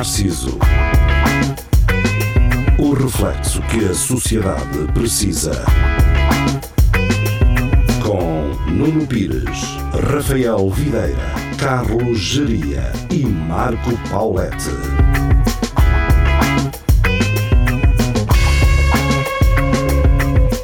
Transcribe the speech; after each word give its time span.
Narciso. 0.00 0.58
O 2.78 2.94
reflexo 2.94 3.60
que 3.64 3.84
a 3.84 3.92
sociedade 3.92 4.90
precisa. 4.94 5.62
Com 8.02 8.48
Nuno 8.72 9.06
Pires, 9.06 9.76
Rafael 10.10 10.70
Videira, 10.70 11.34
Carlos 11.58 12.18
Geria 12.18 12.90
e 13.10 13.26
Marco 13.26 13.90
Paulette. 14.08 14.70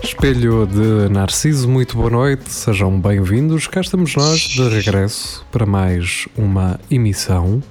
Espelho 0.03 0.67
de 0.67 1.13
Narciso, 1.13 1.69
muito 1.69 1.95
boa 1.95 2.09
noite, 2.09 2.51
sejam 2.51 2.99
bem-vindos. 2.99 3.67
Cá 3.67 3.83
estamos 3.83 4.17
nós 4.17 4.41
de 4.41 4.67
regresso 4.67 5.45
para 5.53 5.67
mais 5.67 6.27
uma 6.39 6.81
emissão. 6.91 7.63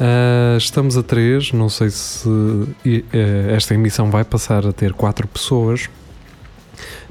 Uh, 0.00 0.56
estamos 0.56 0.96
a 0.96 1.02
três, 1.02 1.52
não 1.52 1.68
sei 1.68 1.90
se 1.90 2.26
uh, 2.26 2.74
esta 3.54 3.74
emissão 3.74 4.10
vai 4.10 4.24
passar 4.24 4.66
a 4.66 4.72
ter 4.72 4.94
quatro 4.94 5.28
pessoas. 5.28 5.90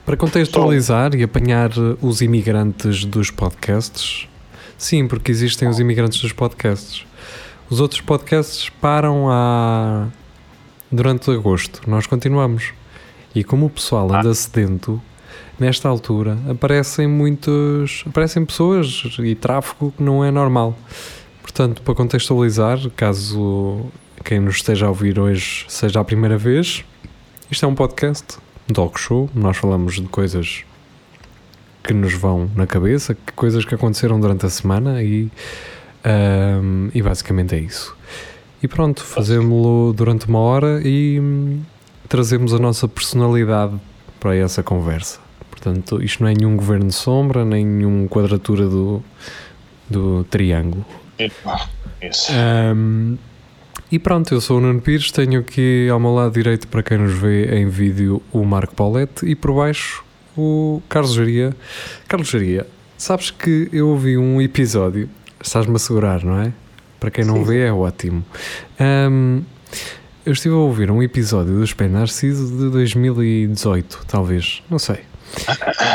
Para 0.04 0.18
contextualizar 0.18 1.14
e 1.14 1.22
apanhar 1.22 1.70
os 2.02 2.20
imigrantes 2.22 3.06
dos 3.06 3.30
podcasts, 3.30 4.28
sim, 4.76 5.08
porque 5.08 5.32
existem 5.32 5.68
os 5.68 5.80
imigrantes 5.80 6.20
dos 6.20 6.34
podcasts. 6.34 7.06
Os 7.70 7.80
outros 7.80 8.02
podcasts 8.02 8.70
param 8.82 9.30
a... 9.30 10.08
durante 10.92 11.30
agosto, 11.30 11.82
nós 11.86 12.08
continuamos. 12.08 12.74
E 13.36 13.44
como 13.44 13.68
o 13.68 13.70
pessoal 13.70 14.12
anda 14.12 14.34
sedento, 14.34 15.00
nesta 15.60 15.88
altura 15.88 16.40
aparecem 16.50 17.06
muitos. 17.06 18.04
aparecem 18.08 18.44
pessoas 18.44 19.04
e 19.20 19.36
tráfego 19.36 19.94
que 19.96 20.02
não 20.02 20.26
é 20.26 20.32
normal. 20.32 20.76
Portanto, 21.50 21.82
para 21.82 21.96
contextualizar, 21.96 22.78
caso 22.96 23.88
quem 24.24 24.40
nos 24.40 24.58
esteja 24.58 24.86
a 24.86 24.90
ouvir 24.90 25.20
hoje 25.20 25.66
seja 25.68 26.00
a 26.00 26.04
primeira 26.06 26.38
vez, 26.38 26.86
isto 27.50 27.66
é 27.66 27.68
um 27.68 27.74
podcast, 27.74 28.38
talk 28.72 29.00
show. 29.00 29.28
Nós 29.34 29.58
falamos 29.58 29.96
de 29.96 30.04
coisas 30.04 30.64
que 31.84 31.92
nos 31.92 32.14
vão 32.14 32.50
na 32.56 32.68
cabeça, 32.68 33.18
coisas 33.36 33.66
que 33.66 33.74
aconteceram 33.74 34.20
durante 34.20 34.46
a 34.46 34.50
semana 34.50 35.02
e, 35.02 35.28
um, 36.62 36.92
e 36.94 37.02
basicamente 37.02 37.56
é 37.56 37.60
isso. 37.60 37.98
E 38.62 38.68
pronto, 38.68 39.04
fazemos-lo 39.04 39.92
durante 39.92 40.28
uma 40.28 40.40
hora 40.40 40.80
e 40.86 41.20
trazemos 42.08 42.54
a 42.54 42.60
nossa 42.60 42.88
personalidade 42.88 43.76
para 44.20 44.36
essa 44.36 44.62
conversa. 44.62 45.20
Portanto, 45.50 46.02
isto 46.02 46.22
não 46.22 46.30
é 46.30 46.36
nenhum 46.36 46.56
governo 46.56 46.92
sombra, 46.92 47.44
nem 47.44 47.66
nenhum 47.66 48.08
quadratura 48.08 48.68
do, 48.68 49.04
do 49.90 50.24
triângulo. 50.26 50.86
Um, 52.74 53.18
e 53.92 53.98
pronto, 53.98 54.34
eu 54.34 54.40
sou 54.40 54.58
o 54.58 54.62
Nuno 54.62 54.82
Pires, 54.82 55.12
tenho 55.12 55.40
aqui 55.40 55.90
ao 55.90 56.00
meu 56.00 56.14
lado 56.14 56.34
direito, 56.34 56.68
para 56.68 56.84
quem 56.84 56.98
nos 56.98 57.14
vê 57.14 57.60
em 57.60 57.68
vídeo, 57.68 58.22
o 58.32 58.44
Marco 58.46 58.76
Paulette 58.76 59.26
e 59.26 59.36
por 59.36 59.54
baixo 59.54 60.04
o 60.38 60.82
Carlos 60.88 61.14
Jaria. 61.14 61.56
Carlos 62.08 62.30
Jaria, 62.30 62.68
sabes 62.98 63.32
que 63.32 63.68
eu 63.74 63.90
ouvi 63.90 64.18
um 64.18 64.42
episódio, 64.42 65.10
estás-me 65.42 65.76
a 65.76 65.80
segurar, 65.80 66.24
não 66.24 66.40
é? 66.40 66.54
Para 67.00 67.10
quem 67.10 67.26
não 67.26 67.38
Sim. 67.38 67.44
vê, 67.46 67.66
é 67.66 67.74
ótimo. 67.74 68.24
Um, 68.80 69.42
eu 70.26 70.34
estive 70.34 70.54
a 70.54 70.58
ouvir 70.58 70.92
um 70.92 71.02
episódio 71.02 71.56
do 71.56 71.64
Espelho 71.64 71.94
Narciso 71.94 72.56
de 72.56 72.70
2018, 72.70 74.06
talvez, 74.08 74.62
não 74.70 74.78
sei. 74.78 75.00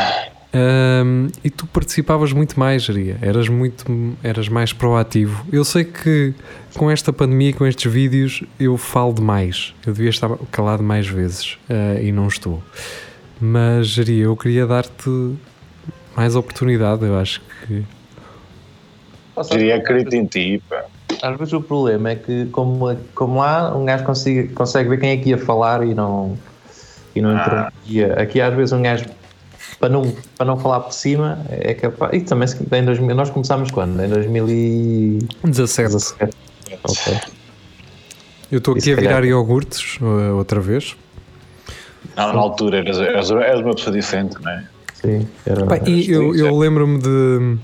Um, 0.55 1.27
e 1.43 1.49
tu 1.49 1.67
participavas 1.67 2.31
muito 2.31 2.57
mais, 2.57 2.83
Jaria. 2.83 3.17
Eras 3.21 3.49
muito, 3.49 3.85
eras 4.23 4.47
mais 4.47 4.71
proativo. 4.71 5.45
Eu 5.51 5.65
sei 5.65 5.83
que 5.83 6.33
com 6.77 6.89
esta 6.89 7.11
pandemia, 7.11 7.51
com 7.53 7.65
estes 7.65 7.91
vídeos, 7.91 8.41
eu 8.57 8.77
falo 8.77 9.13
demais. 9.13 9.73
Eu 9.85 9.91
devia 9.93 10.09
estar 10.09 10.29
calado 10.51 10.81
mais 10.81 11.07
vezes 11.07 11.57
uh, 11.69 12.01
e 12.01 12.11
não 12.11 12.27
estou. 12.27 12.63
Mas, 13.39 13.87
Jaria, 13.87 14.23
eu 14.25 14.37
queria 14.37 14.65
dar-te 14.65 15.35
mais 16.15 16.35
oportunidade. 16.37 17.03
Eu 17.03 17.17
acho 17.19 17.41
que 17.67 17.83
Diria 19.51 19.75
acredito 19.75 20.13
em 20.13 20.25
ti, 20.25 20.63
pá. 20.69 20.85
Às 21.21 21.37
vezes 21.37 21.53
o 21.53 21.61
problema 21.61 22.11
é 22.11 22.15
que, 22.15 22.45
como, 22.47 22.95
como 23.13 23.39
lá, 23.39 23.75
um 23.75 23.83
gajo 23.83 24.03
consegue, 24.05 24.47
consegue 24.49 24.89
ver 24.89 24.99
quem 24.99 25.09
é 25.09 25.17
que 25.17 25.29
ia 25.29 25.37
falar 25.37 25.85
e 25.85 25.93
não, 25.93 26.37
e 27.13 27.21
não 27.21 27.31
Ah. 27.31 27.41
interrompia. 27.41 28.13
Aqui, 28.13 28.39
às 28.39 28.53
vezes, 28.53 28.71
um 28.71 28.81
gajo, 28.81 29.05
para 29.85 29.89
não, 29.89 30.15
para 30.35 30.45
não 30.47 30.57
falar 30.57 30.79
por 30.79 30.93
cima, 30.93 31.45
é 31.47 31.75
capaz. 31.75 32.11
E 32.13 32.21
também, 32.21 32.47
em 32.71 32.85
2000, 32.85 33.15
nós 33.15 33.29
começámos 33.29 33.69
quando? 33.69 34.03
Em 34.03 34.09
2017. 34.09 35.91
17. 35.91 36.35
Ok. 36.83 37.17
Eu 38.51 38.57
estou 38.57 38.75
aqui 38.75 38.91
a 38.91 38.95
virar 38.95 39.09
calhar- 39.15 39.25
iogurtes 39.25 39.99
uh, 40.01 40.35
outra 40.37 40.59
vez. 40.59 40.95
Não, 42.17 42.33
na 42.33 42.39
altura 42.39 42.79
eras, 42.79 42.97
eras, 42.97 43.29
eras 43.29 43.61
uma 43.61 43.75
pessoa 43.75 43.95
diferente, 43.95 44.35
não 44.41 44.51
é? 44.51 44.63
Sim, 44.93 45.27
era, 45.45 45.65
Pá, 45.65 45.77
e 45.85 46.09
eu, 46.09 46.35
eu 46.35 46.57
lembro-me 46.57 46.99
de 46.99 47.57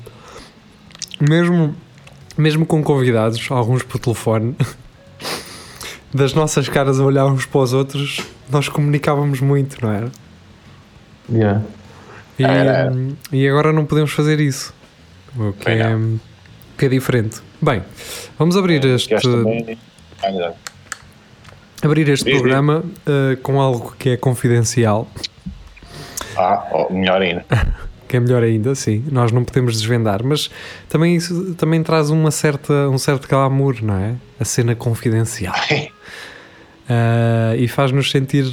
mesmo, 1.20 1.76
mesmo 2.38 2.66
com 2.68 2.84
convidados, 2.84 3.48
alguns 3.50 3.82
por 3.82 4.00
telefone, 4.00 4.56
das 6.14 6.36
nossas 6.36 6.70
caras 6.70 7.00
a 7.00 7.04
olhar 7.04 7.26
uns 7.26 7.48
para 7.48 7.62
os 7.62 7.74
outros, 7.74 8.20
nós 8.50 8.68
comunicávamos 8.70 9.40
muito, 9.40 9.84
não 9.84 9.92
era? 9.92 10.12
Yeah. 11.32 11.62
E, 12.42 13.38
e 13.38 13.48
agora 13.48 13.72
não 13.72 13.86
podemos 13.86 14.12
fazer 14.12 14.40
isso. 14.40 14.74
O 15.36 15.54
que, 15.54 15.70
é, 15.70 15.98
que 16.78 16.86
é 16.86 16.90
diferente. 16.90 17.42
Bem, 17.62 17.84
vamos 18.38 18.58
abrir 18.58 18.84
este, 18.84 19.14
Este 19.14 19.28
também. 19.28 19.78
Abrir 21.82 22.10
este 22.10 22.26
Diz, 22.26 22.34
diz. 22.34 22.42
programa 22.42 22.84
uh, 22.86 23.38
com 23.42 23.60
algo 23.60 23.96
que 23.98 24.10
é 24.10 24.18
confidencial. 24.18 25.10
Ah, 26.38 26.68
oh, 26.72 26.94
melhor 26.94 27.22
ainda. 27.22 27.46
que 28.08 28.18
é 28.18 28.20
melhor 28.20 28.44
ainda, 28.44 28.76
sim. 28.76 29.04
Nós 29.12 29.32
não 29.32 29.44
podemos 29.44 29.80
desvendar, 29.80 30.22
mas 30.24 30.52
também 30.90 31.16
isso 31.16 31.56
também 31.56 31.82
traz 31.82 32.10
uma 32.10 32.30
certa, 32.30 32.90
um 32.90 32.98
certo 32.98 33.28
glamour, 33.28 33.78
não 33.82 33.96
é? 33.96 34.16
A 34.40 34.46
cena 34.46 34.76
confidencial. 34.76 35.56
Ah, 36.88 37.56
e 37.58 37.68
faz-nos 37.68 38.12
sentir, 38.12 38.46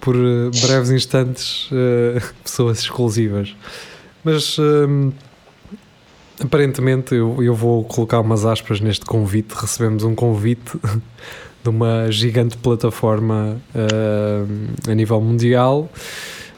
por 0.00 0.14
eh, 0.16 0.50
breves 0.66 0.90
instantes, 0.90 1.68
eh, 1.72 2.20
pessoas 2.42 2.80
exclusivas. 2.80 3.54
Mas 4.24 4.58
hum, 4.58 5.12
aparentemente 6.42 7.14
eu, 7.14 7.42
eu 7.42 7.54
vou 7.54 7.84
colocar 7.84 8.20
umas 8.20 8.44
aspas 8.44 8.80
neste 8.80 9.04
convite. 9.04 9.52
Recebemos 9.54 10.04
um 10.04 10.14
convite 10.14 10.78
de 11.62 11.68
uma 11.68 12.10
gigante 12.10 12.56
plataforma 12.56 13.60
ah, 13.74 14.90
a 14.90 14.94
nível 14.94 15.20
mundial, 15.20 15.90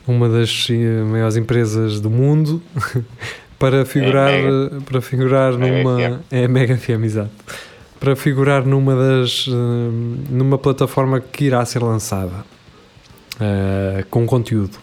uma 0.07 0.28
das 0.28 0.69
eh, 0.71 1.03
maiores 1.05 1.37
empresas 1.37 2.01
do 2.01 2.11
mundo, 2.11 2.62
para 3.59 3.84
figurar, 3.84 4.33
eh, 4.33 4.71
para 4.84 5.01
figurar 5.01 5.57
Mega 5.57 5.83
numa. 5.83 6.21
É 6.31 6.49
Mega 6.49 6.77
FM, 6.77 7.05
exato. 7.05 7.31
Para 7.99 8.17
figurar 8.17 8.65
numa 8.65 8.95
das. 8.95 9.47
hum, 9.49 10.17
numa 10.31 10.59
plataforma 10.59 11.21
que 11.21 11.45
irá 11.45 11.65
ser 11.65 11.83
lançada 11.83 12.45
eh, 13.41 14.05
com 14.11 14.27
conteúdo. 14.27 14.77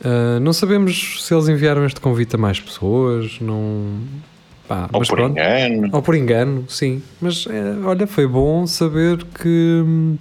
Uh, 0.00 0.38
não 0.40 0.52
sabemos 0.52 1.24
se 1.24 1.34
eles 1.34 1.48
enviaram 1.48 1.84
este 1.86 2.00
convite 2.00 2.34
a 2.36 2.38
mais 2.38 2.60
pessoas, 2.60 3.38
não. 3.40 4.00
Pá, 4.68 4.88
Ou 4.92 4.98
mas 4.98 5.08
por 5.08 5.16
pronto. 5.16 5.32
engano. 5.32 5.88
Ou 5.92 6.02
por 6.02 6.14
engano, 6.14 6.64
sim. 6.68 7.02
Mas 7.20 7.46
eh, 7.48 7.76
olha, 7.84 8.06
foi 8.06 8.26
bom 8.26 8.66
saber 8.66 9.24
que 9.24 9.82
hum, 9.84 10.18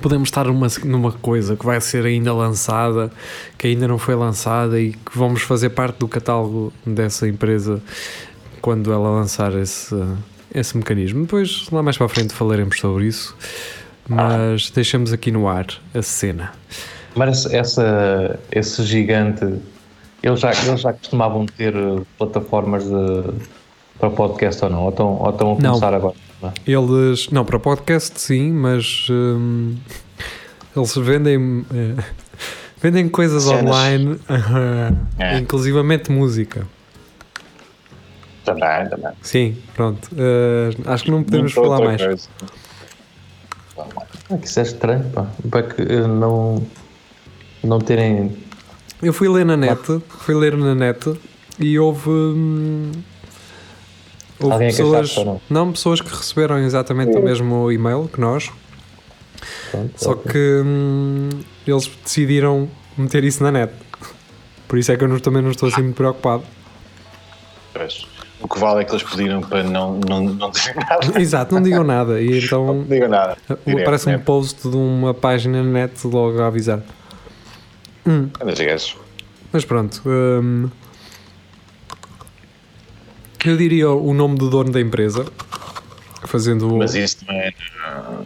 podemos 0.00 0.28
estar 0.28 0.46
numa, 0.46 0.66
numa 0.84 1.12
coisa 1.12 1.56
que 1.56 1.64
vai 1.64 1.80
ser 1.80 2.04
ainda 2.04 2.34
lançada, 2.34 3.10
que 3.56 3.68
ainda 3.68 3.88
não 3.88 3.98
foi 3.98 4.14
lançada 4.14 4.80
e 4.80 4.92
que 4.92 5.16
vamos 5.16 5.42
fazer 5.42 5.70
parte 5.70 5.98
do 5.98 6.08
catálogo 6.08 6.72
dessa 6.84 7.26
empresa 7.28 7.80
quando 8.60 8.92
ela 8.92 9.10
lançar 9.10 9.54
esse, 9.54 9.94
esse 10.52 10.76
mecanismo. 10.76 11.22
Depois, 11.22 11.68
lá 11.70 11.82
mais 11.82 11.96
para 11.96 12.06
a 12.06 12.08
frente, 12.08 12.34
falaremos 12.34 12.78
sobre 12.78 13.06
isso. 13.06 13.34
Mas 14.08 14.70
deixamos 14.70 15.12
aqui 15.12 15.30
no 15.30 15.46
ar 15.48 15.66
a 15.94 16.02
cena. 16.02 16.52
Mas 17.14 17.46
essa, 17.46 18.38
esse 18.50 18.82
gigante, 18.84 19.44
eles 20.22 20.40
já, 20.40 20.50
eles 20.52 20.80
já 20.80 20.92
costumavam 20.92 21.44
ter 21.46 21.74
plataformas 22.16 22.84
de, 22.84 23.24
para 23.98 24.10
podcast 24.10 24.64
ou 24.64 24.70
não? 24.70 24.82
Ou 24.84 24.90
estão, 24.90 25.06
ou 25.20 25.30
estão 25.30 25.48
a 25.48 25.54
Não. 25.54 25.70
começar 25.72 25.94
agora? 25.94 26.14
Não. 26.40 26.52
Eles, 26.66 27.28
não, 27.30 27.44
para 27.44 27.58
podcast 27.58 28.20
sim, 28.20 28.52
mas 28.52 29.08
hum, 29.10 29.74
eles 30.76 30.94
vendem 30.96 31.66
eh, 31.74 32.02
vendem 32.80 33.08
coisas 33.08 33.42
Cenas. 33.42 33.62
online, 33.64 34.18
É. 35.18 35.38
inclusivamente 35.38 36.10
música. 36.12 36.64
Também, 38.44 38.88
também. 38.88 39.12
Sim, 39.20 39.56
pronto. 39.74 40.08
Eh, 40.16 40.70
acho 40.86 41.04
que 41.04 41.10
não 41.10 41.22
podemos 41.22 41.54
Muita 41.54 41.68
falar 41.70 41.84
mais. 41.84 42.02
coisa. 42.02 42.28
É 44.30 44.36
que 44.36 44.46
isso 44.46 44.60
é 44.60 44.62
estranho, 44.62 45.04
pá. 45.10 45.26
Para 45.50 45.62
que 45.62 45.82
eh, 45.82 46.06
não, 46.06 46.62
não 47.62 47.78
terem. 47.80 48.36
Eu 49.02 49.12
fui 49.12 49.28
ler 49.28 49.44
na 49.46 49.56
net, 49.56 49.80
fui 50.08 50.34
ler 50.34 50.56
na 50.56 50.74
net 50.74 51.12
e 51.58 51.78
houve 51.78 52.08
hum, 52.10 52.92
houve 54.40 54.52
Alguém 54.52 54.68
pessoas, 54.68 55.16
ou 55.16 55.24
não? 55.24 55.40
não, 55.48 55.72
pessoas 55.72 56.00
que 56.00 56.08
receberam 56.14 56.58
exatamente 56.58 57.16
o 57.16 57.22
mesmo 57.22 57.70
e-mail 57.72 58.08
que 58.12 58.20
nós, 58.20 58.50
Pronto, 59.70 59.92
só 59.96 60.12
ok. 60.12 60.32
que 60.32 60.62
hum, 60.64 61.28
eles 61.66 61.86
decidiram 62.04 62.68
meter 62.96 63.22
isso 63.24 63.42
na 63.42 63.52
net. 63.52 63.72
Por 64.66 64.78
isso 64.78 64.92
é 64.92 64.96
que 64.96 65.04
eu 65.04 65.08
não- 65.08 65.18
também 65.18 65.40
não 65.42 65.50
estou 65.52 65.68
assim 65.68 65.82
muito 65.82 65.96
preocupado. 65.96 66.42
Pois. 67.72 68.06
Que 68.58 68.64
vale 68.64 68.80
é 68.80 68.84
que 68.84 68.92
eles 68.92 69.02
pediram 69.04 69.40
para 69.40 69.62
não, 69.62 70.00
não, 70.08 70.20
não 70.24 70.50
dizer 70.50 70.74
nada. 70.76 71.20
Exato, 71.20 71.54
não 71.54 71.62
digam 71.62 71.84
nada. 71.84 72.20
E 72.20 72.28
Não 72.30 72.36
então 72.38 72.84
digam 72.88 73.08
nada. 73.08 73.36
Direto, 73.66 73.82
aparece 73.82 74.08
um 74.08 74.12
né? 74.12 74.18
post 74.18 74.68
de 74.68 74.76
uma 74.76 75.14
página 75.14 75.62
na 75.62 75.70
net 75.70 76.06
logo 76.06 76.40
a 76.42 76.46
avisar. 76.48 76.80
Hum, 78.06 78.28
gajos. 78.56 78.96
mas 79.52 79.64
pronto. 79.64 80.02
hum, 80.06 80.68
eu 83.44 83.56
diria 83.56 83.90
o 83.90 84.12
nome 84.14 84.36
do 84.36 84.50
dono 84.50 84.70
da 84.70 84.80
empresa. 84.80 85.24
Fazendo 86.26 86.74
o. 86.74 86.78
Mas 86.78 86.94
isso 86.94 87.18
não 87.26 87.34
é. 87.34 87.52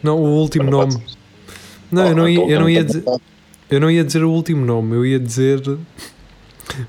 Não, 0.02 0.18
o 0.18 0.26
último 0.40 0.64
não 0.70 0.78
nome. 0.80 0.92
pode- 0.94 1.18
Não, 1.90 2.06
eu 2.06 2.14
não, 2.16 2.28
ia, 2.28 2.40
eu, 2.50 2.60
não 2.60 2.68
ia 2.70 2.80
então- 2.80 3.00
dizer, 3.00 3.20
eu 3.70 3.80
não 3.80 3.90
ia 3.90 4.02
dizer 4.02 4.24
o 4.24 4.30
último 4.30 4.64
nome, 4.64 4.96
eu 4.96 5.04
ia 5.04 5.20
dizer. 5.20 5.60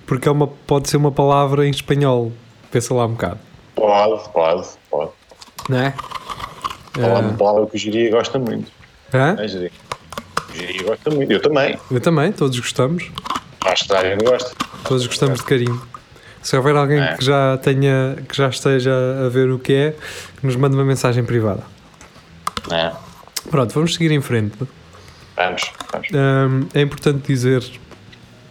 Porque 0.07 0.30
é 0.30 0.31
uma, 0.31 0.48
pode 0.48 0.90
ser 0.90 0.95
uma 0.98 1.12
palavra 1.12 1.68
em 1.68 1.69
espanhol. 1.72 2.31
Pensa 2.74 2.92
lá 2.96 3.06
um 3.06 3.12
bocado. 3.12 3.40
Pode, 3.75 4.30
pode, 4.31 4.68
pode. 4.90 5.12
Não 5.70 5.78
é? 5.78 5.94
Falar 6.94 7.20
uma 7.20 7.34
palavra 7.34 7.68
que 7.68 7.75
o 7.75 7.80
Jiria 7.80 8.10
gosta 8.10 8.40
muito. 8.40 8.72
Hã? 9.14 9.36
É, 9.40 9.48
Jiria? 9.48 9.72
O 10.50 10.58
Jiria 10.58 10.84
gosta 10.84 11.12
muito. 11.12 11.31
Eu 11.31 11.40
também. 11.40 11.78
Eu 11.92 12.02
também, 12.02 12.31
todos 12.31 12.60
gostamos. 12.60 13.12
Acho 13.64 13.86
que 13.88 13.94
a 13.94 14.16
gosta. 14.16 14.56
Todos 14.86 15.06
gostamos 15.06 15.40
de 15.42 15.46
carinho. 15.46 15.80
Se 16.42 16.58
houver 16.58 16.75
alguém 16.75 17.00
É. 17.00 17.16
que 17.16 17.24
já 17.24 17.58
tenha, 17.60 18.18
que 18.28 18.36
já 18.36 18.50
esteja 18.50 18.92
a 19.24 19.30
ver 19.30 19.52
o 19.52 19.60
que 19.60 19.72
é, 19.74 19.92
que 20.40 20.44
nos 20.46 20.56
mande 20.56 20.76
uma 20.76 20.84
mensagem 20.84 21.24
privada. 21.24 21.62
É. 22.72 22.92
Pronto, 23.52 23.72
vamos 23.76 23.94
seguir 23.94 24.12
em 24.12 24.19
frente. 24.19 24.58
Vamos, 25.38 25.62
vamos. 25.92 26.08
Hum, 26.12 26.68
é 26.74 26.81
importante 26.81 27.28
dizer 27.28 27.64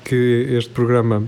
que 0.04 0.46
este 0.50 0.70
programa 0.70 1.24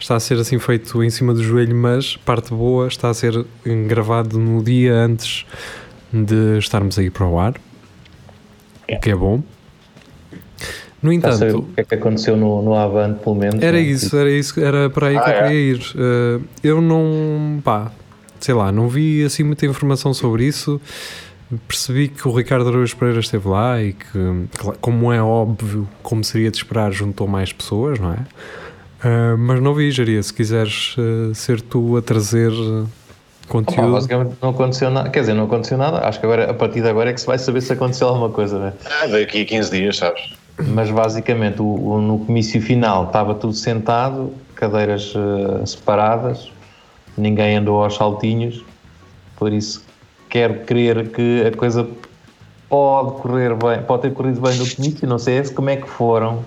está 0.00 0.16
a 0.16 0.20
ser 0.20 0.38
assim 0.38 0.58
feito 0.58 1.02
em 1.04 1.10
cima 1.10 1.32
do 1.34 1.42
joelho, 1.42 1.76
mas 1.76 2.16
parte 2.16 2.50
boa 2.50 2.88
está 2.88 3.10
a 3.10 3.14
ser 3.14 3.44
gravado 3.86 4.38
no 4.38 4.62
dia 4.64 4.94
antes 4.94 5.44
de 6.12 6.58
estarmos 6.58 6.98
aí 6.98 7.10
para 7.10 7.26
o 7.26 7.38
ar, 7.38 7.54
o 8.88 8.98
que 8.98 9.10
é 9.10 9.14
bom. 9.14 9.42
No 11.02 11.08
sei 11.10 11.10
o 11.10 11.12
entanto, 11.12 11.62
que 11.74 11.80
é 11.80 11.84
que 11.84 11.94
aconteceu 11.94 12.36
no, 12.36 12.60
no 12.62 12.74
Avante, 12.74 13.20
pelo 13.22 13.34
menos. 13.36 13.62
era 13.62 13.78
né? 13.78 13.82
isso, 13.82 14.14
era 14.16 14.30
isso, 14.30 14.60
era 14.60 14.90
para 14.90 15.06
aí 15.06 15.18
que 15.18 15.24
Ah, 15.24 15.30
eu 15.30 15.34
é? 15.34 15.42
queria 15.44 15.72
ir. 15.72 15.80
Uh, 15.94 16.44
eu 16.62 16.80
não, 16.82 17.60
pá, 17.64 17.90
sei 18.38 18.54
lá, 18.54 18.70
não 18.70 18.86
vi 18.88 19.24
assim 19.24 19.42
muita 19.42 19.64
informação 19.64 20.12
sobre 20.12 20.44
isso. 20.44 20.80
Percebi 21.66 22.08
que 22.08 22.28
o 22.28 22.32
Ricardo 22.32 22.68
Araújo 22.68 22.94
Pereira 22.96 23.20
esteve 23.20 23.48
lá 23.48 23.82
e 23.82 23.94
que, 23.94 24.46
como 24.80 25.10
é 25.12 25.22
óbvio, 25.22 25.88
como 26.02 26.22
seria 26.22 26.50
de 26.50 26.58
esperar, 26.58 26.92
juntou 26.92 27.26
mais 27.26 27.52
pessoas, 27.52 27.98
não 27.98 28.12
é? 28.12 28.18
Uh, 29.04 29.36
mas 29.38 29.60
não 29.62 29.74
vi, 29.74 29.90
Jaria, 29.90 30.22
se 30.22 30.32
quiseres 30.32 30.94
uh, 30.98 31.34
ser 31.34 31.60
tu 31.60 31.96
a 31.96 32.02
trazer 32.02 32.50
uh, 32.50 32.82
Opa, 32.82 32.88
conteúdo. 33.48 33.92
basicamente 33.92 34.34
não 34.42 34.50
aconteceu 34.50 34.90
nada. 34.90 35.08
Quer 35.10 35.20
dizer, 35.20 35.34
não 35.34 35.44
aconteceu 35.44 35.78
nada. 35.78 36.06
Acho 36.06 36.20
que 36.20 36.26
agora, 36.26 36.50
a 36.50 36.54
partir 36.54 36.82
de 36.82 36.88
agora 36.88 37.10
é 37.10 37.12
que 37.12 37.20
se 37.20 37.26
vai 37.26 37.38
saber 37.38 37.62
se 37.62 37.72
aconteceu 37.72 38.08
alguma 38.08 38.28
coisa, 38.28 38.58
né? 38.58 38.72
Ah, 39.02 39.06
daqui 39.06 39.42
a 39.42 39.44
15 39.46 39.70
dias, 39.70 39.96
sabes? 39.96 40.34
Mas 40.68 40.90
basicamente 40.90 41.62
o, 41.62 41.64
o- 41.64 42.00
no 42.00 42.18
comício 42.18 42.60
final 42.60 43.06
estava 43.06 43.34
tudo 43.34 43.54
sentado, 43.54 44.30
cadeiras 44.54 45.14
eh, 45.16 45.64
separadas, 45.64 46.52
ninguém 47.16 47.56
andou 47.56 47.82
aos 47.82 47.96
saltinhos, 47.96 48.62
por 49.36 49.50
isso 49.54 49.82
quero 50.28 50.60
crer 50.66 51.08
que 51.12 51.46
a 51.46 51.56
coisa 51.56 51.88
pode 52.68 53.12
correr 53.22 53.54
bem, 53.54 53.80
pode 53.86 54.02
ter 54.02 54.12
corrido 54.12 54.38
bem 54.42 54.54
no 54.58 54.68
comício, 54.76 55.08
não 55.08 55.18
sei 55.18 55.42
se 55.42 55.50
como 55.54 55.70
é 55.70 55.76
que 55.76 55.88
foram 55.88 56.44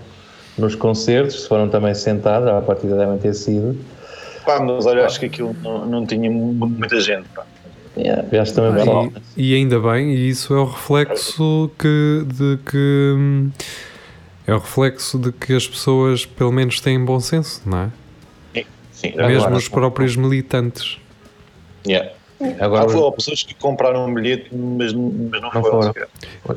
nos 0.57 0.75
concertos, 0.75 1.41
se 1.44 1.47
foram 1.47 1.67
também 1.69 1.94
sentados, 1.94 2.47
à 2.47 2.61
partida 2.61 2.95
devem 2.97 3.17
ter 3.17 3.33
sido. 3.33 3.77
Pá, 4.45 4.59
mas 4.59 4.85
olha, 4.85 5.05
acho 5.05 5.19
que 5.19 5.25
aquilo 5.27 5.55
não, 5.63 5.85
não 5.85 6.05
tinha 6.05 6.29
mu- 6.29 6.53
muita 6.67 7.00
gente. 7.00 7.25
Pá. 7.35 7.44
Yeah, 7.95 8.23
já 8.44 8.53
também 8.53 8.83
Ah, 8.89 9.09
e, 9.38 9.51
e 9.51 9.55
ainda 9.55 9.79
bem, 9.79 10.11
e 10.13 10.27
isso 10.29 10.53
é 10.53 10.57
o 10.57 10.65
reflexo 10.65 11.69
que, 11.77 12.25
de 12.25 12.57
que 12.65 13.13
hum, 13.15 13.51
é 14.47 14.53
o 14.53 14.57
reflexo 14.57 15.19
de 15.19 15.31
que 15.31 15.53
as 15.55 15.67
pessoas 15.67 16.25
pelo 16.25 16.51
menos 16.51 16.81
têm 16.81 17.03
bom 17.05 17.19
senso, 17.19 17.61
não 17.65 17.77
é? 17.77 17.89
Sim, 18.91 19.09
Agora, 19.09 19.27
Mesmo 19.27 19.55
os 19.55 19.67
próprios 19.67 20.15
militantes. 20.15 20.97
Yeah. 21.85 22.09
Agora 22.59 22.83
Há 22.83 23.11
pessoas 23.11 23.44
que 23.44 23.53
compraram 23.53 24.07
um 24.07 24.13
bilhete, 24.13 24.47
mas, 24.53 24.91
mas 24.94 25.41
não, 25.41 25.51
Não 25.53 25.61
foram. 25.61 25.94
foram. 25.94 26.07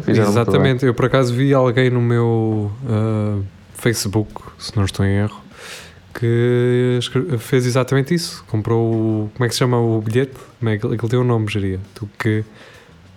Exatamente, 0.09 0.87
eu 0.87 0.95
por 0.95 1.05
acaso 1.07 1.35
vi 1.35 1.53
alguém 1.53 1.91
no 1.91 2.01
meu 2.01 2.71
ah, 2.89 3.39
Facebook, 3.77 4.33
se 4.59 4.77
não 4.77 4.85
estou 4.85 5.05
em 5.07 5.17
erro, 5.19 5.41
que 6.15 6.99
fez 7.39 7.67
exatamente 7.67 8.15
isso. 8.15 8.43
Comprou 8.49 8.93
o. 8.93 9.31
Como 9.35 9.45
é 9.45 9.49
que 9.49 9.55
se 9.55 9.59
chama 9.59 9.79
o 9.81 10.01
bilhete? 10.01 10.35
Como 10.59 10.71
é 10.71 10.79
que 10.79 10.87
aquilo 10.87 11.09
tem 11.09 11.19
um 11.19 11.25
nome, 11.25 11.47
geria? 11.49 11.79
Tu 11.95 12.09
que. 12.19 12.45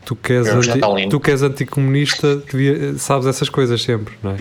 Tu 0.05 0.15
que 0.15 0.33
és, 0.33 0.47
É 0.47 0.53
o 0.53 0.57
anti, 0.57 1.09
tu 1.09 1.19
que 1.19 1.29
és 1.31 1.43
anticomunista, 1.43 2.37
devia- 2.37 2.97
sabes 2.97 3.27
essas 3.27 3.47
coisas 3.49 3.81
sempre, 3.81 4.15
não 4.23 4.31
é? 4.31 4.37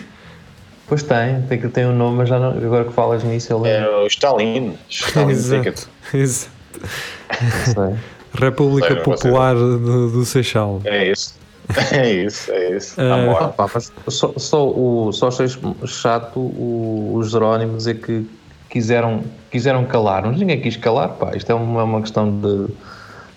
Pois 0.87 1.03
tem, 1.03 1.43
tem 1.43 1.61
que 1.61 1.69
tem 1.69 1.85
um 1.87 1.95
nome, 1.95 2.17
mas 2.19 2.29
já 2.31 2.39
não, 2.39 2.51
agora 2.53 2.85
que 2.87 2.93
falas 2.95 3.23
nisso 3.23 3.53
eu 3.53 3.61
lembro. 3.61 3.91
É 3.91 3.97
o 4.05 4.07
Stalin. 4.07 4.75
Stalin. 4.89 5.31
Exato. 5.31 5.89
Exato. 6.15 6.51
República. 8.33 8.97
Popular 8.97 9.55
do, 9.55 10.11
do 10.11 10.25
Seixal. 10.25 10.81
É 10.85 11.11
isso. 11.11 11.35
É 11.93 12.11
isso, 12.11 12.51
é 12.51 12.77
isso. 12.77 13.01
Ah, 13.01 13.15
Amor. 13.15 13.43
Ah, 13.43 13.49
pá, 13.49 13.69
mas 13.75 13.93
só, 14.09 14.33
só, 14.37 14.69
o, 14.69 15.13
só 15.13 15.29
achei 15.29 15.47
chato 15.87 16.39
o, 16.41 17.13
os 17.15 17.31
Jerónimos 17.31 17.79
dizer 17.79 18.01
que 18.01 18.27
quiseram, 18.69 19.23
quiseram 19.51 19.85
calar, 19.85 20.25
mas 20.25 20.39
ninguém 20.39 20.61
quis 20.61 20.77
calar, 20.77 21.11
pá. 21.11 21.37
Isto 21.37 21.53
é 21.53 21.55
uma, 21.55 21.85
uma 21.85 22.01
questão 22.01 22.31
de, 22.31 22.67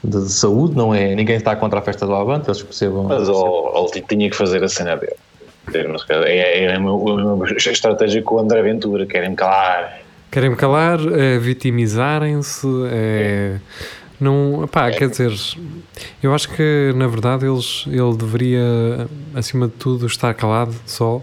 de, 0.04 0.24
de 0.24 0.31
saúde, 0.31 0.75
não 0.75 0.94
é? 0.94 1.13
Ninguém 1.16 1.36
está 1.36 1.56
contra 1.56 1.80
a 1.80 1.81
festa 1.81 2.06
do 2.06 2.16
Avante, 2.16 2.48
eles 2.48 2.62
percebam. 2.62 3.04
Mas 3.04 3.28
ó, 3.28 3.89
ele 3.94 4.06
tinha 4.07 4.30
que 4.30 4.36
fazer 4.36 4.63
a 4.63 4.69
cena 4.69 4.95
dele. 4.95 5.16
É, 6.10 6.63
é 6.66 6.75
a 6.75 6.80
mesma 6.80 7.45
estratégia 7.56 8.22
com 8.22 8.36
o 8.36 8.39
André 8.39 8.62
Ventura, 8.62 9.05
querem-me 9.05 9.36
calar. 9.36 10.00
Querem-me 10.32 10.55
calar, 10.55 11.00
é 11.13 11.38
vitimizarem-se, 11.38 12.67
é. 12.89 13.58
Não, 14.22 14.70
pá, 14.72 14.92
quer 14.92 15.10
dizer, 15.10 15.34
eu 16.22 16.34
acho 16.34 16.48
que 16.50 16.94
na 16.96 17.08
verdade 17.08 17.46
eles, 17.46 17.86
ele 17.88 18.16
deveria, 18.16 19.08
acima 19.34 19.68
de 19.68 19.74
tudo, 19.74 20.06
estar 20.06 20.34
calado 20.36 20.75
só, 20.86 21.22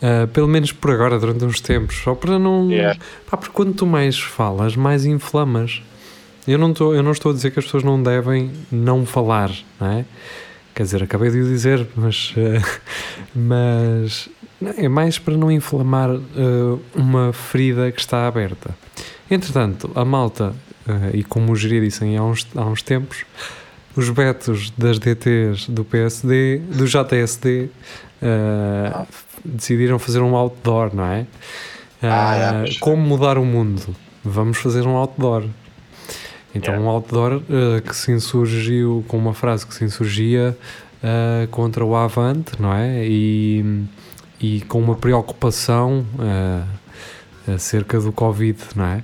ah, 0.00 0.28
pelo 0.32 0.48
menos 0.48 0.72
por 0.72 0.90
agora, 0.90 1.18
durante 1.18 1.44
uns 1.44 1.60
tempos, 1.60 1.96
só 1.96 2.14
para 2.14 2.38
não. 2.38 2.70
Yeah. 2.70 2.98
Pá, 3.30 3.36
porque 3.36 3.52
quando 3.52 3.74
tu 3.74 3.86
mais 3.86 4.18
falas, 4.18 4.76
mais 4.76 5.04
inflamas. 5.04 5.82
Eu 6.46 6.56
não, 6.56 6.70
estou, 6.70 6.94
eu 6.94 7.02
não 7.02 7.12
estou 7.12 7.30
a 7.30 7.34
dizer 7.34 7.50
que 7.50 7.58
as 7.58 7.66
pessoas 7.66 7.82
não 7.82 8.02
devem 8.02 8.50
não 8.72 9.04
falar, 9.04 9.50
não 9.78 9.86
é? 9.88 10.04
Quer 10.74 10.84
dizer, 10.84 11.02
acabei 11.02 11.30
de 11.30 11.40
o 11.40 11.44
dizer, 11.44 11.86
mas. 11.94 12.32
eh, 12.36 12.62
mas 13.34 14.30
não, 14.60 14.72
é 14.76 14.88
mais 14.88 15.18
para 15.18 15.36
não 15.36 15.50
inflamar 15.50 16.08
eh, 16.10 16.78
uma 16.94 17.32
ferida 17.32 17.92
que 17.92 18.00
está 18.00 18.26
aberta. 18.26 18.74
Entretanto, 19.30 19.90
a 19.94 20.04
malta, 20.06 20.54
eh, 20.88 21.10
e 21.18 21.24
como 21.24 21.52
o 21.52 21.56
Geria 21.56 21.80
disse 21.80 22.16
há 22.16 22.22
uns, 22.22 22.46
há 22.56 22.64
uns 22.64 22.82
tempos, 22.82 23.24
os 23.96 24.08
betos 24.10 24.70
das 24.76 24.98
DTs 24.98 25.70
do 25.70 25.84
PSD, 25.84 26.58
do 26.58 26.86
JSD, 26.86 27.68
eh, 28.22 29.06
decidiram 29.44 29.98
fazer 29.98 30.20
um 30.20 30.34
outdoor, 30.36 30.94
não 30.94 31.04
é? 31.04 31.26
Ah, 32.02 32.36
Eh, 32.36 32.42
é, 32.42 32.60
pois. 32.62 32.78
como 32.78 33.02
mudar 33.02 33.38
o 33.38 33.44
mundo? 33.44 33.94
Vamos 34.24 34.58
fazer 34.58 34.86
um 34.86 34.96
outdoor. 34.96 35.44
Então, 36.54 36.72
Yeah. 36.74 36.84
um 36.84 36.88
outdoor 36.88 37.42
que 37.86 37.94
se 37.94 38.10
insurgiu 38.10 39.04
com 39.06 39.16
uma 39.18 39.34
frase 39.34 39.66
que 39.66 39.74
se 39.74 39.84
insurgia 39.84 40.56
contra 41.50 41.84
o 41.84 41.94
Avante, 41.94 42.52
não 42.60 42.72
é? 42.74 43.06
E, 43.06 43.84
e 44.40 44.60
com 44.62 44.80
uma 44.80 44.96
preocupação 44.96 46.04
acerca 47.54 48.00
do 48.00 48.10
Covid, 48.12 48.58
não 48.74 48.84
é? 48.86 49.02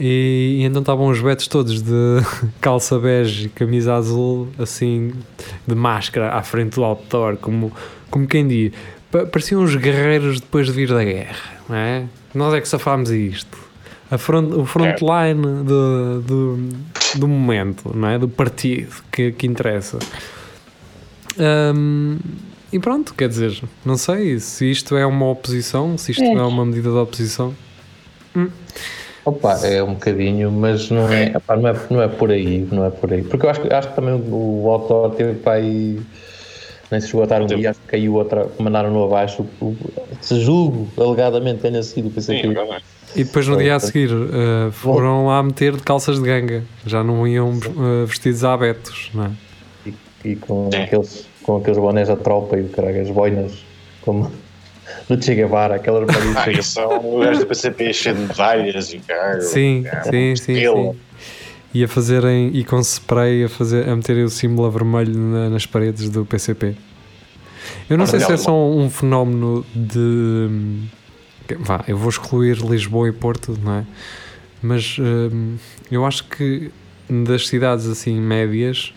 E, 0.00 0.58
e 0.60 0.64
então 0.64 0.80
estavam 0.80 1.06
os 1.08 1.20
betos 1.20 1.46
todos 1.46 1.82
de 1.82 1.92
calça 2.60 2.98
bege 2.98 3.46
e 3.46 3.48
camisa 3.48 3.94
azul, 3.94 4.48
assim, 4.58 5.12
de 5.66 5.74
máscara 5.74 6.30
à 6.32 6.42
frente 6.42 6.74
do 6.76 6.84
outdoor, 6.84 7.36
como, 7.36 7.72
como 8.10 8.26
quem 8.26 8.46
diz. 8.48 8.72
Pa- 9.10 9.26
Pareciam 9.26 9.62
os 9.62 9.74
guerreiros 9.76 10.40
depois 10.40 10.66
de 10.66 10.72
vir 10.72 10.88
da 10.88 11.04
guerra, 11.04 11.36
não 11.68 11.76
é? 11.76 12.04
Nós 12.34 12.54
é 12.54 12.60
que 12.60 12.68
safámos 12.68 13.10
isto. 13.10 13.58
A 14.10 14.18
front, 14.18 14.52
o 14.52 14.64
frontline 14.66 15.64
do, 15.64 16.20
do, 16.22 16.68
do 17.16 17.28
momento, 17.28 17.90
não 17.94 18.08
é? 18.08 18.18
Do 18.18 18.28
partido 18.28 18.90
que, 19.10 19.32
que 19.32 19.46
interessa. 19.46 19.98
Hum, 21.74 22.18
e 22.72 22.78
pronto, 22.78 23.14
quer 23.14 23.28
dizer, 23.28 23.62
não 23.84 23.96
sei 23.96 24.38
se 24.38 24.70
isto 24.70 24.96
é 24.96 25.04
uma 25.06 25.26
oposição, 25.30 25.96
se 25.96 26.12
isto 26.12 26.22
é, 26.24 26.42
uma 26.42 26.64
medida 26.64 26.90
de 26.90 26.96
oposição. 26.96 27.54
Hum. 28.36 28.48
Opa, 29.24 29.54
é 29.66 29.82
um 29.82 29.94
bocadinho, 29.94 30.50
mas 30.50 30.90
não 30.90 31.08
é, 31.08 31.32
opá, 31.36 31.56
não 31.56 31.68
é, 31.68 31.76
não 31.90 32.02
é 32.02 32.08
por 32.08 32.30
aí, 32.30 32.66
não 32.72 32.84
é 32.84 32.90
por 32.90 33.12
aí. 33.12 33.22
Porque 33.22 33.46
eu 33.46 33.50
acho, 33.50 33.60
que- 33.60 33.72
acho 33.72 33.88
que 33.88 33.94
também 33.94 34.14
o 34.30 34.68
autor 34.68 35.10
teve 35.14 35.34
para 35.34 35.52
aí, 35.52 36.00
nem 36.90 37.00
se 37.00 37.16
estar 37.16 37.40
um 37.40 37.46
dia, 37.46 37.70
acho 37.70 37.80
que 37.80 37.86
caiu 37.86 38.14
outra, 38.14 38.48
mandaram-no 38.58 39.04
abaixo, 39.04 39.46
se 40.20 40.40
julgo, 40.40 40.88
alegadamente 40.96 41.60
tenha 41.60 41.82
sido, 41.82 42.10
pensei 42.10 42.42
Sim, 42.42 42.52
que. 42.52 42.92
E 43.14 43.24
depois 43.24 43.46
no 43.46 43.58
dia 43.58 43.76
a 43.76 43.80
seguir 43.80 44.10
eh, 44.10 44.70
foram 44.72 45.26
lá 45.26 45.42
meter 45.42 45.76
de 45.76 45.82
calças 45.82 46.16
de 46.18 46.24
ganga. 46.24 46.64
Já 46.86 47.04
não 47.04 47.28
iam 47.28 47.52
eh, 47.52 48.06
vestidos 48.06 48.42
a 48.42 48.54
abetos, 48.54 49.10
não 49.14 49.26
é? 49.26 49.30
e, 49.86 49.94
e 50.30 50.36
com, 50.36 50.68
aqueles, 50.74 51.26
com 51.42 51.56
aqueles 51.58 51.78
bonés 51.78 52.08
da 52.08 52.16
tropa 52.16 52.56
e 52.56 52.62
o 52.62 52.68
caralho, 52.70 53.02
as 53.02 53.10
boinas, 53.10 53.52
como 54.00 54.32
no 55.08 55.20
Che 55.22 55.34
Guevara, 55.34 55.76
aquelas 55.76 56.08
Ah, 56.08 56.20
boinas. 56.44 56.58
isso 56.58 56.70
são 56.74 57.14
o 57.14 57.20
gajo 57.20 57.40
do 57.40 57.46
PCP 57.46 57.92
cheio 57.92 58.14
de 58.16 58.20
medalhas 58.22 58.92
e 58.92 58.98
cargo. 58.98 59.40
Sim, 59.42 59.84
é, 59.86 60.02
sim, 60.02 60.36
sim, 60.36 60.54
sim. 60.54 60.94
E 61.74 61.82
a 61.84 61.88
fazerem, 61.88 62.50
e 62.54 62.64
com 62.64 62.78
spray 62.80 63.44
a, 63.44 63.48
fazer, 63.48 63.88
a 63.88 63.96
meterem 63.96 64.24
o 64.24 64.28
símbolo 64.28 64.70
vermelho 64.70 65.16
na- 65.18 65.48
nas 65.48 65.64
paredes 65.64 66.10
do 66.10 66.24
PCP. 66.26 66.74
Eu 67.88 67.96
não 67.96 68.06
sei 68.06 68.20
se 68.20 68.32
é 68.32 68.36
só 68.36 68.52
um 68.54 68.90
fenómeno 68.90 69.64
de. 69.74 70.48
Vá, 71.60 71.84
eu 71.88 71.96
vou 71.96 72.08
excluir 72.10 72.56
Lisboa 72.58 73.08
e 73.08 73.12
Porto, 73.12 73.58
não 73.62 73.72
é? 73.78 73.84
Mas 74.62 74.96
hum, 75.00 75.56
eu 75.90 76.04
acho 76.06 76.24
que 76.24 76.70
das 77.08 77.48
cidades 77.48 77.86
assim 77.86 78.20
médias, 78.20 78.92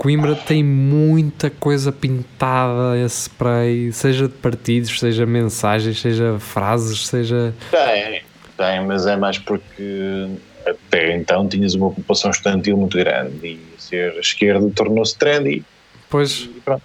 Coimbra 0.00 0.34
tem 0.34 0.64
muita 0.64 1.50
coisa 1.50 1.92
pintada 1.92 2.92
a 2.94 3.04
spray, 3.06 3.92
seja 3.92 4.28
de 4.28 4.32
partidos, 4.32 4.98
seja 4.98 5.26
mensagens, 5.26 6.00
seja 6.00 6.38
frases, 6.38 7.06
seja. 7.06 7.52
Tem, 7.70 8.22
tem, 8.56 8.86
mas 8.86 9.04
é 9.06 9.14
mais 9.18 9.36
porque 9.36 10.26
até 10.66 11.14
então 11.14 11.46
tinhas 11.46 11.74
uma 11.74 11.90
população 11.90 12.30
estudantil 12.30 12.78
muito 12.78 12.96
grande 12.96 13.46
e 13.46 13.60
ser 13.78 14.14
esquerdo 14.18 14.70
tornou-se 14.70 15.18
trendy 15.18 15.62
Pois, 16.08 16.48
e 16.50 16.60
pronto. 16.64 16.82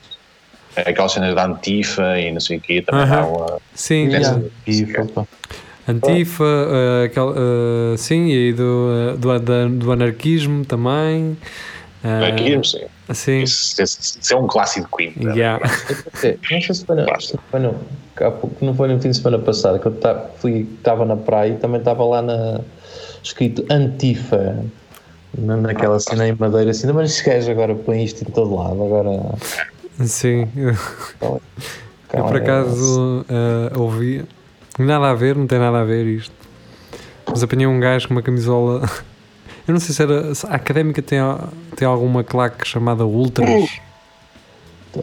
É 0.75 0.89
Aquelas 0.89 1.13
cenas 1.13 1.33
da 1.33 1.45
Antifa 1.45 2.19
e 2.19 2.33
não 2.33 2.41
sei 2.41 2.57
o 2.57 2.61
quê, 2.61 2.81
também 2.81 3.05
Aham. 3.05 3.15
há 3.21 3.25
uma. 3.27 3.57
sim, 3.73 4.09
Yeah. 4.09 4.41
Opa, 5.01 5.25
Antifa, 5.87 6.43
eh, 6.43 7.05
aquela, 7.05 7.33
eh, 7.93 7.95
sim, 7.97 8.25
e 8.27 8.33
aí 8.33 8.53
do, 8.53 8.89
eh, 9.13 9.17
do, 9.17 9.39
da- 9.39 9.67
do 9.67 9.91
anarquismo 9.93 10.65
também. 10.65 11.37
Aqui, 12.27 12.55
não 12.55 12.63
sei. 12.63 12.87
Sim, 13.13 13.41
Isso, 13.43 13.81
isso- 13.81 14.19
isso 14.21 14.33
é 14.33 14.37
um 14.37 14.47
clássico 14.47 15.01
yeah. 15.35 15.59
É, 18.17 18.25
há 18.25 18.31
pouco- 18.31 18.63
não 18.65 18.73
foi 18.73 18.87
no 18.87 18.99
fim 19.01 19.09
de 19.09 19.17
semana 19.17 19.39
passado 19.39 19.79
que 19.79 19.85
eu 19.87 19.93
estava 19.93 21.05
na 21.05 21.15
praia 21.17 21.51
e 21.51 21.55
também 21.57 21.79
estava 21.79 22.03
lá 22.05 22.21
na, 22.21 22.61
escrito 23.23 23.65
Antifa 23.69 24.63
na- 25.37 25.57
naquela 25.57 25.99
cena 25.99 26.27
em 26.27 26.33
madeira 26.33 26.71
assim, 26.71 26.91
mas 26.93 27.09
estes 27.11 27.25
gajos 27.25 27.49
agora 27.49 27.75
põem 27.75 28.03
isto 28.03 28.21
em 28.21 28.31
todo 28.31 28.55
lado 28.55 28.83
agora 28.83 29.35
sim. 30.05 30.47
Eu, 30.55 30.75
eu 31.21 31.41
por 32.23 32.37
acaso 32.37 33.25
eh, 33.29 33.77
ouvi, 33.77 34.23
nada 34.79 35.09
a 35.09 35.13
ver, 35.13 35.35
não 35.35 35.45
tem 35.47 35.59
nada 35.59 35.81
a 35.81 35.83
ver 35.83 36.05
isto. 36.05 36.33
Mas 37.27 37.43
apanhei 37.43 37.67
um 37.67 37.79
gajo 37.79 38.07
com 38.07 38.13
uma 38.13 38.21
camisola. 38.21 38.89
Eu 39.67 39.73
não 39.73 39.79
sei 39.79 39.95
se 39.95 40.01
era. 40.03 40.35
se 40.35 40.45
a 40.45 40.51
académica 40.51 41.01
tem, 41.01 41.19
tem 41.75 41.87
alguma 41.87 42.23
claque 42.23 42.67
chamada 42.67 43.05
Ultras. 43.05 43.79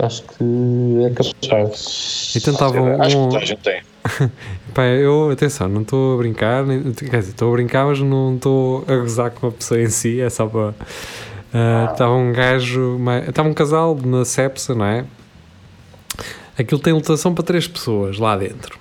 acho 0.00 0.22
que 0.22 1.04
é 1.04 1.10
capaz 1.10 2.32
Então 2.36 2.52
estava 2.54 2.96
Acho 3.02 3.10
que 3.10 3.16
um, 3.22 3.28
toda 3.28 3.42
a 3.42 3.44
gente 3.44 3.60
tem. 3.60 3.82
Pá, 4.74 4.84
eu, 4.84 5.30
atenção, 5.30 5.68
não 5.68 5.82
estou 5.82 6.14
a 6.14 6.18
brincar, 6.18 6.64
nem- 6.64 6.92
quer 6.92 7.18
dizer, 7.20 7.32
estou 7.32 7.50
a 7.50 7.52
brincar, 7.56 7.86
mas 7.86 8.00
não 8.00 8.34
estou 8.36 8.84
a 8.88 8.96
gozar 8.96 9.30
com 9.30 9.48
a 9.48 9.52
pessoa 9.52 9.80
em 9.80 9.88
si, 9.88 10.20
é 10.20 10.30
só 10.30 10.46
para. 10.46 10.74
ah, 11.52 11.88
Estava 11.92 12.12
um 12.14 12.32
gajo, 12.32 12.98
estava 13.28 13.48
um 13.48 13.54
casal 13.54 13.96
na 14.04 14.24
Cepsa, 14.24 14.74
não 14.74 14.84
é? 14.86 15.04
Aquilo 16.58 16.80
tem 16.80 16.92
lotação 16.92 17.34
para 17.34 17.44
três 17.44 17.66
pessoas 17.66 18.18
lá 18.18 18.36
dentro. 18.36 18.78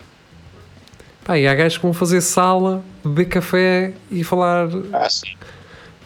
Pá, 1.24 1.38
e 1.38 1.48
há 1.48 1.54
gajos 1.56 1.78
que 1.78 1.84
vão 1.84 1.94
fazer 1.94 2.20
sala, 2.22 2.84
beber 3.04 3.26
café 3.26 3.94
e 4.10 4.24
falar. 4.24 4.68
Ah, 4.94 5.10
sim. 5.10 5.34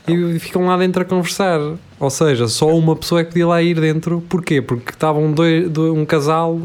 E 0.08 0.40
ficam 0.40 0.66
lá 0.66 0.78
dentro 0.78 1.02
a 1.02 1.06
conversar. 1.06 1.60
Ou 2.00 2.10
seja, 2.10 2.48
só 2.48 2.68
uma 2.78 2.96
pessoa 2.96 3.22
é 3.22 3.24
que 3.24 3.32
podia 3.32 3.48
lá 3.48 3.62
ir 3.62 3.80
dentro. 3.80 4.22
Porquê? 4.30 4.62
Porque 4.62 4.92
estavam 4.92 5.32
dois, 5.32 5.70
do- 5.70 5.94
um 5.94 6.06
casal 6.06 6.62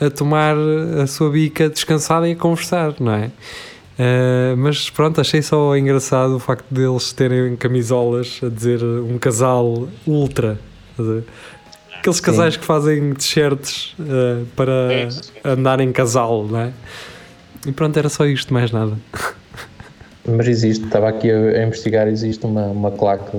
a 0.00 0.08
tomar 0.10 0.54
a 1.02 1.06
sua 1.06 1.30
bica 1.30 1.68
descansada 1.68 2.28
e 2.28 2.32
a 2.32 2.36
conversar, 2.36 2.94
não 3.00 3.12
é? 3.12 3.30
Ah, 3.98 4.54
mas 4.56 4.90
pronto, 4.90 5.20
achei 5.20 5.40
só 5.42 5.74
engraçado 5.76 6.36
o 6.36 6.38
facto 6.38 6.66
deles 6.70 7.12
terem 7.12 7.56
camisolas 7.56 8.40
a 8.42 8.48
dizer 8.48 8.82
um 8.84 9.18
casal 9.18 9.88
ultra. 10.06 10.58
Aqueles 11.98 12.20
casais 12.20 12.56
que 12.56 12.64
fazem 12.64 13.12
t-shirts 13.14 13.94
ah, 14.00 14.42
para 14.54 15.10
Sim, 15.10 15.22
sim. 15.22 15.32
andar 15.44 15.80
em 15.80 15.90
casal, 15.92 16.44
não 16.44 16.60
é? 16.60 16.72
E 17.66 17.72
pronto, 17.72 17.96
era 17.98 18.08
só 18.08 18.24
isto, 18.26 18.52
mais 18.54 18.70
nada. 18.70 18.92
mas 20.28 20.46
existe, 20.48 20.84
estava 20.84 21.08
aqui 21.08 21.30
a, 21.30 21.36
a 21.36 21.62
investigar 21.64 22.06
existe 22.08 22.44
uma, 22.46 22.66
uma 22.66 22.90
claque 22.90 23.36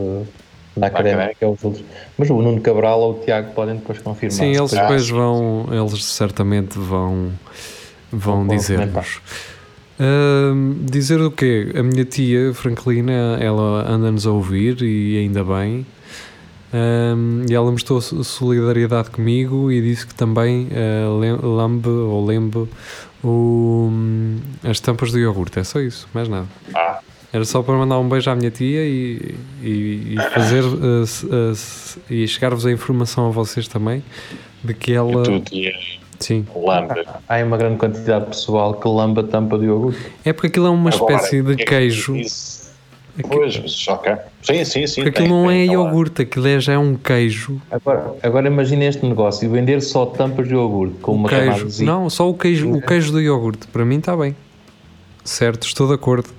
na 0.76 0.88
académica 0.88 1.34
que 1.38 1.44
é 1.44 1.48
os 1.48 1.64
outros 1.64 1.84
mas 2.18 2.30
o 2.30 2.42
Nuno 2.42 2.62
Cabral 2.62 3.00
ou 3.02 3.12
o 3.14 3.20
Tiago 3.24 3.52
podem 3.54 3.76
depois 3.76 4.00
confirmar 4.00 4.38
Sim, 4.38 4.56
eles 4.56 4.74
Ah, 4.74 4.82
depois 4.82 5.04
sim, 5.06 5.12
vão, 5.14 5.66
eles 5.72 6.04
certamente 6.06 6.78
vão, 6.78 7.32
vão 8.12 8.46
Vão 8.46 8.48
dizer-nos. 8.48 9.20
Ahm, 10.00 10.86
dizer 10.86 11.20
o 11.22 11.32
quê? 11.32 11.72
A 11.76 11.82
minha 11.82 12.06
tia, 12.06 12.54
Franklina, 12.54 13.38
ela 13.42 13.84
anda-nos 13.90 14.28
a 14.28 14.32
ouvir 14.32 14.82
e 14.84 15.18
ainda 15.18 15.44
bem. 15.44 15.86
E 17.50 17.54
ela 17.54 17.72
mostrou 17.72 18.00
so- 18.02 18.24
solidariedade 18.24 19.10
comigo 19.10 19.72
e 19.72 19.82
disse 19.82 20.06
que 20.06 20.14
também 20.14 20.68
lem- 21.20 21.40
lambe 21.42 21.90
ou 21.90 22.24
lembe 22.26 22.68
o, 23.32 23.92
as 24.64 24.80
tampas 24.80 25.12
do 25.12 25.20
iogurte. 25.20 25.60
É 25.60 25.64
só 25.64 25.80
isso, 25.80 26.08
mais 26.14 26.28
nada. 26.28 26.48
Ah, 26.74 27.00
Era 27.32 27.44
só 27.46 27.62
para 27.62 27.76
mandar 27.76 28.00
um 28.00 28.08
beijo 28.08 28.30
à 28.30 28.36
minha 28.36 28.50
tia 28.52 28.86
e, 28.86 29.36
e, 29.62 30.16
e 30.16 30.18
fazer 30.34 30.64
uh, 30.66 31.02
uh, 31.04 31.56
se- 31.56 32.00
e 32.10 32.28
chegar-vos 32.28 32.66
a 32.66 32.72
informação 32.72 33.28
a 33.28 33.30
vocês 33.30 33.68
também 33.68 34.04
de 34.64 34.74
que 34.74 34.94
ela. 34.94 35.24
Sim. 36.20 36.48
lambda. 36.56 37.06
há 37.30 37.36
aí 37.36 37.44
uma 37.44 37.58
grande 37.58 37.78
quantidade 37.78 38.26
de 38.26 38.32
pessoal 38.32 38.74
que 38.74 38.88
lamba 38.88 39.22
a 39.22 39.24
tampa 39.24 39.56
de 39.60 39.66
iogurte 39.66 40.00
É 40.26 40.34
porque 40.34 40.48
aquilo 40.48 40.66
é 40.66 40.70
uma 40.72 40.90
Agora, 40.90 41.14
espécie 41.16 41.44
de 41.44 41.52
é 41.54 41.56
que 41.58 41.66
queijo. 41.66 42.16
isso- 42.16 42.67
Pois, 43.28 43.58
mas 43.58 43.88
ok. 43.88 44.16
Sim, 44.44 44.64
sim, 44.66 44.86
sim. 44.88 45.02
Porque 45.04 45.12
tem- 45.18 45.26
aquilo 45.26 45.42
não 45.42 45.48
tem, 45.50 45.62
é 45.62 45.66
iogurte, 45.66 46.22
aquilo 46.22 46.48
é, 46.48 46.60
já 46.60 46.74
é 46.74 46.78
um 46.78 46.96
queijo. 46.96 47.60
Agora, 47.72 48.14
agora 48.22 48.48
imagina 48.48 48.86
este 48.86 49.06
negócio, 49.06 49.50
vender 49.50 49.82
só 49.82 50.06
tampas 50.06 50.48
de 50.48 50.54
iogurte 50.54 50.96
com 51.00 51.14
O 51.14 51.16
uma 51.16 51.30
queijo. 51.30 51.84
Não, 51.84 52.10
só 52.10 52.30
o 52.30 52.34
queijo, 52.34 52.72
o 52.72 52.82
queijo 52.82 53.12
do 53.12 53.20
iogurte. 53.22 53.68
Para 53.68 53.84
mim 53.86 53.98
está 53.98 54.16
bem. 54.16 54.36
Certo, 55.24 55.66
estou 55.66 55.88
de 55.88 55.94
acordo. 55.96 56.30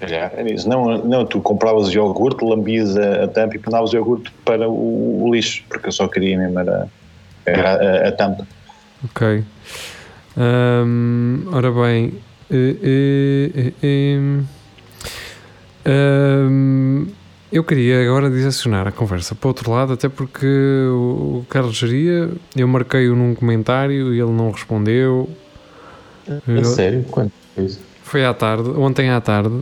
Calhar, 0.00 0.32
é 0.34 0.50
isso. 0.50 0.66
Não, 0.66 0.96
não, 1.04 1.26
tu 1.26 1.40
compravas 1.42 1.88
iogurte, 1.92 2.42
lambias 2.42 2.96
a, 2.96 3.24
a 3.24 3.28
tampa 3.28 3.56
e 3.56 3.60
mandavas 3.62 3.92
o 3.92 3.96
iogurte 3.96 4.32
para 4.46 4.66
o, 4.68 5.24
o 5.24 5.34
lixo, 5.34 5.62
porque 5.68 5.88
eu 5.88 5.92
só 5.92 6.08
queria 6.08 6.38
mesmo 6.38 6.58
era, 6.58 6.88
era 7.44 8.04
a, 8.06 8.08
a 8.08 8.12
tampa. 8.12 8.46
Ok. 9.04 9.44
Ahm, 10.38 11.44
ora 11.52 11.70
bem. 11.70 12.14
eh, 12.50 12.76
eh, 13.54 13.72
eh, 13.82 14.40
eu 17.52 17.64
queria 17.64 18.02
agora 18.04 18.30
direcionar 18.30 18.86
a 18.86 18.92
conversa 18.92 19.34
para 19.34 19.46
o 19.46 19.50
outro 19.50 19.70
lado, 19.70 19.92
até 19.92 20.08
porque 20.08 20.46
o, 20.46 21.44
Carlos 21.48 21.76
Geria, 21.76 22.30
eu 22.56 22.68
marquei-o 22.68 23.16
num 23.16 23.34
comentário 23.34 24.14
e 24.14 24.20
ele 24.20 24.30
não 24.32 24.50
respondeu. 24.50 25.28
A 26.28 26.50
Eu- 26.50 26.64
sério? 26.64 27.02
Quanto 27.10 27.32
é 27.56 27.62
isso? 27.62 27.80
Foi 28.02 28.24
à 28.24 28.32
tarde, 28.34 28.68
ontem 28.70 29.10
à 29.10 29.20
tarde. 29.20 29.60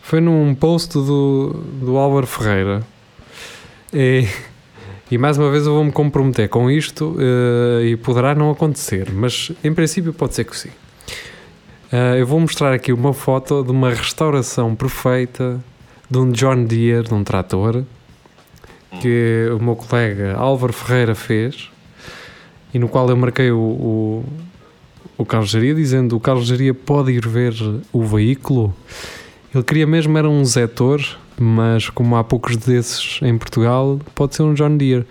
Foi 0.00 0.20
num 0.20 0.54
post 0.54 0.92
do, 0.94 1.64
do 1.80 1.96
Álvaro 1.96 2.26
Ferreira. 2.26 2.82
E, 3.94 4.26
e 5.10 5.16
mais 5.18 5.38
uma 5.38 5.50
vez 5.50 5.66
eu 5.66 5.74
vou-me 5.74 5.92
comprometer 5.92 6.48
com 6.48 6.70
isto 6.70 7.16
eh, 7.18 7.86
e 7.86 7.96
poderá 7.96 8.34
não 8.34 8.50
acontecer, 8.50 9.10
mas 9.12 9.52
em 9.62 9.72
princípio 9.72 10.12
pode 10.12 10.34
ser 10.34 10.44
que 10.44 10.56
sim. 10.56 10.70
Eh, 11.92 12.20
eu 12.22 12.26
vou 12.26 12.40
mostrar 12.40 12.72
aqui 12.72 12.90
uma 12.90 13.12
foto 13.12 13.62
de 13.62 13.70
uma 13.70 13.90
restauração 13.90 14.74
perfeita 14.74 15.62
de 16.08 16.16
um 16.16 16.30
John 16.32 16.64
Deere, 16.64 17.06
de 17.06 17.12
um 17.12 17.22
trator, 17.22 17.84
que 19.02 19.46
o 19.54 19.62
meu 19.62 19.76
colega 19.76 20.34
Álvaro 20.34 20.72
Ferreira 20.72 21.14
fez 21.14 21.70
e 22.72 22.78
no 22.78 22.88
qual 22.88 23.10
eu 23.10 23.16
marquei 23.16 23.50
o, 23.50 23.58
o, 23.58 24.24
o 25.18 25.26
Carlos 25.26 25.50
Geria, 25.50 25.74
dizendo 25.74 26.16
o 26.16 26.20
Carlos 26.20 26.46
Geria 26.46 26.72
pode 26.72 27.12
ir 27.12 27.28
ver 27.28 27.54
o 27.92 28.02
veículo. 28.02 28.74
Ele 29.54 29.62
queria 29.62 29.86
mesmo 29.86 30.16
era 30.16 30.30
um 30.30 30.42
Zetor, 30.46 31.02
mas 31.38 31.90
como 31.90 32.16
há 32.16 32.24
poucos 32.24 32.56
desses 32.56 33.20
em 33.20 33.36
Portugal, 33.36 34.00
pode 34.14 34.34
ser 34.34 34.44
um 34.44 34.54
John 34.54 34.78
Deere. 34.78 35.06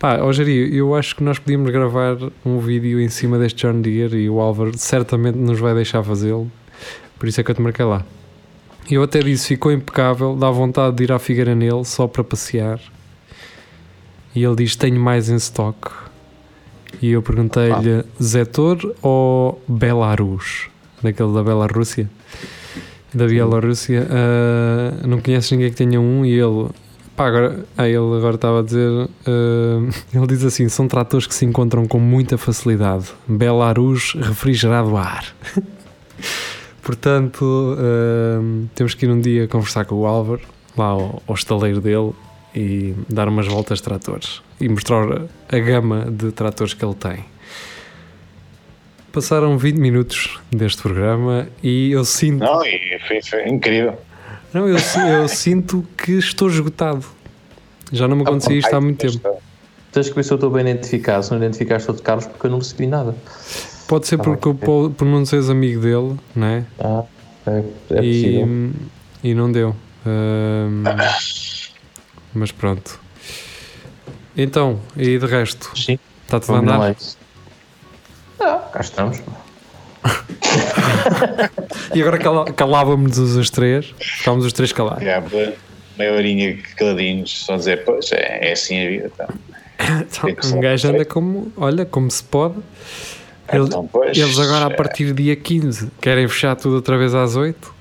Pá, 0.00 0.18
Geria, 0.32 0.66
eu 0.74 0.94
acho 0.94 1.14
que 1.14 1.22
nós 1.22 1.38
podíamos 1.38 1.70
gravar 1.70 2.16
um 2.42 2.58
vídeo 2.58 2.98
em 2.98 3.10
cima 3.10 3.38
deste 3.38 3.66
John 3.66 3.82
Deere 3.82 4.16
e 4.16 4.30
o 4.30 4.40
Álvaro 4.40 4.72
certamente 4.74 5.36
nos 5.36 5.60
vai 5.60 5.74
deixar 5.74 6.02
fazê-lo. 6.02 6.50
Por 7.18 7.28
isso 7.28 7.38
é 7.38 7.44
que 7.44 7.50
eu 7.50 7.54
te 7.54 7.60
marquei 7.60 7.84
lá. 7.84 8.02
Eu 8.90 9.02
até 9.02 9.20
disse, 9.20 9.48
ficou 9.48 9.70
impecável, 9.70 10.34
dá 10.34 10.50
vontade 10.50 10.96
de 10.96 11.04
ir 11.04 11.12
à 11.12 11.18
Figueira 11.18 11.54
nele 11.54 11.84
só 11.84 12.06
para 12.06 12.24
passear. 12.24 12.80
E 14.34 14.42
ele 14.42 14.56
diz, 14.56 14.74
tenho 14.74 14.98
mais 14.98 15.28
em 15.28 15.36
stock. 15.36 15.90
E 17.02 17.10
eu 17.10 17.20
perguntei-lhe, 17.20 18.02
Zetor 18.22 18.78
ou 19.02 19.62
Belarus? 19.68 20.70
Daquele 21.02 21.34
da 21.34 21.42
Belarússia? 21.42 22.08
Da 23.12 23.26
Bielorrússia. 23.26 24.08
Ah, 24.10 25.06
não 25.06 25.20
conheces 25.20 25.50
ninguém 25.50 25.68
que 25.68 25.76
tenha 25.76 26.00
um 26.00 26.24
e 26.24 26.40
ele... 26.40 26.70
Pá, 27.20 27.26
agora, 27.26 27.66
ah, 27.76 27.86
ele 27.86 28.16
agora 28.16 28.36
estava 28.36 28.60
a 28.60 28.62
dizer... 28.62 28.88
ah, 29.26 29.90
ele 30.16 30.26
diz 30.26 30.42
assim, 30.42 30.70
são 30.70 30.88
tratores 30.88 31.26
que 31.26 31.34
se 31.34 31.44
encontram 31.44 31.86
com 31.86 31.98
muita 31.98 32.38
facilidade. 32.38 33.12
Belarus 33.28 34.14
refrigerado 34.14 34.96
ar. 34.96 35.26
Portanto, 36.82 37.76
hum, 37.78 38.68
temos 38.74 38.94
que 38.94 39.04
ir 39.04 39.10
um 39.10 39.20
dia 39.20 39.46
conversar 39.46 39.84
com 39.84 39.96
o 39.96 40.06
Álvaro, 40.06 40.40
lá 40.74 40.86
ao, 40.86 41.22
ao 41.26 41.34
estaleiro 41.34 41.78
dele, 41.78 42.12
e 42.54 42.94
dar 43.06 43.28
umas 43.28 43.46
voltas 43.46 43.80
de 43.80 43.84
tratores 43.84 44.40
e 44.58 44.66
mostrar 44.66 45.26
a 45.52 45.58
gama 45.58 46.10
de 46.10 46.32
tratores 46.32 46.72
que 46.72 46.82
ele 46.82 46.94
tem. 46.94 47.22
Passaram 49.12 49.58
20 49.58 49.76
minutos 49.76 50.40
deste 50.50 50.80
programa 50.80 51.48
e 51.62 51.92
eu 51.92 52.02
sinto. 52.02 52.42
Não, 52.42 52.64
e 52.64 52.98
foi, 53.06 53.20
foi 53.20 53.46
incrível. 53.46 53.98
Não, 54.52 54.68
eu, 54.68 54.76
eu 54.76 55.28
sinto 55.28 55.86
que 55.96 56.12
estou 56.12 56.48
esgotado. 56.48 57.04
Já 57.92 58.06
não 58.08 58.16
me 58.16 58.22
acontecia 58.22 58.56
isto 58.56 58.74
há 58.74 58.80
muito 58.80 58.98
tempo. 58.98 59.40
Tens 59.92 60.08
que 60.08 60.14
ver 60.14 60.24
se 60.24 60.32
eu 60.32 60.36
estou 60.36 60.50
bem 60.50 60.62
identificado. 60.68 61.24
Se 61.24 61.30
não 61.30 61.38
identificaste 61.38 61.88
outro 61.88 62.02
Carlos, 62.04 62.26
porque 62.26 62.46
eu 62.46 62.50
não 62.50 62.58
recebi 62.58 62.86
nada. 62.86 63.14
Pode 63.88 64.06
ser 64.06 64.18
Tá 64.18 64.24
porque 64.24 64.48
bem. 64.52 64.58
eu 64.60 64.66
po- 64.66 64.90
por 64.90 65.04
não 65.04 65.24
seres 65.26 65.50
amigo 65.50 65.80
dele, 65.80 66.16
não 66.34 66.46
é? 66.46 66.64
Ah, 66.78 67.02
é, 67.46 67.50
é 67.50 68.04
e, 68.04 68.22
possível. 68.22 68.72
e 69.24 69.34
não 69.34 69.50
deu. 69.50 69.74
Hum, 70.06 70.84
mas 72.34 72.52
pronto. 72.52 73.00
Então, 74.36 74.78
e 74.96 75.18
de 75.18 75.26
resto? 75.26 75.70
Sim, 75.76 75.98
Está 76.24 76.38
tudo 76.38 76.54
a 76.54 76.58
andar? 76.60 76.78
lá. 76.78 76.94
Ah, 78.40 78.58
cá 78.72 78.80
estamos. 78.80 79.20
E 81.94 82.00
agora 82.00 82.18
cala- 82.18 82.52
calávamos 82.52 83.18
os 83.18 83.50
três, 83.50 83.92
ficámos 83.98 84.44
os 84.44 84.52
três 84.52 84.72
calados. 84.72 85.02
Já, 85.02 85.20
pá, 85.20 85.52
meia 85.98 86.12
horinha 86.14 86.56
caladinhos, 86.76 87.44
só 87.44 87.56
dizer, 87.56 87.84
pois, 87.84 88.10
é, 88.12 88.48
é 88.48 88.52
assim 88.52 88.84
a 88.84 88.88
vida. 88.88 89.10
Então, 89.16 89.28
Então, 90.28 90.34
que 90.34 90.46
um 90.46 90.60
gajo 90.60 90.88
anda 90.88 91.04
como, 91.04 91.52
olha, 91.56 91.84
como 91.84 92.10
se 92.10 92.22
pode. 92.22 92.54
Eles, 93.52 93.68
então, 93.68 93.88
pois, 93.90 94.16
eles 94.16 94.38
agora, 94.38 94.66
a 94.66 94.70
é- 94.70 94.76
partir 94.76 95.06
do 95.06 95.14
dia 95.14 95.34
15, 95.34 95.90
querem 96.00 96.28
fechar 96.28 96.54
tudo 96.54 96.76
outra 96.76 96.96
vez 96.96 97.14
às 97.14 97.34
8. 97.34 97.74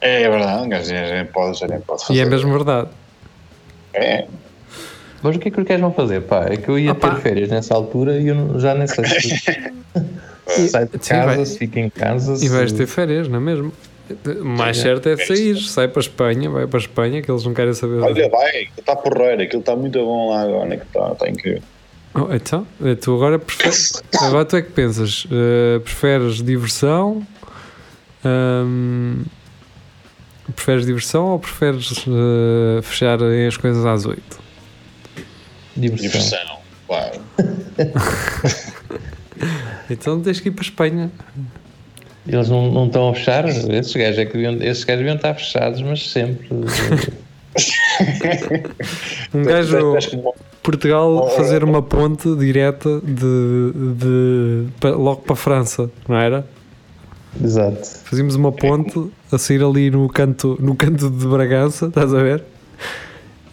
É, 0.00 0.28
verdade, 0.28 0.62
um 0.64 0.68
gajo 0.68 0.90
já 0.90 1.14
nem 1.14 1.24
pode, 1.26 1.58
já 1.58 1.66
nem 1.66 1.80
pode 1.80 2.04
fazer. 2.04 2.18
E 2.18 2.20
é 2.22 2.24
mesmo 2.26 2.52
verdade. 2.52 2.88
É, 3.94 4.26
Mas 5.22 5.36
o 5.36 5.38
que 5.38 5.48
é 5.48 5.50
que 5.50 5.60
os 5.60 5.66
gajos 5.66 5.80
vão 5.80 5.92
fazer? 5.92 6.22
Pá, 6.22 6.46
é 6.50 6.56
que 6.56 6.68
eu 6.68 6.78
ia 6.78 6.92
Opa. 6.92 7.10
ter 7.14 7.20
férias 7.22 7.48
nessa 7.48 7.74
altura 7.74 8.18
e 8.18 8.26
eu 8.28 8.58
já 8.58 8.74
nem 8.74 8.86
sei 8.86 9.04
se 9.06 9.42
sai 10.46 10.86
de 10.86 10.92
Sim, 10.92 11.08
casa, 11.08 11.58
fica 11.58 11.80
em 11.80 11.90
casa. 11.90 12.44
E 12.44 12.48
vais 12.48 12.72
ter 12.72 12.86
férias, 12.86 13.28
não 13.28 13.38
é 13.38 13.40
mesmo? 13.40 13.72
O 14.40 14.44
mais 14.44 14.76
certo 14.76 15.08
é 15.08 15.16
sair, 15.16 15.56
sai 15.58 15.88
para 15.88 16.00
a 16.00 16.04
Espanha, 16.04 16.50
vai 16.50 16.66
para 16.66 16.78
a 16.78 16.82
Espanha, 16.82 17.22
que 17.22 17.30
eles 17.30 17.44
não 17.44 17.54
querem 17.54 17.72
saber. 17.72 18.00
olha, 18.00 18.28
vai, 18.28 18.68
está 18.76 18.94
porreiro, 18.96 19.42
aquilo 19.42 19.60
está 19.60 19.74
muito 19.76 19.98
bom 19.98 20.30
lá 20.30 20.42
agora, 20.42 20.76
que 20.76 20.84
está, 20.84 21.12
está 21.12 21.28
incrível. 21.28 21.62
Oh, 22.14 22.26
então, 22.30 22.66
eh, 22.84 22.94
tu 22.94 23.14
agora 23.14 23.38
preferes, 23.38 24.02
agora 24.20 24.44
tu 24.44 24.56
é 24.56 24.62
que 24.62 24.70
pensas, 24.70 25.26
eh, 25.30 25.78
preferes 25.78 26.42
diversão? 26.42 27.26
Ahm, 28.22 29.22
preferes 30.54 30.84
diversão 30.84 31.26
ou 31.28 31.38
preferes 31.38 32.04
eh, 32.06 32.82
fechar 32.82 33.18
as 33.22 33.56
coisas 33.56 33.86
às 33.86 34.04
8? 34.04 34.22
Diversão. 35.74 36.10
Diversão, 36.10 36.58
claro. 36.86 37.20
Então 39.92 40.20
tens 40.20 40.40
que 40.40 40.48
ir 40.48 40.52
para 40.52 40.62
a 40.62 40.66
Espanha. 40.66 41.10
Eles 42.26 42.48
não, 42.48 42.70
não 42.70 42.86
estão 42.86 43.08
a 43.08 43.14
fechar? 43.14 43.48
Esses 43.48 43.92
gajos, 43.94 44.18
é 44.18 44.24
que 44.24 44.32
deviam, 44.34 44.54
esses 44.62 44.84
gajos 44.84 44.98
deviam 45.00 45.16
estar 45.16 45.34
fechados, 45.34 45.82
mas 45.82 46.08
sempre. 46.10 46.48
Um 49.34 49.42
gajo 49.42 49.96
Acho 49.96 50.10
que 50.10 50.16
bom. 50.16 50.32
Portugal 50.62 51.28
fazer 51.36 51.64
uma 51.64 51.82
ponte 51.82 52.34
direta 52.36 53.00
de, 53.00 53.72
de 53.98 54.66
pa- 54.80 54.90
logo 54.90 55.22
para 55.22 55.32
a 55.34 55.36
França, 55.36 55.90
não 56.08 56.16
era? 56.16 56.46
Exato. 57.42 57.86
Fazíamos 58.04 58.36
uma 58.36 58.52
ponte 58.52 59.10
a 59.30 59.38
sair 59.38 59.62
ali 59.62 59.90
no 59.90 60.08
canto, 60.08 60.56
no 60.60 60.74
canto 60.76 61.10
de 61.10 61.26
Bragança, 61.26 61.86
estás 61.86 62.14
a 62.14 62.22
ver? 62.22 62.44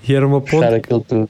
E 0.08 0.14
era 0.14 0.26
uma 0.26 0.40
ponte 0.42 0.82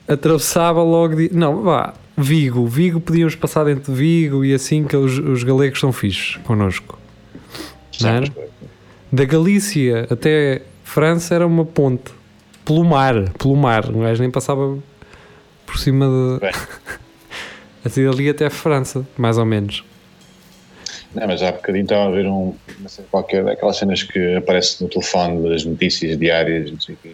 atravessava 0.07 0.83
logo. 0.83 1.15
De... 1.15 1.29
Não, 1.33 1.61
vá, 1.63 1.93
Vigo. 2.21 2.65
Vigo 2.67 2.99
podíamos 2.99 3.35
passar 3.35 3.63
dentro 3.63 3.93
de 3.93 3.99
Vigo 3.99 4.43
e 4.43 4.53
assim 4.53 4.83
que 4.83 4.95
os, 4.95 5.17
os 5.17 5.43
galegos 5.43 5.79
são 5.79 5.91
fixos 5.91 6.39
connosco. 6.43 6.97
Não 8.01 8.09
era? 8.09 8.27
Da 9.11 9.25
Galícia 9.25 10.07
até 10.09 10.61
França 10.83 11.35
era 11.35 11.45
uma 11.45 11.65
ponte 11.65 12.11
pelo 12.65 12.83
mar, 12.83 13.29
pelo 13.37 13.55
mar. 13.55 13.89
Um 13.89 14.01
gajo 14.01 14.21
nem 14.21 14.31
passava 14.31 14.77
por 15.65 15.77
cima 15.77 16.05
de. 16.05 17.09
Assim 17.83 18.05
ali 18.05 18.29
até 18.29 18.49
França, 18.49 19.07
mais 19.17 19.37
ou 19.37 19.45
menos. 19.45 19.85
Não, 21.15 21.25
mas 21.25 21.41
há 21.41 21.51
bocadinho 21.51 21.83
estava 21.83 22.07
a 22.07 22.11
ver 22.11 22.27
um, 22.27 22.53
uma 22.79 22.89
cena 22.89 23.07
qualquer, 23.09 23.47
aquelas 23.47 23.77
cenas 23.77 24.03
que 24.03 24.35
aparecem 24.35 24.85
no 24.85 24.91
telefone 24.91 25.49
das 25.49 25.63
notícias 25.63 26.17
diárias, 26.19 26.71
não 26.71 26.79
sei 26.79 26.95
o 26.95 26.97
quê. 27.01 27.11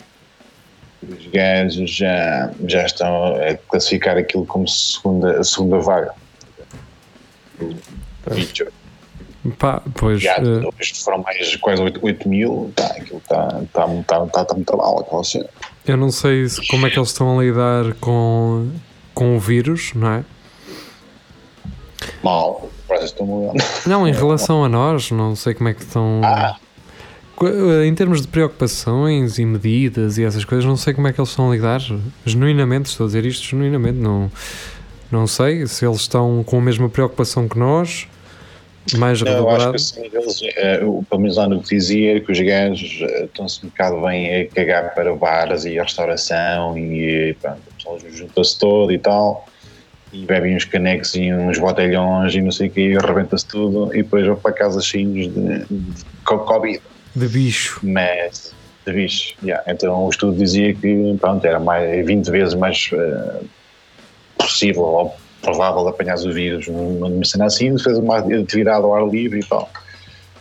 Os 1.03 1.27
gajos 1.27 1.89
já, 1.91 2.51
já 2.67 2.85
estão 2.85 3.35
a 3.35 3.53
classificar 3.69 4.17
aquilo 4.17 4.45
como 4.45 4.67
segunda, 4.67 5.39
a 5.39 5.43
segunda 5.43 5.79
vaga. 5.79 6.13
Pá, 9.59 9.81
pois. 9.93 10.21
Já, 10.21 10.37
isto 10.79 11.03
foram 11.03 11.19
mais 11.19 11.55
quase 11.57 11.81
8, 11.81 11.99
8 12.03 12.27
mil, 12.29 12.71
tá, 12.75 12.87
aquilo 12.87 13.19
está 13.19 13.61
tá, 13.71 13.87
tá, 14.07 14.25
tá, 14.25 14.45
tá 14.45 14.53
muito 14.55 14.75
mal, 14.75 14.99
aquela 15.01 15.23
cena. 15.23 15.47
eu 15.85 15.95
não 15.97 16.09
sei 16.11 16.49
se- 16.49 16.67
como 16.67 16.87
é 16.87 16.89
que 16.89 16.97
eles 16.97 17.09
estão 17.09 17.37
a 17.39 17.43
lidar 17.43 17.93
com, 18.01 18.71
com 19.13 19.35
o 19.37 19.39
vírus, 19.39 19.91
não 19.93 20.09
é? 20.11 20.23
Mal, 22.23 22.67
parece 22.87 23.13
que 23.13 23.21
estão 23.21 23.27
mudando. 23.27 23.63
Não, 23.85 24.07
em 24.07 24.11
relação 24.11 24.63
a 24.63 24.69
nós, 24.69 25.11
não 25.11 25.35
sei 25.35 25.53
como 25.53 25.69
é 25.69 25.73
que 25.75 25.83
estão. 25.83 26.21
Ah. 26.23 26.55
Eh, 27.43 27.85
Em 27.85 27.93
termos 27.95 28.21
de 28.21 28.27
preocupações 28.27 29.37
e 29.39 29.45
medidas 29.45 30.17
e 30.17 30.23
essas 30.23 30.45
coisas, 30.45 30.65
não 30.65 30.77
sei 30.77 30.93
como 30.93 31.07
é 31.07 31.13
que 31.13 31.19
eles 31.19 31.29
estão 31.29 31.51
a 31.51 31.55
lidar. 31.55 31.81
Genuinamente, 32.25 32.89
estou 32.89 33.05
a 33.05 33.07
dizer 33.07 33.25
isto 33.25 33.43
genuinamente. 33.45 33.97
Não, 33.99 34.31
não 35.11 35.27
sei 35.27 35.67
se 35.67 35.85
eles 35.85 36.01
estão 36.01 36.43
com 36.43 36.57
a 36.59 36.61
mesma 36.61 36.89
preocupação 36.89 37.47
que 37.47 37.57
nós, 37.57 38.07
mais 38.97 39.19
Não, 39.21 39.31
eu 39.31 39.49
acho 39.49 39.69
que 39.71 39.75
assim, 39.77 40.05
eles, 40.13 40.39
eh, 40.57 40.83
o- 40.85 41.03
pelo 41.09 41.21
menos 41.21 41.37
lá 41.37 41.49
no 41.49 41.61
que 41.61 41.75
dizia, 41.75 42.21
que 42.21 42.31
os 42.31 42.39
gajos 42.39 42.99
eh, 43.01 43.25
estão-se 43.25 43.65
um 43.65 43.69
bocado 43.69 44.01
bem 44.01 44.41
a 44.41 44.47
cagar 44.51 44.93
para 44.93 45.15
bares 45.15 45.65
e 45.65 45.77
a 45.79 45.83
restauração 45.83 46.77
e 46.77 47.35
pronto, 47.41 47.61
o 47.67 47.73
pessoal 47.77 47.99
junta-se 48.13 48.59
todo 48.59 48.91
e 48.91 48.99
tal 48.99 49.45
e 50.13 50.23
bebem 50.25 50.55
uns 50.55 50.65
canecos 50.65 51.15
e 51.15 51.33
uns 51.33 51.57
botelhões 51.57 52.35
e 52.35 52.41
não 52.41 52.51
sei 52.51 52.67
o 52.67 52.71
que, 52.71 52.91
e 52.91 52.95
arrebenta-se 52.97 53.47
tudo 53.47 53.91
e 53.93 54.03
depois 54.03 54.25
vão 54.27 54.35
para 54.35 54.53
casa 54.53 54.79
cheios 54.81 55.33
de, 55.33 55.65
de 55.67 56.03
co- 56.23 56.39
Covid, 56.45 56.79
De 57.15 57.27
bicho. 57.27 57.79
mas 57.83 58.53
de 58.85 58.93
bicho. 58.93 59.33
yeah. 59.43 59.63
Então 59.67 60.05
o 60.05 60.09
estudo 60.09 60.37
dizia 60.37 60.73
que 60.73 61.15
pronto, 61.19 61.45
era 61.45 61.59
mais, 61.59 62.05
20 62.05 62.29
vezes 62.29 62.53
mais 62.53 62.89
eh, 62.93 63.41
possível 64.37 64.83
ou 64.83 65.15
provável 65.41 65.87
apanhar 65.87 66.17
o 66.17 66.33
vírus 66.33 66.67
numa 66.67 67.09
numa 67.09 67.23
cena 67.25 67.45
assim, 67.45 67.77
fez 67.77 67.97
uma 67.97 68.17
atividade 68.17 68.83
ao 68.83 68.95
ar 68.95 69.07
livre 69.07 69.39
e 69.39 69.45
tal. 69.45 69.69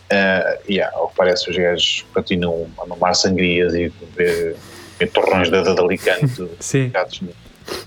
Uh, 0.05 0.71
yeah, 0.71 0.95
ao 0.95 1.07
que 1.09 1.15
parece, 1.15 1.49
os 1.49 1.57
gajos 1.57 2.05
continuam 2.13 2.67
a 2.77 2.85
mamar 2.85 3.15
sangrias 3.15 3.73
e 3.73 3.91
beber, 4.15 4.55
beber 4.99 5.11
torrões 5.11 5.49
de, 5.49 5.63
de 5.63 5.79
Alicante 5.79 6.47
Sim. 6.59 6.89
gatos. 6.89 7.21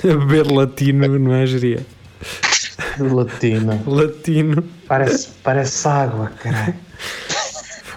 A 0.03 0.07
beber 0.07 0.51
latino, 0.51 1.18
não 1.18 1.33
é, 1.35 1.46
Geria? 1.46 1.87
Latino. 2.98 3.81
Latino. 3.87 4.64
Parece, 4.88 5.29
parece 5.44 5.87
água, 5.87 6.33
caralho. 6.42 6.74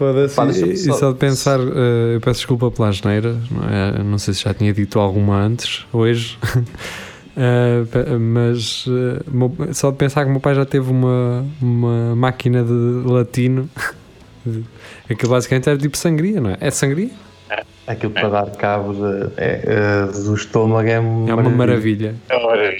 Foda-se. 0.06 0.64
E 0.72 0.78
só- 0.78 1.12
de 1.12 1.18
pensar, 1.20 1.60
eh, 1.60 2.16
eu 2.16 2.22
peço 2.22 2.40
desculpa 2.40 2.72
pela 2.72 2.90
asneira, 2.90 3.36
não, 3.52 3.64
é? 3.70 4.04
não 4.04 4.18
sei 4.18 4.34
se 4.34 4.44
já 4.44 4.54
tinha 4.54 4.74
dito 4.74 5.00
alguma 5.00 5.38
antes, 5.40 5.86
hoje, 5.94 6.38
pe- 7.92 8.18
mas 8.20 8.86
meu- 9.32 9.54
só 9.74 9.92
de 9.92 9.98
pensar 9.98 10.24
que 10.24 10.30
o 10.30 10.32
meu 10.32 10.42
pai 10.42 10.56
já 10.56 10.66
teve 10.66 10.90
uma, 10.90 11.46
uma 11.62 12.16
máquina 12.16 12.64
de 12.64 12.72
latino, 13.06 13.70
aquilo 15.10 15.32
basicamente 15.32 15.70
era 15.70 15.78
tipo 15.78 15.96
sangria, 15.98 16.42
não 16.42 16.50
é? 16.52 16.58
É 16.60 16.72
sangria? 16.72 17.10
Aquilo 17.88 18.12
para 18.12 18.30
dar 18.30 18.46
cabo 18.52 18.94
de, 18.94 19.32
é, 19.38 19.62
é, 19.66 20.06
do 20.12 20.34
estômago 20.36 20.88
é, 20.88 20.94
É 20.94 21.00
uma 21.00 21.50
maravilha. 21.50 22.16
Ora, 22.32 22.76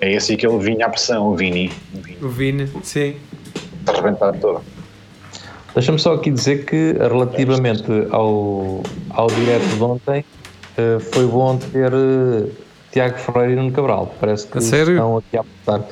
É 0.00 0.12
esse 0.12 0.36
que 0.36 0.46
ele 0.46 0.58
vinha 0.58 0.86
à 0.86 0.88
pressão, 0.90 1.26
o 1.28 1.36
Vini. 1.36 1.72
O 1.94 1.98
Vini 2.00 2.16
O 2.22 2.28
Vini, 2.28 2.68
sim. 2.82 3.16
está 3.80 3.92
arrebentado 3.92 4.38
todo. 4.38 4.60
Deixa-me 5.76 5.98
só 5.98 6.14
aqui 6.14 6.30
dizer 6.30 6.64
que 6.64 6.94
relativamente 6.98 7.84
ao, 8.10 8.82
ao 9.10 9.26
direto 9.26 9.66
de 9.76 9.82
ontem, 9.82 10.24
eh, 10.78 10.98
foi 11.12 11.26
bom 11.26 11.58
ter 11.58 11.92
eh, 11.92 12.50
Tiago 12.90 13.18
Freire 13.18 13.52
e 13.52 13.56
Nuno 13.56 13.70
Cabral. 13.72 14.14
Parece 14.18 14.46
que 14.46 14.56
A 14.56 14.60
sério? 14.62 14.94
estão 14.94 15.18
aqui 15.18 15.36
a 15.36 15.40
apontar. 15.40 15.88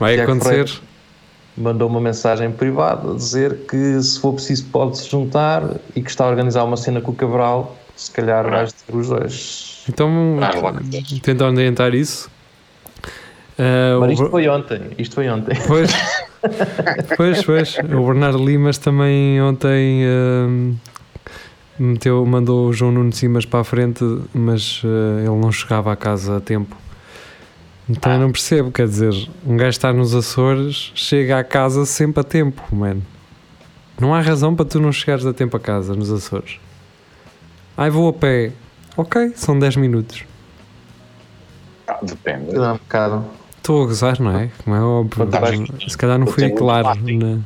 Vai 0.00 0.14
Tiago 0.14 0.32
acontecer. 0.32 0.66
Freire 0.66 0.92
mandou 1.54 1.88
uma 1.88 2.00
mensagem 2.00 2.50
privada 2.50 3.12
a 3.12 3.14
dizer 3.14 3.66
que 3.68 4.02
se 4.02 4.18
for 4.18 4.32
preciso 4.32 4.64
pode 4.72 4.96
se 4.96 5.10
juntar 5.10 5.62
e 5.94 6.02
que 6.02 6.08
está 6.08 6.24
a 6.24 6.28
organizar 6.28 6.64
uma 6.64 6.78
cena 6.78 7.00
com 7.00 7.12
o 7.12 7.14
Cabral, 7.14 7.76
se 7.94 8.10
calhar 8.10 8.48
vais 8.48 8.72
ter 8.72 8.96
os 8.96 9.08
dois. 9.08 9.84
Então, 9.88 10.38
tentar 11.22 11.48
orientar 11.48 11.94
isso. 11.94 12.30
Ah, 13.58 13.98
Mas 14.00 14.08
o 14.10 14.12
isto 14.12 14.22
Ber- 14.24 14.30
foi 14.30 14.48
ontem, 14.48 14.80
isto 14.98 15.14
foi 15.14 15.28
ontem. 15.28 15.54
Pois, 15.66 15.90
pois, 17.16 17.44
pois. 17.44 17.78
O 17.78 18.06
Bernardo 18.06 18.42
Limas 18.44 18.78
também 18.78 19.40
ontem 19.42 20.04
ahm, 20.06 20.74
meteu, 21.78 22.24
mandou 22.24 22.68
o 22.68 22.72
João 22.72 22.92
Nuno 22.92 23.12
Simas 23.12 23.44
para 23.44 23.60
a 23.60 23.64
frente, 23.64 24.02
mas 24.32 24.82
ah, 24.84 25.20
ele 25.20 25.36
não 25.36 25.52
chegava 25.52 25.92
a 25.92 25.96
casa 25.96 26.36
a 26.38 26.40
tempo. 26.40 26.76
Então 27.88 28.12
eu 28.12 28.20
não 28.20 28.30
percebo, 28.32 28.70
quer 28.70 28.86
dizer, 28.86 29.12
um 29.46 29.56
gajo 29.56 29.70
está 29.70 29.92
nos 29.92 30.14
Açores, 30.14 30.92
chega 30.94 31.38
à 31.38 31.44
casa 31.44 31.84
sempre 31.84 32.20
a 32.20 32.24
tempo, 32.24 32.62
mano. 32.74 33.02
Não 34.00 34.14
há 34.14 34.20
razão 34.20 34.54
para 34.54 34.64
tu 34.64 34.80
não 34.80 34.90
chegares 34.92 35.26
a 35.26 35.32
tempo 35.34 35.56
a 35.56 35.60
casa 35.60 35.94
nos 35.94 36.10
Açores. 36.10 36.58
Ai, 37.76 37.90
vou 37.90 38.08
a 38.08 38.12
pé. 38.12 38.52
Ok, 38.96 39.32
são 39.34 39.58
10 39.58 39.76
minutos. 39.76 40.24
Ah, 41.86 41.98
depende. 42.02 42.52
Dá 42.52 42.72
um 42.72 42.76
bocado. 42.76 43.24
Estou 43.62 43.84
a 43.84 43.86
gozar, 43.86 44.20
não 44.20 44.36
é? 44.36 44.50
Como 44.64 44.74
é 44.76 44.80
óbvio. 44.82 45.28
Se 45.88 45.96
calhar 45.96 46.18
não 46.18 46.26
fui 46.26 46.44
um 46.46 46.54
claro. 46.56 46.88
na- 46.88 47.38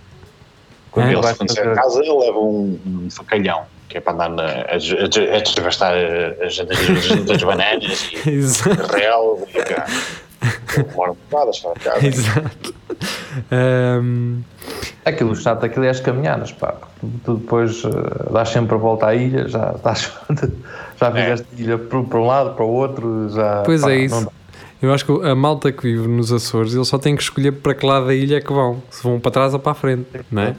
Quando 0.91 1.09
É? 1.09 1.13
Ele, 1.13 1.23
chega 1.23 1.35
fazer- 1.35 1.69
a 1.69 1.75
casa, 1.75 2.01
ele 2.01 2.19
leva 2.19 2.39
um, 2.39 2.81
um 2.87 3.11
facalhão, 3.11 3.63
que 3.87 3.99
é 3.99 4.01
para 4.01 4.15
andar 4.15 4.31
na, 4.31 4.43
a, 4.45 4.47
a, 4.47 5.37
a 5.37 5.41
desvastar 5.41 5.93
as, 5.95 6.59
as, 6.59 7.31
as 7.31 7.43
bananas 7.43 8.11
e 8.13 8.41
real 8.97 9.39
e 9.55 9.63
cá. 9.63 9.85
Demora 10.89 11.13
um 11.13 11.17
bocado 11.31 11.51
a 11.51 11.53
chegar 11.53 11.73
a 11.73 11.75
casa. 11.81 12.07
Exato. 12.07 12.75
Ahm, 13.51 14.41
Aquilo 15.05 15.37
chato, 15.37 15.65
aquilo 15.65 15.85
é 15.85 15.91
as 15.91 16.01
caminhadas, 16.01 16.51
pá. 16.53 16.75
Tu, 17.25 17.35
depois 17.37 17.83
eh, 17.85 18.33
dás 18.33 18.49
sempre 18.49 18.75
a 18.75 18.79
volta 18.79 19.07
à 19.09 19.15
ilha, 19.15 19.47
já 19.49 19.73
estás. 19.77 20.11
já 20.99 21.13
fizeste 21.13 21.47
a 21.57 21.61
ilha 21.61 21.79
para, 21.79 22.03
para 22.03 22.19
um 22.19 22.27
lado, 22.27 22.55
para 22.55 22.65
o 22.65 22.71
outro, 22.73 23.29
já. 23.31 23.63
pois 23.65 23.83
pá, 23.83 23.93
é 23.93 23.97
não 23.99 24.05
isso. 24.05 24.25
dá. 24.25 24.31
Eu 24.83 24.93
acho 24.93 25.05
que 25.07 25.27
a 25.27 25.35
malta 25.35 25.73
que 25.73 25.83
vive 25.83 26.07
nos 26.07 26.33
Açores, 26.33 26.75
eles 26.75 26.87
só 26.89 26.99
têm 26.99 27.17
que 27.17 27.23
escolher 27.23 27.53
para 27.53 27.75
que 27.75 27.85
lado 27.87 28.07
da 28.07 28.15
ilha 28.15 28.37
é 28.37 28.41
que 28.41 28.53
vão. 28.53 28.83
Se 28.91 29.03
vão 29.03 29.19
para 29.19 29.31
trás 29.31 29.55
ou 29.55 29.61
para 29.61 29.73
a 29.73 29.75
frente, 29.75 30.07
não 30.31 30.43
é? 30.43 30.57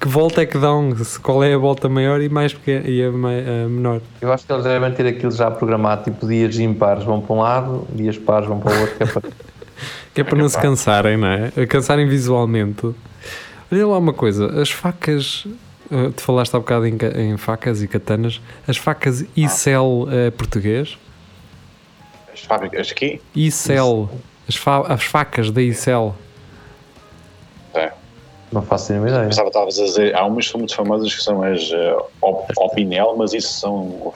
Que 0.00 0.08
volta 0.08 0.42
é 0.42 0.46
que 0.46 0.58
dão? 0.58 0.94
Qual 1.22 1.42
é 1.42 1.54
a 1.54 1.58
volta 1.58 1.88
maior 1.88 2.20
e 2.20 2.28
mais 2.28 2.52
pequena 2.52 2.86
e 2.86 3.02
a, 3.02 3.08
a 3.08 3.10
menor? 3.68 4.00
Eu 4.20 4.32
acho 4.32 4.46
que 4.46 4.52
eles 4.52 4.64
devem 4.64 4.92
ter 4.92 5.06
aquilo 5.06 5.32
já 5.32 5.50
programado, 5.50 6.04
tipo 6.04 6.26
dias 6.26 6.58
impares 6.58 7.02
vão 7.04 7.20
para 7.20 7.34
um 7.34 7.40
lado, 7.40 7.86
dias 7.92 8.18
pares 8.18 8.46
vão 8.46 8.60
para 8.60 8.74
o 8.74 8.80
outro, 8.80 8.96
que 8.96 9.02
é 9.02 9.06
para. 9.06 9.22
Que 10.14 10.20
é 10.22 10.24
para 10.24 10.38
não 10.38 10.48
se 10.48 10.58
cansarem, 10.58 11.18
não 11.18 11.28
é? 11.28 11.52
A 11.54 11.66
cansarem 11.66 12.08
visualmente. 12.08 12.86
Olha 13.70 13.86
lá 13.86 13.98
uma 13.98 14.14
coisa, 14.14 14.62
as 14.62 14.70
facas. 14.70 15.46
eh, 15.90 16.10
Tu 16.16 16.22
falaste 16.22 16.54
há 16.54 16.58
bocado 16.58 16.86
em, 16.86 16.96
em 17.16 17.36
facas 17.36 17.82
e 17.82 17.88
katanas. 17.88 18.40
As 18.66 18.78
facas 18.78 19.26
Icel 19.36 20.08
é 20.10 20.30
português? 20.30 20.96
As 22.46 22.48
fábricas 22.48 22.90
aqui, 22.92 23.20
Icel. 23.34 24.08
As, 24.48 24.54
fa- 24.54 24.86
as 24.86 25.02
facas 25.02 25.50
da 25.50 25.60
Icel. 25.60 26.14
é. 27.74 27.90
Não 28.52 28.62
faço 28.62 28.92
nenhuma 28.92 29.08
ideia. 29.10 29.24
Pensava 29.26 29.50
que 29.50 29.56
estavas 29.58 29.78
a 29.80 29.84
dizer, 29.84 30.14
há 30.14 30.24
umas 30.24 30.44
que 30.46 30.52
são 30.52 30.58
muito 30.60 30.74
famosas 30.76 31.12
que 31.12 31.20
são 31.22 31.42
as 31.42 31.60
uh, 31.72 32.04
Op- 32.22 32.52
Opinel, 32.56 33.16
mas 33.18 33.32
isso 33.32 33.52
são 33.58 34.12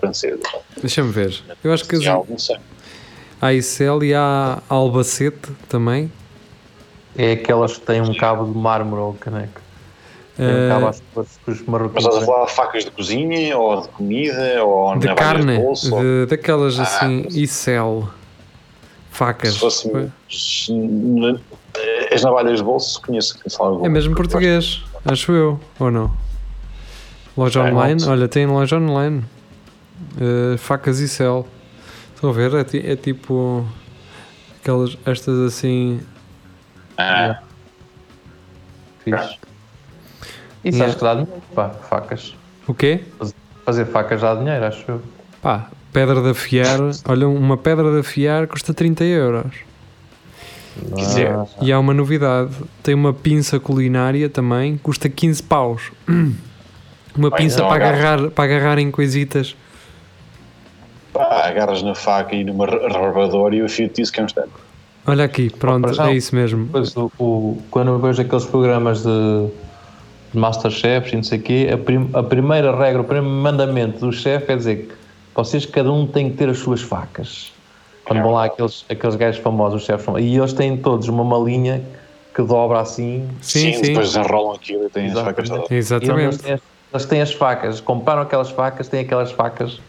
francesas. 0.00 0.40
Deixa-me 0.80 1.12
ver. 1.12 1.40
Eu 1.62 1.72
acho 1.72 1.84
que 1.84 1.94
as, 1.94 2.02
há 2.08 2.20
a 3.40 3.54
Icel 3.54 4.02
e 4.02 4.12
há 4.12 4.58
a 4.68 4.74
Albacete 4.74 5.52
também. 5.68 6.10
É 7.16 7.32
aquelas 7.32 7.74
que 7.78 7.86
têm 7.86 8.00
um 8.02 8.12
cabo 8.16 8.44
de 8.52 8.58
mármore 8.58 9.00
ou 9.02 9.14
caneco. 9.14 9.59
Os 11.46 11.62
Mas 11.66 12.04
estás 12.04 12.16
a 12.16 12.20
falar 12.26 12.46
de 12.46 12.52
facas 12.52 12.84
de 12.84 12.90
cozinha, 12.90 13.56
ou 13.58 13.80
de 13.82 13.88
comida, 13.88 14.64
ou 14.64 14.98
de 14.98 15.06
navalhas 15.06 15.32
carne, 15.36 15.56
de 15.56 15.62
bolso, 15.62 15.94
ou- 15.94 16.00
de- 16.02 16.26
daquelas 16.26 16.78
Ah, 16.78 16.82
assim, 16.82 17.22
mas- 17.24 17.34
Icel. 17.36 18.08
Facas. 19.10 19.52
Se 19.54 19.58
fosse 19.58 19.90
as 22.14 22.22
navalhas 22.22 22.58
de 22.58 22.64
bolso, 22.64 23.02
conheço 23.02 23.38
que 23.38 23.50
falam 23.50 23.84
É 23.84 23.88
mesmo 23.88 24.14
português, 24.14 24.82
acho 25.04 25.32
eu, 25.32 25.60
ou 25.78 25.90
não? 25.90 26.10
Loja 27.36 27.60
É, 27.60 27.70
online, 27.72 28.00
não. 28.02 28.12
olha, 28.12 28.28
tem 28.28 28.46
loja 28.46 28.76
online. 28.78 29.22
Eh, 30.20 30.56
facas 30.56 31.00
e 31.00 31.08
cel. 31.08 31.46
Estão 32.14 32.30
a 32.30 32.32
ver? 32.32 32.52
É, 32.54 32.92
é 32.92 32.96
tipo 32.96 33.66
aquelas, 34.60 34.96
estas 35.04 35.38
assim. 35.40 36.00
Ah, 36.96 37.40
Fixe. 39.04 39.38
Isso 40.64 40.76
Yeah. 40.78 40.86
acho 40.86 40.96
que 40.98 41.04
dá 41.04 41.14
dinheiro, 41.14 41.42
pá, 41.54 41.68
facas. 41.70 42.34
O 42.66 42.74
quê? 42.74 43.00
Fazer 43.64 43.86
facas 43.86 44.20
dá 44.20 44.34
dinheiro, 44.34 44.64
acho 44.64 44.84
eu. 44.88 45.00
Pá, 45.42 45.68
pedra 45.92 46.20
de 46.22 46.30
afiar. 46.30 46.78
olha, 47.08 47.28
uma 47.28 47.56
pedra 47.56 47.90
de 47.92 47.98
afiar 48.00 48.46
custa 48.46 48.74
30 48.74 49.04
euros. 49.04 49.52
quer 50.94 50.94
dizer, 50.94 51.30
Ah, 51.32 51.46
E 51.62 51.72
há 51.72 51.78
uma 51.78 51.94
novidade: 51.94 52.50
tem 52.82 52.94
uma 52.94 53.12
pinça 53.14 53.58
culinária 53.58 54.28
também, 54.28 54.76
custa 54.78 55.08
15 55.08 55.42
paus. 55.42 55.90
Uma 57.16 57.28
Bem, 57.30 57.38
pinça 57.40 57.64
para 57.64 57.74
agarra. 57.74 57.96
agarrar, 58.14 58.30
para 58.30 58.44
agarrar 58.44 58.78
em 58.78 58.88
coisitas. 58.90 59.56
pá, 61.12 61.42
agarras 61.48 61.82
na 61.82 61.92
faca 61.94 62.36
e 62.36 62.44
numa 62.44 62.66
rebarbadora 62.66 63.54
e 63.56 63.62
o 63.62 63.68
fio 63.68 63.88
disso 63.88 64.12
que 64.12 64.20
é 64.20 64.22
um 64.22 64.26
instante. 64.26 64.50
Olha 65.04 65.24
aqui, 65.24 65.50
pronto, 65.50 66.00
é 66.02 66.14
isso 66.14 66.34
mesmo. 66.36 66.66
Depois, 66.66 66.96
o, 66.96 67.10
o- 67.18 67.62
quando 67.68 67.88
eu 67.88 67.98
vejo 67.98 68.22
aqueles 68.22 68.44
programas 68.44 69.02
de 69.02 69.48
Masterchefs 70.38 71.12
e 71.12 71.16
não 71.16 71.22
sei 71.22 71.38
o 71.38 71.42
quê, 71.42 71.70
a, 71.72 71.78
prim- 71.78 72.10
a 72.12 72.22
primeira 72.22 72.76
regra, 72.76 73.00
o 73.00 73.04
primeiro 73.04 73.28
mandamento 73.36 73.98
do 74.00 74.12
chefe 74.12 74.52
é 74.52 74.56
dizer 74.56 74.76
que 74.88 74.94
vocês, 75.34 75.64
cada 75.66 75.90
um 75.92 76.06
tem 76.06 76.30
que 76.30 76.36
ter 76.36 76.48
as 76.48 76.58
suas 76.58 76.82
facas. 76.82 77.52
Quando 78.04 78.22
vão 78.22 78.32
lá 78.32 78.44
aqueles, 78.46 78.84
aqueles 78.88 79.14
gajos 79.16 79.40
famosos, 79.40 79.80
os 79.82 79.86
chefes 79.86 80.04
famosos, 80.04 80.26
e 80.26 80.36
eles 80.36 80.52
têm 80.52 80.76
todos 80.76 81.08
uma 81.08 81.22
malinha 81.24 81.82
que 82.34 82.42
dobra 82.42 82.80
assim. 82.80 83.28
Sim, 83.40 83.72
sim. 83.72 83.82
depois 83.82 84.12
desenrolam 84.12 84.52
aquilo 84.52 84.86
e 84.86 84.88
têm 84.90 85.06
as 85.06 85.12
Exatamente. 85.12 85.36
facas 85.36 85.48
todas. 85.48 85.70
E 85.70 85.74
onde 85.74 85.74
eles, 85.74 85.90
Exatamente. 85.90 86.38
têm 86.38 86.52
as, 86.54 86.60
eles 86.92 87.06
têm 87.06 87.20
as 87.22 87.32
facas, 87.32 87.80
compraram 87.80 88.22
aquelas 88.22 88.50
facas, 88.50 88.88
têm 88.88 89.00
aquelas 89.00 89.30
facas 89.30 89.80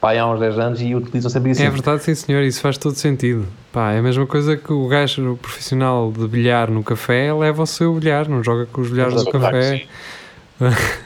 pá, 0.00 0.18
há 0.18 0.26
uns 0.26 0.40
10 0.40 0.58
anos 0.58 0.80
e 0.80 0.94
utilizam 0.94 1.30
sempre 1.30 1.50
assim. 1.50 1.64
É 1.64 1.70
verdade, 1.70 2.02
sim 2.02 2.14
senhor, 2.14 2.42
isso 2.42 2.60
faz 2.60 2.78
todo 2.78 2.94
sentido. 2.94 3.46
Pá, 3.72 3.92
é 3.92 3.98
a 3.98 4.02
mesma 4.02 4.26
coisa 4.26 4.56
que 4.56 4.72
o 4.72 4.88
gajo 4.88 5.38
profissional 5.40 6.10
de 6.10 6.26
bilhar 6.26 6.70
no 6.70 6.82
café 6.82 7.32
leva 7.32 7.62
o 7.62 7.66
seu 7.66 7.94
bilhar, 7.94 8.28
não 8.28 8.42
joga 8.42 8.66
com 8.66 8.80
os 8.80 8.90
bilhares 8.90 9.24
do 9.24 9.30
café. 9.30 9.86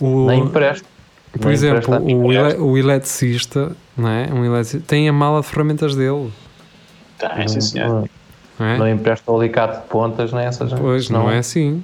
O, 0.00 0.26
Nem 0.26 0.40
empresta. 0.40 0.86
por 1.32 1.44
Nem 1.44 1.52
exemplo, 1.52 1.94
o, 2.02 2.32
ele, 2.32 2.56
o 2.56 2.76
eletricista, 2.76 3.72
não 3.96 4.08
é? 4.08 4.26
Um 4.32 4.44
eletricista, 4.44 4.86
tem 4.88 5.08
a 5.08 5.12
mala 5.12 5.40
de 5.40 5.46
ferramentas 5.46 5.94
dele. 5.94 6.32
Tá, 7.16 7.46
sim, 7.46 7.60
senhor. 7.60 7.88
não, 7.88 8.08
Não 8.58 8.66
é? 8.66 8.78
não 8.78 8.88
empresta 8.88 9.30
o 9.30 9.38
alicate 9.38 9.80
de 9.82 9.86
pontas 9.86 10.32
nessas. 10.32 10.72
Pois, 10.72 11.08
não, 11.08 11.30
é 11.30 11.38
assim. 11.38 11.82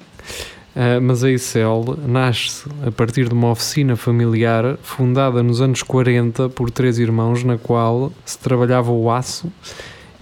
Ah, 0.74 1.00
mas 1.00 1.24
a 1.24 1.30
Icel 1.30 1.98
nasce 2.06 2.68
a 2.86 2.92
partir 2.92 3.28
de 3.28 3.34
uma 3.34 3.50
oficina 3.50 3.96
familiar 3.96 4.76
fundada 4.82 5.42
nos 5.42 5.60
anos 5.60 5.82
40 5.82 6.48
por 6.50 6.70
três 6.70 6.98
irmãos, 6.98 7.42
na 7.42 7.58
qual 7.58 8.12
se 8.24 8.38
trabalhava 8.38 8.92
o 8.92 9.10
aço 9.10 9.52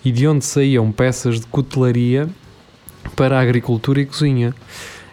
e 0.05 0.11
de 0.11 0.27
onde 0.27 0.45
saíam 0.45 0.91
peças 0.91 1.41
de 1.41 1.47
cutelaria 1.47 2.29
para 3.15 3.39
a 3.39 3.43
agricultura 3.43 4.01
e 4.01 4.07
cozinha. 4.07 4.55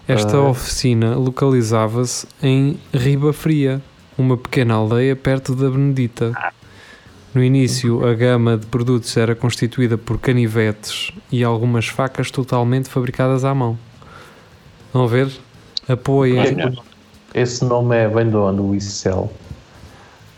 Esta 0.08 0.38
Ah. 0.38 0.50
oficina 0.50 1.16
localizava-se 1.16 2.28
em 2.42 2.78
Riba 2.94 3.34
Fria, 3.34 3.82
uma 4.18 4.38
pequena 4.38 4.76
aldeia 4.76 5.16
perto 5.16 5.54
da 5.56 5.70
Benedita. 5.70 6.32
No 7.34 7.44
início, 7.44 8.08
a 8.08 8.14
gama 8.14 8.56
de 8.58 8.66
produtos 8.68 9.18
era 9.18 9.36
constituída 9.36 9.98
por 9.98 10.18
canivetes 10.18 11.12
e 11.30 11.44
algumas 11.44 11.88
facas 11.88 12.32
totalmente 12.32 12.88
fabricadas 12.88 13.44
à 13.44 13.54
mão. 13.54 13.78
Vão 14.96 15.04
a 15.04 15.08
ver? 15.08 15.28
Que 15.86 17.40
Esse 17.42 17.66
nome 17.66 17.98
é 17.98 18.08
bem 18.08 18.30
de 18.30 18.38
onde, 18.38 18.62
o 18.62 18.74
Icel? 18.74 19.30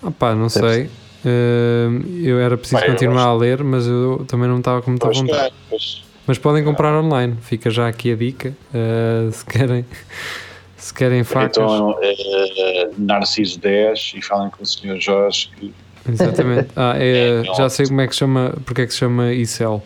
Ah 0.01 0.09
pá, 0.09 0.33
não 0.33 0.49
sei. 0.49 0.89
Eh, 1.23 1.87
eu 2.23 2.39
era 2.39 2.57
preciso 2.57 2.81
Bem, 2.81 2.89
continuar 2.89 3.25
a 3.25 3.33
ler, 3.35 3.63
mas 3.63 3.85
eu 3.85 4.25
também 4.27 4.49
não 4.49 4.57
estava 4.57 4.81
com 4.81 4.89
muita 4.89 5.11
vontade. 5.11 5.53
pois, 5.69 6.03
Mas 6.25 6.39
podem 6.39 6.63
comprar 6.63 6.99
online. 6.99 7.37
Fica 7.39 7.69
já 7.69 7.87
aqui 7.87 8.11
a 8.11 8.15
dica. 8.15 8.51
eh, 8.73 9.29
se 9.31 9.45
querem, 9.45 9.85
se 10.75 10.91
querem 10.91 11.23
facas. 11.23 11.57
Então, 11.57 11.95
eh, 12.01 12.89
Narciso 12.97 13.59
10 13.59 14.13
e 14.17 14.21
falem 14.23 14.49
com 14.49 14.63
o 14.63 14.65
Sr. 14.65 14.99
Jorge 14.99 15.51
que 15.55 15.71
Exatamente. 16.09 16.69
Ah, 16.75 16.95
é, 16.97 17.41
É, 17.41 17.55
já 17.55 17.69
sei 17.69 17.85
como 17.85 18.01
é 18.01 18.07
que 18.07 18.13
se 18.13 18.19
chama, 18.21 18.55
porque 18.65 18.81
é 18.81 18.87
que 18.87 18.91
se 18.93 18.97
chama 18.97 19.31
ICEL, 19.33 19.83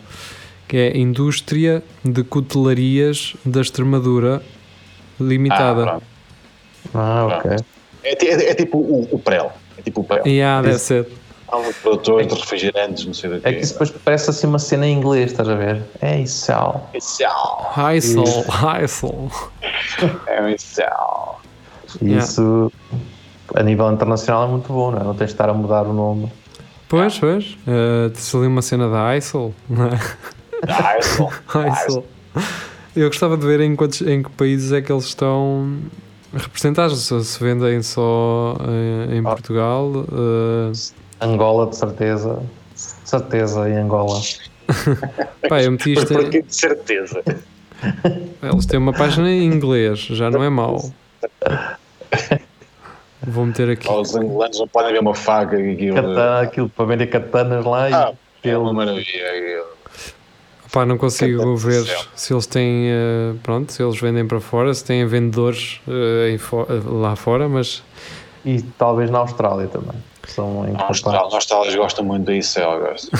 que 0.66 0.78
é 0.78 0.96
Indústria 0.96 1.82
de 2.02 2.24
Cutelarias 2.24 3.36
da 3.44 3.60
Extremadura 3.60 4.42
limitada. 5.20 5.82
pronto. 5.84 6.02
Ah, 6.94 7.26
ok. 7.38 7.56
É, 8.04 8.24
é- 8.26 8.50
é 8.50 8.54
tipo 8.54 8.78
o, 8.78 9.08
o 9.12 9.18
Prel. 9.18 9.52
É 9.78 9.82
tipo 9.82 10.00
o 10.00 10.04
Prel. 10.04 10.26
yeah, 10.26 10.60
deve 10.62 10.78
ser. 10.78 11.08
Há 11.48 11.56
um 11.58 11.70
produtor 11.82 12.24
de 12.24 12.34
refrigerantes, 12.34 13.04
não 13.04 13.12
sei 13.12 13.28
do 13.30 13.40
quê. 13.40 13.48
É 13.48 13.52
que 13.52 13.60
isso 13.60 13.74
depois 13.74 13.90
parece 13.90 14.30
assim 14.30 14.46
uma 14.46 14.58
cena 14.58 14.86
em 14.86 14.96
inglês, 14.96 15.30
estás 15.32 15.48
a 15.50 15.54
ver? 15.54 15.82
É 16.00 16.18
isso. 16.20 16.50
Especial. 16.94 17.72
Heisel, 17.76 18.24
Heisel. 18.80 19.30
É 20.26 20.56
Yeah. 22.00 22.24
isso 22.24 22.72
a 23.54 23.62
nível 23.62 23.92
internacional 23.92 24.44
é 24.44 24.48
muito 24.48 24.72
bom, 24.72 24.90
não 24.92 24.98
é? 25.00 25.04
Não 25.04 25.14
tens 25.14 25.26
de 25.26 25.34
estar 25.34 25.50
a 25.50 25.52
mudar 25.52 25.82
o 25.82 25.92
nome. 25.92 26.32
Pois, 26.88 27.18
pois. 27.18 27.58
Uh, 27.66 28.08
Tens 28.10 28.34
ali 28.34 28.46
uma 28.46 28.62
cena 28.62 28.88
da 28.88 29.14
Heisel, 29.14 29.54
não 29.68 29.86
é? 29.88 30.00
Ah, 30.68 30.96
é 30.96 31.02
só. 31.02 32.02
Eu 32.94 33.08
gostava 33.08 33.36
de 33.36 33.46
ver 33.46 33.60
em, 33.60 33.74
quantos, 33.74 34.00
em 34.02 34.22
que 34.22 34.30
países 34.30 34.70
é 34.72 34.82
que 34.82 34.92
eles 34.92 35.04
estão 35.04 35.78
representados. 36.32 37.00
Se 37.02 37.24
se 37.24 37.42
vendem 37.42 37.82
só 37.82 38.56
eh, 39.08 39.14
em 39.16 39.20
Ah. 39.20 39.30
Portugal. 39.30 39.90
eh, 40.12 41.24
Angola, 41.24 41.68
de 41.68 41.76
certeza. 41.76 42.42
Certeza 42.74 43.68
em 43.68 43.76
Angola. 43.78 44.20
pá, 45.48 45.62
eu 45.62 45.70
meti 45.72 45.92
isto. 45.92 46.12
em- 46.12 46.16
Porque 46.16 46.42
de 46.42 46.54
certeza. 46.54 47.22
Eles 48.42 48.66
têm 48.66 48.78
uma 48.78 48.92
página 48.92 49.30
em 49.30 49.44
inglês, 49.44 49.98
já 50.00 50.30
não 50.30 50.42
é 50.42 50.48
mau. 50.50 50.90
Vou 53.26 53.46
meter 53.46 53.70
aqui. 53.70 53.88
Os 53.90 54.14
angolanos 54.14 54.58
não 54.58 54.68
podem 54.68 54.92
ver 54.92 55.00
uma 55.00 55.14
faca 55.14 55.58
e 55.58 55.72
aquilo. 55.72 55.94
Katana, 55.94 56.40
aquilo 56.40 56.68
para 56.68 56.84
vender 56.86 57.06
katanas 57.06 57.64
lá 57.64 57.88
e 57.90 57.94
Ah, 57.94 58.12
é 58.42 58.48
ele- 58.48 58.56
uma 58.56 58.72
maravilha. 58.72 59.30
aquilo. 59.30 59.81
Pá, 60.72 60.86
não 60.86 60.96
consigo 60.96 61.54
ver 61.56 61.84
se 62.14 62.32
eles 62.32 62.46
têm. 62.46 62.86
eh, 62.90 63.34
pronto, 63.42 63.70
se 63.72 63.82
eles 63.82 64.00
vendem 64.00 64.26
para 64.26 64.40
fora, 64.40 64.72
se 64.72 64.82
têm 64.84 65.04
vendedores 65.06 65.80
eh, 65.86 66.34
fo- 66.38 66.66
lá 66.86 67.14
fora, 67.14 67.46
mas. 67.48 67.82
e 68.44 68.62
talvez 68.78 69.10
na 69.10 69.18
Austrália 69.18 69.68
também. 69.68 69.94
São 70.26 70.62
Na 70.72 70.86
Austrália, 70.86 71.28
na 71.28 71.34
Austrália 71.36 71.76
gostam 71.76 72.04
muito 72.04 72.24
da 72.24 72.34
gosto. 72.80 73.10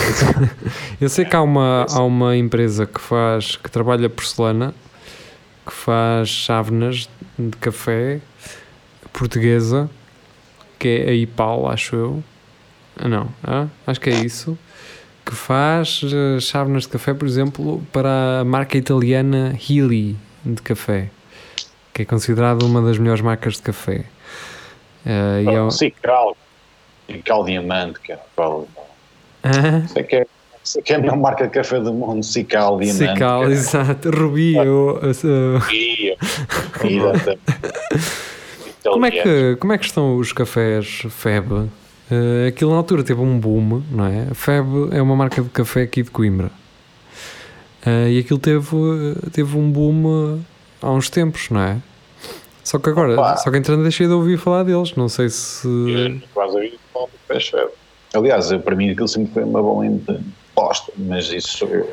Eu 0.99 1.09
sei 1.09 1.25
que 1.25 1.35
há 1.35 1.41
uma, 1.41 1.85
há 1.91 2.01
uma 2.03 2.35
empresa 2.35 2.85
que 2.87 2.99
faz. 2.99 3.55
que 3.57 3.69
trabalha 3.69 4.09
porcelana, 4.09 4.73
que 5.65 5.71
faz 5.73 6.29
chávenas 6.29 7.07
de 7.37 7.55
café 7.57 8.19
portuguesa, 9.11 9.89
que 10.79 10.87
é 11.05 11.09
a 11.09 11.13
IPAL, 11.13 11.69
acho 11.69 11.95
eu. 11.95 12.23
Ah, 12.97 13.07
não, 13.07 13.27
ah, 13.43 13.67
acho 13.85 13.99
que 13.99 14.09
é 14.09 14.13
isso. 14.13 14.57
Que 15.25 15.33
faz 15.35 16.01
eh, 16.03 16.39
chávenas 16.41 16.83
de 16.83 16.89
café, 16.89 17.13
por 17.13 17.27
exemplo, 17.27 17.81
para 17.93 18.41
a 18.41 18.43
marca 18.43 18.77
italiana 18.77 19.57
Healy 19.69 20.17
de 20.43 20.61
café, 20.61 21.09
que 21.93 22.01
é 22.01 22.05
considerada 22.05 22.65
uma 22.65 22.81
das 22.81 22.97
melhores 22.97 23.21
marcas 23.21 23.55
de 23.55 23.61
café. 23.61 24.03
Eh, 25.05 25.43
e 25.45 25.49
é, 25.49 25.61
um- 25.61 25.71
Cical. 25.71 26.35
Cical 27.09 27.43
Diamante, 27.45 27.99
que 28.01 28.11
é 28.11 28.19
qual. 28.35 28.67
Ah, 29.43 29.87
Sei 29.87 30.03
que 30.03 30.15
é. 30.17 30.27
Sei 30.63 30.81
que 30.81 30.93
é 30.93 30.95
a 30.95 30.99
melhor 30.99 31.17
marca 31.17 31.43
de 31.45 31.49
café 31.51 31.77
do 31.81 31.93
mundo, 31.93 32.23
Cical 32.23 32.79
Diamante. 32.79 33.13
Cical, 33.13 33.51
exato. 33.51 34.09
Rubi, 34.11 34.55
eu, 34.55 34.99
eh, 35.03 35.73
Ia. 35.73 36.17
Exatamente. 36.83 37.39
Como 38.83 39.05
é, 39.05 39.11
que, 39.11 39.55
como 39.61 39.71
é 39.71 39.77
que 39.77 39.85
estão 39.85 40.17
os 40.17 40.33
cafés 40.33 41.03
Feb? 41.09 41.69
Eh, 42.13 42.47
aquilo 42.49 42.71
na 42.71 42.77
altura 42.77 43.03
teve 43.03 43.21
um 43.21 43.39
boom, 43.39 43.81
não 43.89 44.05
é? 44.05 44.27
Feb 44.33 44.89
é 44.91 45.01
uma 45.01 45.15
marca 45.15 45.41
de 45.41 45.49
café 45.49 45.81
aqui 45.81 46.03
de 46.03 46.11
Coimbra. 46.11 46.51
Eh, 47.85 48.11
e 48.11 48.19
aquilo 48.19 48.39
teve, 48.39 48.67
teve 49.31 49.57
um 49.57 49.71
boom 49.71 50.37
eh, 50.37 50.39
há 50.81 50.91
uns 50.91 51.09
tempos, 51.09 51.49
não 51.49 51.61
é? 51.61 51.77
Só 52.63 52.77
que 52.77 52.89
agora, 52.89 53.13
Opa. 53.13 53.37
só 53.37 53.49
que 53.49 53.57
entretanto 53.57 53.81
deixei 53.81 54.07
de 54.07 54.13
ouvir 54.13 54.37
falar 54.37 54.63
deles. 54.63 54.95
Não 54.95 55.09
sei 55.09 55.29
se. 55.29 55.67
Quase 56.33 56.59
vida 56.59 56.77
falar 56.93 57.07
do 57.07 57.11
peixe. 57.27 57.57
Aliás, 58.13 58.51
eu, 58.51 58.59
para 58.59 58.75
mim 58.75 58.91
aquilo 58.91 59.07
sempre 59.07 59.33
foi 59.33 59.43
uma 59.43 59.61
valente 59.61 60.19
posta, 60.53 60.93
mas 60.95 61.31
isso 61.31 61.57
sou 61.57 61.67
eu. 61.69 61.91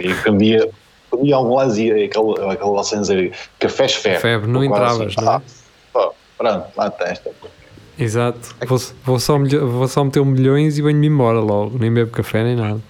E 0.00 0.14
quando 0.22 0.42
ia, 0.42 0.68
quando 1.10 1.26
ia 1.26 1.36
ao 1.36 1.46
lado 1.46 1.78
e 1.78 2.04
aquela, 2.04 2.52
aquela 2.52 2.78
licença 2.78 3.14
cafés 3.58 3.94
Feb. 3.94 4.18
Feb, 4.18 4.46
não 4.46 4.64
entravas, 4.64 5.14
não 5.16 5.34
é? 5.34 5.42
pô, 5.92 6.14
pronto, 6.38 6.66
lá 6.74 6.90
testa. 6.90 7.30
Exato. 7.98 8.54
Vou, 8.66 8.78
vou 9.04 9.18
só, 9.20 9.38
vou 9.38 9.88
só 9.88 10.04
meter 10.04 10.20
um 10.20 10.24
milhões 10.24 10.78
e 10.78 10.82
venho-me 10.82 11.06
embora 11.08 11.40
logo. 11.40 11.76
Nem 11.78 11.92
bebo 11.92 12.10
café 12.10 12.44
nem 12.44 12.54
nada. 12.56 12.80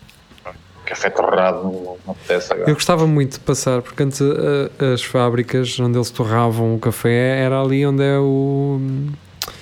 Café 0.85 1.11
torrado 1.11 1.65
não, 1.65 1.97
não 2.07 2.13
apetece 2.13 2.53
agora. 2.53 2.71
Eu 2.71 2.75
gostava 2.75 3.07
muito 3.07 3.33
de 3.35 3.41
passar, 3.41 3.83
porque 3.83 4.03
antes 4.03 4.21
eh, 4.23 4.93
as 4.95 5.03
fábricas 5.03 5.79
onde 5.81 5.99
eles 5.99 6.11
torravam 6.11 6.75
o 6.75 6.79
café 6.79 7.41
era 7.41 7.61
ali 7.61 7.85
onde 7.87 8.03
é 8.03 8.19
o. 8.19 8.81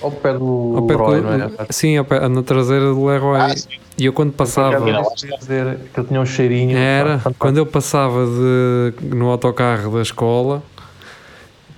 Ao 0.01 0.11
pé 0.11 0.33
do 0.33 0.73
Ao 0.77 0.81
pé 0.83 0.93
do- 0.95 1.05
Leroy, 1.07 1.21
não 1.21 1.33
é? 1.33 1.49
Sim, 1.69 1.97
ao 1.97 2.05
pé- 2.05 2.27
na 2.29 2.43
traseira 2.43 2.85
do 2.93 3.05
Leroy. 3.05 3.39
Ah, 3.39 3.55
e 3.97 4.05
eu 4.05 4.13
quando 4.13 4.31
passava. 4.31 4.79
Quer 4.81 5.37
dizer 5.37 5.77
que 5.93 5.99
ele 5.99 6.07
tinha 6.07 6.21
um 6.21 6.25
cheirinho. 6.25 6.77
Era, 6.77 7.21
quando 7.39 7.57
eu 7.57 7.65
passava 7.65 8.25
de, 8.25 8.93
no 9.15 9.29
autocarro 9.29 9.95
da 9.95 10.01
escola 10.01 10.61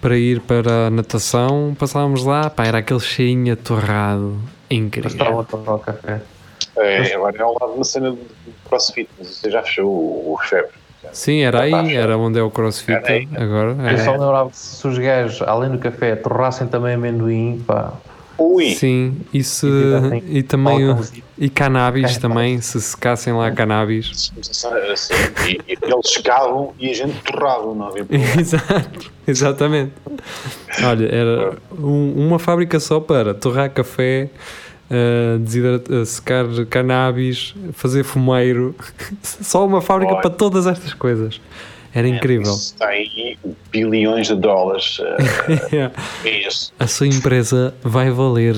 para 0.01 0.17
ir 0.17 0.41
para 0.41 0.87
a 0.87 0.89
natação, 0.89 1.75
passávamos 1.77 2.23
lá, 2.23 2.49
pá, 2.49 2.65
era 2.65 2.79
aquele 2.79 2.99
cheirinho 2.99 3.55
torrado. 3.55 4.37
Incrível. 4.69 5.11
Estava 5.11 5.41
a 5.41 5.43
tomar 5.43 5.75
o 5.75 5.79
café. 5.79 6.21
É, 6.77 7.13
agora 7.13 7.37
é 7.37 7.41
ao 7.41 7.55
lado 7.59 7.71
de 7.71 7.77
uma 7.77 7.83
cena 7.83 8.11
de 8.11 8.19
crossfit, 8.67 9.09
mas 9.17 9.27
você 9.27 9.51
já 9.51 9.61
fechou 9.63 9.87
o, 9.87 10.33
o 10.33 10.37
Feb. 10.37 10.67
Sim, 11.11 11.41
era 11.41 11.61
aí, 11.61 11.95
era 11.95 12.17
onde 12.17 12.39
é 12.39 12.43
o 12.43 12.51
crossfit 12.51 12.91
Era 12.91 13.43
agora. 13.43 13.71
Eu 13.71 13.87
é. 13.87 13.97
só 13.97 14.11
me 14.11 14.19
lembrava 14.19 14.49
que 14.49 14.57
se 14.57 14.87
os 14.87 14.97
gajos, 14.97 15.41
além 15.41 15.71
do 15.71 15.79
café, 15.79 16.15
torrassem 16.15 16.67
também 16.67 16.95
amendoim, 16.95 17.63
pá. 17.65 17.93
Ui! 18.39 18.71
Sim, 18.75 19.17
e, 19.33 19.43
se, 19.43 19.67
E 20.25 20.37
e 20.39 20.43
também 20.43 20.89
o- 20.89 20.97
e 21.37 21.49
cannabis 21.49 22.01
Cannabis. 22.03 22.17
também, 22.17 22.61
se 22.61 22.81
secassem 22.81 23.33
lá 23.33 23.51
cannabis. 23.51 24.31
E, 25.47 25.51
e 25.71 25.77
eles 25.81 26.09
chegavam 26.09 26.73
e 26.79 26.89
a 26.89 26.93
gente 26.93 27.15
torrava, 27.23 27.73
não 27.75 27.87
havia 27.87 28.05
problema. 28.05 28.31
Exato, 28.39 29.11
exatamente. 29.27 29.91
Olha, 30.83 31.05
era 31.13 31.57
um- 31.77 32.13
uma 32.27 32.39
fábrica 32.39 32.79
só 32.79 32.99
para 32.99 33.33
torrar 33.33 33.69
café, 33.71 34.29
uh, 34.89 35.39
desidrat- 35.39 35.89
uh, 35.89 36.05
secar 36.05 36.45
cannabis, 36.69 37.53
fazer 37.73 38.03
fumeiro. 38.03 38.75
Só 39.21 39.65
uma 39.65 39.81
fábrica 39.81 40.13
Olha. 40.13 40.21
para 40.21 40.29
todas 40.31 40.65
estas 40.67 40.93
coisas. 40.93 41.39
Era 41.93 42.07
incrível. 42.07 42.53
Isso 42.53 42.73
Está 42.73 42.87
aí 42.89 43.37
bilhões 43.71 44.27
de 44.27 44.35
dólares. 44.35 44.99
Yeah. 45.71 45.93
é 46.25 46.47
isso. 46.47 46.71
A 46.79 46.87
sua 46.87 47.07
empresa 47.07 47.73
vai 47.83 48.09
valer 48.11 48.55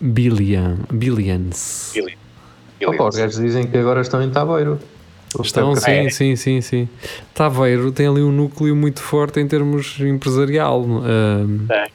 billion, 0.00 0.76
billions. 0.92 1.92
Bilhões. 1.94 2.16
Opa, 2.84 3.08
os 3.08 3.16
gajos 3.16 3.36
dizem 3.40 3.66
que 3.66 3.78
agora 3.78 4.00
estão 4.00 4.20
em 4.22 4.30
Tabeiro. 4.30 4.78
Estão, 5.42 5.74
sim, 5.76 5.90
É. 5.90 6.10
sim, 6.10 6.36
sim, 6.36 6.60
sim. 6.60 6.88
Taveiro 7.32 7.90
tem 7.92 8.06
ali 8.06 8.20
um 8.20 8.32
núcleo 8.32 8.74
muito 8.76 9.00
forte 9.00 9.40
em 9.40 9.46
termos 9.48 9.98
empresarial. 10.00 10.82
uh, 10.82 11.66
Tem. 11.68 11.86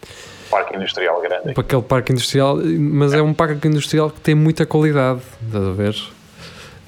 Parque 0.50 0.76
industrial 0.78 1.22
grande. 1.22 1.54
para 1.54 1.62
aquele 1.62 1.82
parque 1.82 2.12
industrial, 2.14 2.58
mas 2.80 3.14
é 3.14 3.22
um 3.22 3.34
parque 3.34 3.68
industrial 3.68 4.10
que 4.10 4.22
tem 4.22 4.34
muita 4.34 4.66
qualidade, 4.66 5.20
estás 5.46 5.66
a 5.66 5.72
ver? 5.72 5.96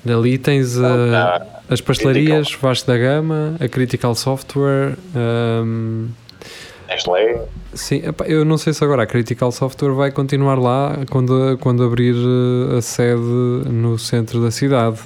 Dali 0.10 0.38
tens 0.38 0.76
uh, 0.78 0.82
as 1.69 1.80
pastelarias 1.82 2.52
Vasco 2.62 2.88
da 2.88 2.98
Gama, 2.98 3.56
a 3.60 3.67
Critical 3.67 4.15
Software. 4.15 4.98
um, 5.15 6.08
Nestlé. 6.88 7.39
sim, 7.74 8.02
eu 8.26 8.43
não 8.43 8.58
sei 8.58 8.74
se 8.74 8.84
agora 8.84 9.04
a 9.04 9.06
Critical 9.06 9.52
Software 9.52 9.91
vai 9.93 10.12
continuar 10.12 10.56
lá 10.60 10.98
quando, 11.12 11.58
quando 11.62 11.84
abrir 11.84 12.15
uh, 12.15 12.78
a 12.78 12.82
sede 12.82 13.22
no 13.22 13.98
centro 14.00 14.41
da 14.41 14.50
cidade. 14.52 15.00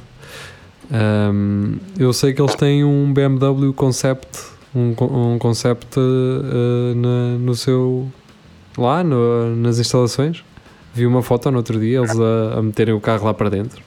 Um, 0.91 1.77
eu 1.97 2.13
sei 2.13 2.33
que 2.33 2.41
eles 2.41 2.55
têm 2.55 2.83
um 2.83 3.11
BMW 3.13 3.73
Concept, 3.73 4.27
um, 4.75 4.93
um 5.33 5.37
Concept 5.39 5.99
uh, 5.99 6.95
na- 6.95 7.37
no 7.39 7.55
seu 7.55 8.07
lá 8.77 9.03
no- 9.03 9.55
nas 9.55 9.79
instalações. 9.79 10.43
Vi 10.93 11.05
uma 11.07 11.23
foto 11.23 11.49
no 11.51 11.57
outro 11.57 11.79
dia, 11.79 11.97
eles 11.99 12.17
a, 12.19 12.59
a 12.59 12.61
meterem 12.61 12.93
o 12.93 12.99
carro 13.01 13.25
lá 13.25 13.33
para 13.33 13.49
dentro. 13.49 13.81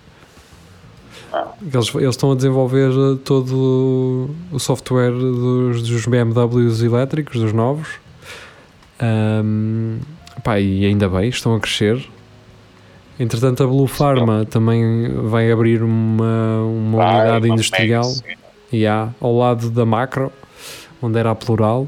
Eles, 1.72 1.94
eles 1.94 2.10
estão 2.10 2.32
a 2.32 2.34
desenvolver 2.34 2.90
uh, 2.90 3.16
todo 3.16 4.30
o 4.52 4.58
software 4.58 5.12
dos, 5.12 5.82
dos 5.82 6.06
BMWs 6.06 6.82
elétricos, 6.82 7.40
dos 7.40 7.52
novos. 7.52 7.88
Um, 9.02 9.98
pá, 10.42 10.60
e 10.60 10.84
ainda 10.86 11.08
bem, 11.08 11.28
estão 11.28 11.54
a 11.54 11.60
crescer. 11.60 12.06
Entretanto, 13.18 13.62
a 13.62 13.66
Blue 13.66 13.86
Pharma 13.86 14.44
também 14.44 15.08
vai 15.08 15.50
abrir 15.50 15.82
uma, 15.82 16.62
uma 16.62 16.98
Vai, 16.98 17.20
unidade 17.20 17.46
uma 17.46 17.54
industrial 17.54 18.12
e 18.70 18.86
há 18.86 19.08
ao 19.20 19.36
lado 19.36 19.70
da 19.70 19.86
Macro, 19.86 20.30
onde 21.00 21.18
era 21.18 21.30
a 21.30 21.34
plural. 21.34 21.86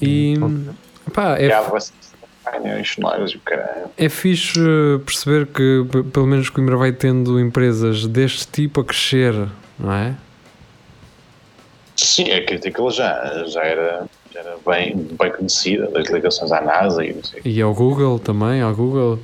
E 0.00 0.36
pá, 1.12 1.36
é, 1.38 1.48
Já 1.48 1.62
vocês 1.62 2.05
e 2.54 3.36
o 3.36 3.40
caralho. 3.40 3.90
é 3.96 4.08
fixe 4.08 4.60
uh, 4.60 4.98
perceber 5.00 5.46
que 5.46 5.84
pelo 6.12 6.26
menos 6.26 6.48
Coimbra 6.48 6.76
vai 6.76 6.92
tendo 6.92 7.38
empresas 7.40 8.06
deste 8.06 8.46
tipo 8.46 8.80
a 8.80 8.84
crescer, 8.84 9.34
não 9.78 9.92
é? 9.92 10.14
Sim, 11.96 12.30
a 12.30 12.44
crítica 12.44 12.82
já, 12.90 13.44
já, 13.46 13.62
era, 13.62 14.06
já 14.32 14.40
era 14.40 14.56
bem, 14.66 14.96
bem 15.18 15.32
conhecida, 15.32 15.88
das 15.88 16.08
ligações 16.08 16.52
à 16.52 16.60
NASA 16.60 17.04
e 17.04 17.12
não 17.14 17.24
sei. 17.24 17.40
E 17.44 17.60
ao 17.60 17.74
Google 17.74 18.18
também, 18.18 18.60
ao 18.60 18.74
Google. 18.74 19.18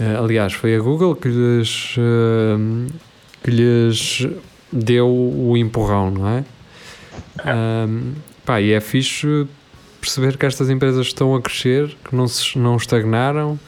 Eh, 0.00 0.16
aliás, 0.16 0.54
foi 0.54 0.74
a 0.74 0.80
Google 0.80 1.14
que 1.14 1.28
lhes, 1.28 1.94
eh, 1.98 2.90
que 3.42 3.50
lhes 3.50 4.26
deu 4.72 5.08
o 5.08 5.56
empurrão, 5.58 6.10
não 6.10 6.28
é? 6.28 6.44
Um, 7.44 8.14
pá, 8.44 8.60
e 8.60 8.72
é 8.72 8.80
fixe 8.80 9.46
perceber 10.00 10.36
que 10.36 10.46
estas 10.46 10.70
empresas 10.70 11.06
estão 11.06 11.34
a 11.34 11.40
crescer, 11.42 11.96
que 12.04 12.14
não, 12.14 12.26
se, 12.26 12.58
não 12.58 12.76
estagnaram 12.76 13.58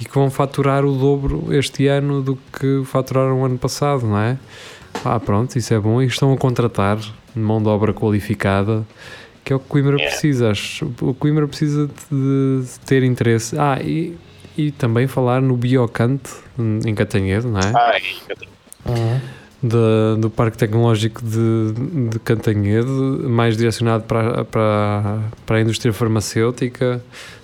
e 0.00 0.04
que 0.04 0.14
vão 0.14 0.30
faturar 0.30 0.84
o 0.84 0.92
dobro 0.92 1.52
este 1.54 1.86
ano 1.86 2.22
do 2.22 2.36
que 2.58 2.82
faturaram 2.84 3.40
o 3.40 3.44
ano 3.44 3.58
passado, 3.58 4.06
não 4.06 4.18
é? 4.18 4.38
Ah, 5.04 5.18
pronto, 5.18 5.56
isso 5.56 5.72
é 5.72 5.78
bom. 5.78 6.02
E 6.02 6.06
estão 6.06 6.32
a 6.32 6.36
contratar 6.36 6.98
mão 7.34 7.62
de 7.62 7.68
obra 7.68 7.92
qualificada, 7.92 8.86
que 9.44 9.52
é 9.52 9.56
o 9.56 9.58
que 9.58 9.66
o 9.66 9.68
Coimbra 9.68 9.96
Yeah. 9.96 10.10
precisa. 10.10 10.50
Acho. 10.50 10.92
O 11.00 11.14
Coimbra 11.14 11.46
precisa 11.48 11.88
de, 12.10 12.62
de 12.62 12.80
ter 12.86 13.02
interesse. 13.02 13.56
Ah, 13.58 13.78
e, 13.80 14.16
e 14.56 14.70
também 14.70 15.06
falar 15.06 15.40
no 15.40 15.56
Biocante, 15.56 16.30
em 16.58 16.94
Catanhedo, 16.94 17.48
não 17.48 17.60
é? 17.60 17.72
Ah, 17.74 17.98
e, 17.98 19.41
Da- 19.62 20.16
do 20.18 20.28
Parque 20.28 20.58
Tecnológico 20.58 21.22
de, 21.22 21.72
de 22.10 22.18
Cantanhedo, 22.18 23.24
mais 23.28 23.56
direcionado 23.56 24.02
para, 24.04 24.44
para, 24.44 25.20
para 25.46 25.56
a 25.58 25.60
indústria 25.60 25.92
farmacêutica, 25.92 27.00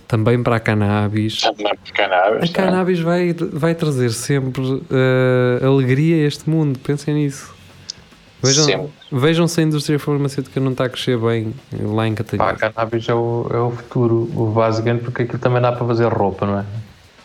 também 0.09 0.43
para 0.43 0.57
a 0.57 0.61
cannabis. 0.61 1.41
também 1.43 1.73
cannabis. 1.95 2.51
A 2.51 2.53
cannabis 2.53 2.99
vai, 3.01 3.33
vai 3.53 3.75
trazer 3.75 4.11
sempre 4.11 4.83
eh, 4.91 5.65
alegria 5.65 6.17
a 6.25 6.27
este 6.27 6.49
mundo, 6.51 6.79
pensem 6.81 7.15
nisso. 7.15 7.55
Vejam, 8.43 8.89
vejam 9.13 9.49
se 9.49 9.61
a 9.61 9.65
indústria 9.65 9.99
farmacêutica 9.99 10.59
não 10.61 10.73
está 10.73 10.85
a 10.85 10.89
crescer 10.89 11.19
bem 11.19 11.53
lá 11.81 12.07
em 12.07 12.15
Catanhedo. 12.15 12.51
a 12.51 12.55
cannabis 12.71 13.09
é 13.09 13.15
o, 13.15 13.47
é 13.53 13.59
o 13.59 13.71
futuro, 13.73 14.31
o 14.35 14.47
basicamente, 14.47 15.03
porque 15.05 15.23
aquilo 15.23 15.39
também 15.39 15.61
dá 15.61 15.73
para 15.73 15.87
fazer 15.87 16.07
roupa, 16.13 16.47
não 16.47 16.59
é? 16.61 16.65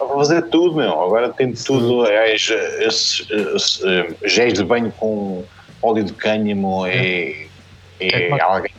Para 0.05 0.15
fazer 0.15 0.41
tudo, 0.43 0.75
meu. 0.75 1.01
Agora 1.01 1.29
tem 1.29 1.53
tudo. 1.53 2.05
É, 2.05 2.33
esses, 2.33 2.51
esses, 2.79 3.29
esses, 3.29 3.81
eh, 3.83 4.07
géis 4.25 4.53
de 4.53 4.63
banho 4.63 4.91
com 4.91 5.43
óleo 5.81 6.03
de 6.03 6.13
cânhamo 6.13 6.85
é, 6.85 7.47
É 7.99 8.29
é, 8.29 8.41
alguém. 8.41 8.71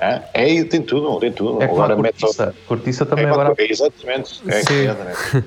Hã? 0.00 0.20
É, 0.34 0.64
tem 0.64 0.82
tudo, 0.82 1.18
tem 1.20 1.32
tudo. 1.32 1.62
É 1.62 1.66
agora 1.66 1.96
mete 1.96 2.20
cortiça. 2.20 2.54
Cortiça 2.66 3.06
também 3.06 3.26
é, 3.26 3.28
agora. 3.28 3.54
é, 3.56 3.70
exatamente. 3.70 4.42
É, 4.48 4.62
Sim. 4.62 5.44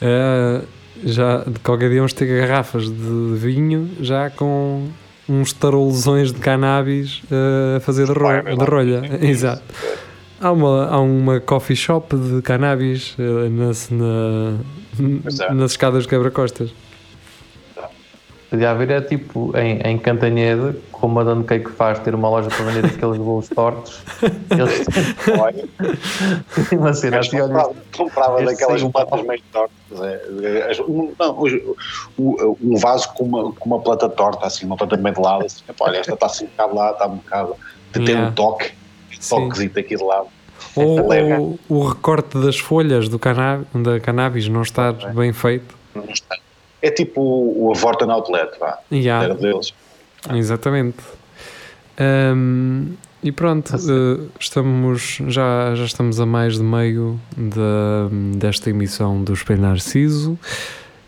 Eh, 0.00 0.62
já 1.04 1.38
de 1.38 1.58
qualquer 1.60 1.90
dia 1.90 1.98
vamos 1.98 2.12
ter 2.12 2.26
garrafas 2.26 2.84
de 2.84 3.34
vinho 3.34 3.90
já 4.00 4.30
com 4.30 4.88
uns 5.28 5.52
tarolzões 5.52 6.32
de 6.32 6.38
cannabis 6.38 7.22
eh, 7.30 7.76
a 7.76 7.80
fazer 7.80 8.06
de, 8.06 8.12
rolha. 8.12 9.02
Exato. 9.20 9.62
Há 10.40 10.52
uma, 10.52 10.86
há 10.88 11.00
uma 11.00 11.40
coffee 11.40 11.74
shop 11.76 12.16
de 12.16 12.40
cannabis 12.42 13.16
eh, 13.18 13.48
nas, 13.48 13.90
na, 13.90 14.54
Exato. 15.26 15.54
nas 15.54 15.72
escadas 15.72 16.04
de 16.04 16.08
quebra-costas. 16.08 16.70
Podia 18.48 18.70
haver 18.70 18.90
é 18.90 19.00
tipo 19.02 19.52
em, 19.58 19.78
em 19.80 19.98
Cantanhede, 19.98 20.78
como 20.90 21.20
a 21.20 21.24
Dona 21.24 21.44
Cake 21.44 21.70
faz, 21.70 21.98
ter 21.98 22.14
uma 22.14 22.30
loja 22.30 22.48
para 22.48 22.64
vender 22.64 22.86
aqueles 22.86 23.18
bolos 23.18 23.46
tortos. 23.50 24.00
Eles 24.50 24.86
Olha, 25.38 25.68
têm 26.70 26.78
uma 26.78 26.94
cena 26.94 27.18
mas 27.18 27.26
assim, 27.26 27.40
olha. 27.42 27.70
comprava, 27.94 28.42
daquelas 28.42 28.82
mal. 28.82 28.92
meio 29.26 29.42
tortas. 29.52 30.00
é, 30.00 30.82
um- 30.82 31.12
não, 31.18 31.32
o- 31.38 31.76
o- 32.16 32.58
um 32.62 32.76
vaso 32.78 33.12
com 33.12 33.24
uma, 33.24 33.52
com 33.52 33.66
uma 33.66 33.80
planta 33.80 34.08
torta, 34.08 34.46
assim, 34.46 34.64
uma 34.64 34.76
planta 34.78 34.96
meio 34.96 35.14
de 35.14 35.20
lado. 35.20 35.44
Assim, 35.44 35.62
olha, 35.78 35.98
esta 35.98 36.14
está 36.14 36.24
assim 36.26 36.44
um 36.44 36.48
bocado 36.48 36.74
lá, 36.74 36.90
está 36.92 37.06
um 37.06 37.16
bocado. 37.16 37.54
Tem 37.92 38.02
Yeah. 38.06 38.28
um 38.28 38.32
toque. 38.32 38.72
Toquezito 39.28 39.78
aqui 39.78 39.96
de 39.96 40.02
lado. 40.02 40.28
Ou, 40.74 41.00
ou 41.00 41.58
o 41.68 41.86
recorte 41.86 42.38
das 42.38 42.58
folhas 42.58 43.08
do 43.08 43.18
da 43.18 44.00
cannabis 44.00 44.48
não 44.48 44.62
estar 44.62 44.92
bem 45.12 45.32
feito. 45.32 45.74
Não 45.94 46.04
está. 46.04 46.36
É 46.80 46.90
tipo 46.90 47.20
o, 47.20 47.70
o 47.70 47.74
Vorten 47.74 48.10
Outlet, 48.10 48.58
vá. 48.58 48.78
Yeah. 48.92 49.24
Era 49.24 49.34
deles. 49.34 49.74
Exatamente. 50.32 50.98
Ahm, 51.98 52.94
e 53.22 53.32
pronto, 53.32 53.74
eh, 53.74 54.26
estamos, 54.38 55.18
já, 55.26 55.74
já 55.74 55.84
estamos 55.84 56.20
a 56.20 56.26
mais 56.26 56.54
de 56.54 56.62
meio 56.62 57.20
da, 57.36 58.08
desta 58.36 58.70
emissão 58.70 59.22
do 59.22 59.32
Espelho 59.32 59.62
Narciso. 59.62 60.38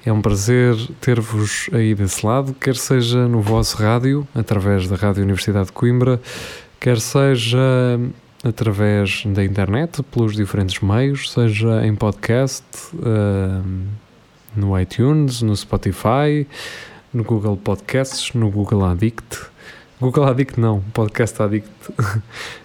É 0.04 0.12
um 0.12 0.20
prazer 0.20 0.74
ter-vos 1.00 1.68
aí 1.72 1.94
desse 1.94 2.24
lado, 2.26 2.54
quer 2.54 2.74
seja 2.74 3.28
no 3.28 3.40
vosso 3.40 3.76
rádio, 3.76 4.26
através 4.34 4.88
da 4.88 4.96
Rádio 4.96 5.22
Universidade 5.22 5.66
de 5.66 5.72
Coimbra, 5.72 6.20
quer 6.80 6.98
seja 6.98 7.58
através 8.42 9.22
da 9.26 9.44
internet, 9.44 10.02
pelos 10.04 10.34
diferentes 10.34 10.80
meios, 10.80 11.30
seja 11.30 11.86
em 11.86 11.94
podcast, 11.94 12.64
ahm, 12.94 13.86
no 14.56 14.78
iTunes, 14.80 15.42
no 15.42 15.54
Spotify, 15.54 16.46
no 17.12 17.22
Google 17.22 17.58
Podcasts, 17.58 18.32
no 18.32 18.50
Google 18.50 18.84
Addict. 18.86 19.50
Google 20.00 20.24
Addict 20.24 20.58
não, 20.58 20.80
Podcast 20.94 21.42
Addict. 21.42 21.68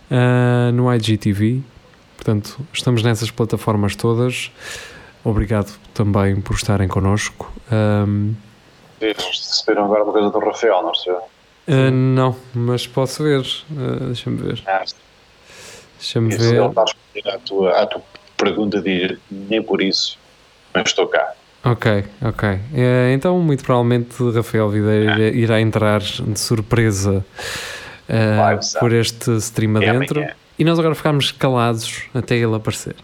Ah, 0.09 0.71
no 0.73 0.91
IGTV. 0.93 1.61
Portanto, 2.15 2.57
estamos 2.71 3.03
nessas 3.03 3.29
plataformas 3.29 3.95
todas. 3.95 4.49
Obrigado 5.23 5.77
também 5.93 6.39
por 6.39 6.55
estarem 6.55 6.87
connosco. 6.87 7.51
Ahm, 7.69 8.33
Receberam 9.01 9.85
agora 9.85 10.03
uma 10.03 10.13
coisa 10.13 10.29
do 10.29 10.39
Rafael, 10.39 10.81
não 10.81 10.91
receberam? 10.91 11.34
Ah, 11.67 11.91
não, 11.91 12.35
mas 12.53 12.85
posso 12.87 13.23
ver. 13.23 13.45
Ah, 13.77 14.05
Deixa-me 14.05 14.37
ver. 14.37 14.61
Ah, 14.67 14.83
Deixa-me 15.97 16.31
se 16.31 16.41
ele 16.41 16.51
ver. 16.59 16.67
está 16.69 16.81
a 16.81 16.85
responder 16.85 17.29
à 17.29 17.39
tua, 17.39 17.81
à 17.81 17.85
tua 17.87 18.01
pergunta, 18.37 18.81
diz 18.81 19.17
nem 19.31 19.61
por 19.63 19.81
isso, 19.81 20.17
mas 20.73 20.87
estou 20.89 21.07
cá. 21.07 21.33
Ok, 21.63 22.03
ok. 22.21 22.59
Eh, 22.75 23.11
então, 23.13 23.39
muito 23.39 23.63
provavelmente, 23.63 24.15
Rafael 24.35 24.69
Videira 24.69 25.03
irá- 25.29 25.35
irá 25.35 25.61
entrar 25.61 25.99
de 26.01 26.39
surpresa 26.39 27.25
sabe. 28.61 28.79
por 28.79 28.93
este 28.93 29.31
stream 29.37 29.81
É 29.81 29.89
adentro. 29.89 30.19
amanhã. 30.19 30.35
E 30.59 30.63
nós 30.63 30.77
agora 30.77 30.93
ficámos 30.93 31.31
calados 31.31 32.03
até 32.13 32.35
ele 32.35 32.53
aparecer. 32.55 32.95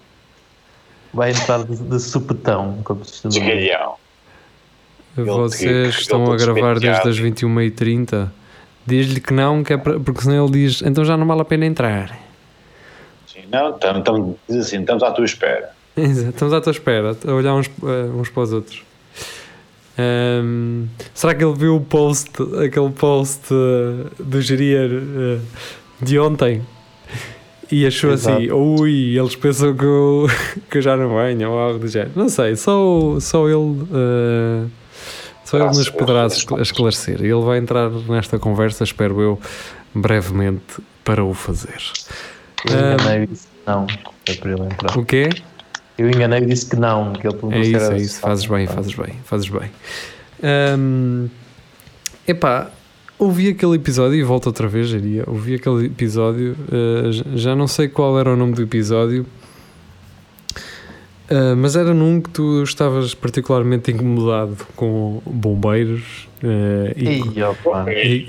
Vai 1.14 1.32
entrar 1.32 1.64
de, 1.64 1.76
de 1.76 2.00
supetão, 2.00 2.80
como 2.84 3.04
se 3.04 3.22
chama. 3.32 3.96
Vocês 5.16 5.96
estão 5.96 6.32
a 6.32 6.38
gravar 6.38 6.80
desde 6.80 7.10
as 7.10 7.20
21h30. 7.20 8.30
Diz-lhe 8.86 9.20
que 9.22 9.34
não, 9.34 9.64
que 9.64 9.74
é 9.74 9.78
para- 9.78 10.00
porque 10.00 10.22
senão 10.22 10.44
ele 10.46 10.54
diz 10.66 10.82
então 10.82 11.06
já 11.06 11.16
não 11.16 11.26
vale 11.28 11.42
a 11.42 11.46
pena 11.46 11.66
entrar. 11.66 12.18
Sim, 13.28 13.42
não, 13.52 13.70
estamos, 13.76 14.00
estamos, 14.00 14.36
diz 14.50 14.58
assim, 14.66 14.80
estamos 14.82 15.04
à 15.04 15.12
tua 15.12 15.26
espera. 15.26 15.70
Exato, 15.96 16.30
Estamos 16.30 16.54
à 16.54 16.62
tua 16.62 16.72
espera, 16.72 17.16
a 17.28 17.32
olhar 17.34 17.54
uns, 17.54 17.68
eh, 17.68 18.10
uns 18.16 18.30
para 18.30 18.44
os 18.44 18.54
outros. 18.54 18.84
Ahm, 19.98 20.86
será 21.14 21.36
que 21.36 21.44
ele 21.44 21.54
viu 21.54 21.76
o 21.76 21.82
post, 21.82 22.32
aquele 22.66 22.90
post 22.92 23.42
eh, 23.54 24.08
do 24.20 24.42
Gerier 24.42 24.90
eh, 24.92 25.40
de 26.02 26.18
ontem 26.18 26.62
e 27.72 27.86
achou 27.86 28.12
Exato. 28.12 28.38
assim: 28.38 28.52
ui, 28.52 29.18
eles 29.18 29.36
pensam 29.36 29.76
que 29.76 29.84
eu, 29.84 30.28
que 30.72 30.78
eu 30.78 30.82
já 30.82 30.96
não 30.96 31.16
venho 31.16 31.52
ou 31.52 31.60
algo 31.60 31.80
do 31.80 31.88
género? 31.88 32.12
Não 32.16 32.30
sei, 32.30 32.56
só, 32.56 33.20
só 33.20 33.48
ele. 33.48 33.82
eh, 33.94 34.66
só 35.52 35.58
ele 35.58 35.68
nos 35.68 35.90
poderá 35.90 36.28
esclarecer. 36.62 37.20
Ele 37.22 37.42
vai 37.44 37.58
entrar 37.58 37.90
nesta 37.90 38.40
conversa, 38.40 38.84
espero 38.84 39.22
eu, 39.22 39.40
brevemente 39.94 40.82
para 41.04 41.24
o 41.24 41.34
fazer. 41.34 41.82
Eu 42.66 42.74
enganei 42.94 43.24
e 43.24 43.28
disse 43.28 43.48
que 43.48 43.68
não. 43.70 43.88
É 44.28 44.34
para 44.36 44.52
ele 44.52 44.62
entrar. 44.64 44.98
O 44.98 45.06
quê? 45.06 45.30
Eu 45.98 46.10
enganei 46.10 46.40
e 46.40 46.46
disse 46.46 46.70
que 46.70 46.76
não. 46.76 47.14
Que 47.14 47.28
ele 47.28 47.34
perguntou 47.36 47.60
É 47.60 47.62
isso, 47.62 47.92
é 47.92 47.98
isso. 47.98 48.20
Fazes 48.22 48.46
bem, 48.46 48.68
fazes 48.68 48.94
bem, 48.96 49.16
fazes 49.26 49.50
bem. 49.50 49.70
Hum, 50.44 51.28
epá, 52.28 52.70
ouvi 53.20 53.50
aquele 53.50 53.76
episódio 53.76 54.16
e 54.16 54.24
volto 54.24 54.48
outra 54.48 54.68
vez, 54.68 54.88
diria. 54.90 55.24
Ouvi 55.28 55.56
aquele 55.56 55.86
episódio, 55.88 56.56
j- 57.12 57.38
já 57.38 57.56
não 57.56 57.68
sei 57.68 57.88
qual 57.88 58.20
era 58.20 58.32
o 58.32 58.36
nome 58.36 58.54
do 58.54 58.62
episódio, 58.62 59.26
eh, 61.32 61.56
mas 61.56 61.76
era 61.78 61.94
num 61.94 62.20
que 62.20 62.30
tu 62.30 62.62
estavas 62.62 63.14
particularmente 63.16 63.90
incomodado 63.92 64.58
com 64.76 65.22
bombeiros 65.26 66.28
eh, 66.44 66.94
e, 66.98 67.08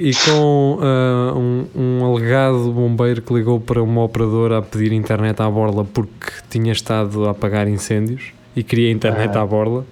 e, 0.05 0.11
e 0.11 0.15
com 0.25 0.79
ah, 0.81 1.33
um, 1.35 1.67
um 1.75 2.05
alegado 2.13 2.71
bombeiro 2.73 3.21
que 3.21 3.35
ligou 3.35 3.59
para 3.61 3.83
uma 3.83 4.05
operadora 4.05 4.59
a 4.59 4.63
pedir 4.63 4.93
internet 4.93 5.41
à 5.43 5.51
borla 5.51 5.85
porque 5.85 6.31
tinha 6.49 6.73
estado 6.73 7.27
a 7.27 7.33
apagar 7.33 7.67
incêndios 7.67 8.33
e 8.55 8.63
queria 8.63 8.91
internet 8.91 9.37
Ah. 9.37 9.43
à 9.43 9.47
borla. 9.47 9.85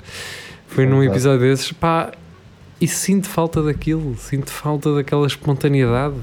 Foi 0.69 0.87
num 0.87 1.03
Exato. 1.03 1.13
episódio 1.17 1.41
desses, 1.41 1.73
pá, 1.73 2.13
e 2.81 2.87
sinto 2.87 3.29
falta 3.29 3.61
daquilo, 3.63 4.15
sinto 4.17 4.51
falta 4.51 4.95
daquela 4.95 5.27
espontaneidade. 5.27 6.15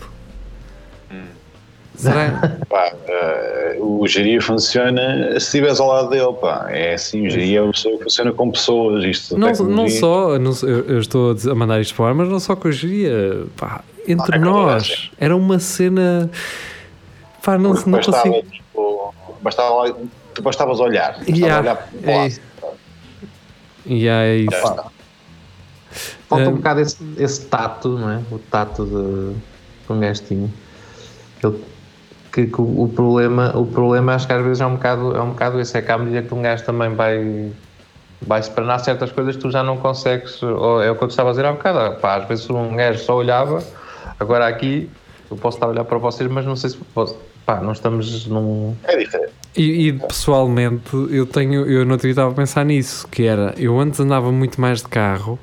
Será? 1.98 2.58
Pá, 2.70 2.94
eh, 3.08 3.78
o 3.80 4.06
geria 4.08 4.40
funciona 4.42 5.32
se 5.32 5.38
estiveres 5.38 5.80
ao 5.80 5.88
lado 5.88 6.10
dele, 6.10 6.32
pá. 6.40 6.68
É 6.70 6.94
assim, 6.94 7.26
o 7.26 7.30
geria 7.30 7.60
é 7.60 7.62
uma 7.64 7.72
pessoa 7.74 7.98
que 7.98 8.04
funciona 8.04 8.32
com 8.32 8.52
pessoas. 8.52 9.04
Isto, 9.04 9.38
não, 9.38 9.52
não 9.52 9.90
só, 9.90 10.38
não, 10.38 10.52
eu, 10.64 11.00
estou 11.00 11.36
a 11.52 11.56
mandar 11.56 11.82
isto 11.82 11.96
para 11.96 12.04
o 12.06 12.08
ar, 12.08 12.14
mas 12.14 12.30
não 12.30 12.40
só 12.40 12.56
com 12.56 12.68
a 12.68 12.72
geria, 12.72 13.46
pá, 13.58 13.84
entre 14.08 14.36
Ah, 14.36 14.38
é 14.38 14.40
nós. 14.40 15.12
Era 15.20 15.36
uma 15.36 15.58
cena. 15.60 16.30
Pá, 17.44 17.58
não, 17.58 17.74
Porque 17.74 17.90
não 17.90 17.98
bastava, 17.98 18.24
consigo. 18.30 18.52
tipo, 18.52 19.14
bastava, 19.42 19.98
tu 20.36 20.42
bastavas 20.44 20.80
olhar. 20.80 21.14
Bastava 21.18 21.38
Yeah, 21.38 21.60
olhar 21.62 21.76
para 21.78 22.08
o 22.08 22.10
é 22.12 22.28
isso. 22.28 22.42
E 23.86 24.08
aí, 24.10 24.46
Já 24.52 24.58
está. 24.58 24.86
Falta 26.30 26.44
Eh, 26.44 26.48
um 26.50 26.56
bocado 26.58 26.82
esse, 26.82 26.98
esse 27.18 27.46
tato, 27.46 27.90
não 27.98 28.10
é? 28.12 28.20
O 28.32 28.38
tato 28.38 28.86
de 28.86 29.36
que 29.88 29.94
um 29.94 30.00
gajo 30.00 30.22
tinha. 30.28 30.50
Ele- 31.44 31.64
que, 32.38 32.46
que 32.46 32.62
o, 32.62 32.84
o 32.84 32.90
problema, 32.90 33.52
o 33.58 33.66
problema 33.66 34.14
acho 34.14 34.28
que 34.28 34.34
às 34.34 34.44
vezes 34.44 34.62
é 34.62 34.66
um 34.68 34.76
bocado, 34.76 35.16
é 35.16 35.22
um 35.22 35.30
bocado 35.30 35.60
esse, 35.60 35.76
é 35.76 35.82
que 35.82 35.92
à 35.92 35.98
medida 35.98 36.22
que 36.22 36.34
um 36.36 36.42
gajo 36.44 36.64
também 36.64 36.94
vai, 36.94 37.52
vai 38.22 38.44
separar 38.44 38.78
certas 38.78 39.12
coisas, 39.12 39.36
tu 39.36 39.50
já 39.50 39.64
não 39.64 39.78
consegues, 39.78 40.44
ou 40.44 40.84
é 40.84 40.92
o 40.92 40.96
que 40.96 41.04
eu 41.04 41.08
estava 41.08 41.30
a 41.30 41.32
dizer 41.32 41.46
há 41.46 41.52
bocado, 41.52 42.00
pá, 42.00 42.18
às 42.18 42.28
vezes 42.28 42.48
um 42.48 42.76
gajo 42.76 43.00
só 43.00 43.16
olhava, 43.16 43.64
agora 44.20 44.48
aqui 44.48 44.88
eu 45.32 45.38
posso 45.38 45.58
estar 45.58 45.66
a 45.66 45.70
olhar 45.70 45.84
para 45.84 45.98
vocês, 45.98 46.30
mas 46.30 46.46
não 46.46 46.56
sei 46.56 46.70
se 46.70 46.78
posso, 46.78 47.18
pá, 47.44 47.60
não 47.60 47.72
estamos 47.72 48.28
num... 48.28 48.76
É 48.84 48.96
diferente. 48.98 49.34
E, 49.56 49.88
e, 49.88 49.94
pessoalmente, 49.94 50.96
eu 51.10 51.26
tenho, 51.26 51.66
eu 51.66 51.84
não 51.84 51.96
estava 51.96 52.30
a 52.30 52.36
pensar 52.36 52.64
nisso, 52.64 53.08
que 53.08 53.24
era, 53.24 53.56
eu 53.58 53.80
antes 53.80 54.00
andava 54.00 54.32
muito 54.32 54.62
mais 54.62 54.84
de 54.84 54.88
carro 54.88 55.40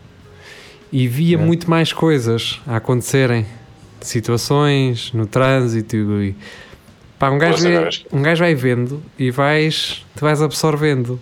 e 0.93 1.09
via 1.09 1.37
muito 1.37 1.69
mais 1.69 1.93
coisas 1.93 2.61
a 2.69 2.77
acontecerem, 2.77 3.45
situações 4.01 5.13
no 5.13 5.27
trânsito 5.27 5.97
e 5.97 6.37
pá, 7.25 7.31
um 7.31 7.39
gajo, 7.39 7.63
vê- 7.63 7.91
um 8.13 8.23
gajo 8.23 8.41
vai 8.45 8.55
vendo 8.55 9.03
e 9.19 9.31
vais, 9.31 10.05
te 10.15 10.21
vais 10.21 10.43
absorvendo. 10.43 11.19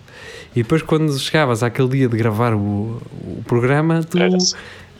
E 0.55 0.61
depois 0.61 0.81
quando 0.81 1.17
chegavas 1.17 1.63
àquele 1.63 1.87
dia 1.89 2.07
de 2.09 2.17
gravar 2.17 2.53
o, 2.53 3.01
o 3.23 3.43
programa, 3.47 4.03
tu 4.03 4.17
Era 4.19 4.37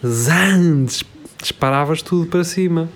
zan, 0.06 0.86
dis- 0.86 1.04
disparavas 1.42 2.02
tudo 2.02 2.26
para 2.28 2.44
cima. 2.44 2.90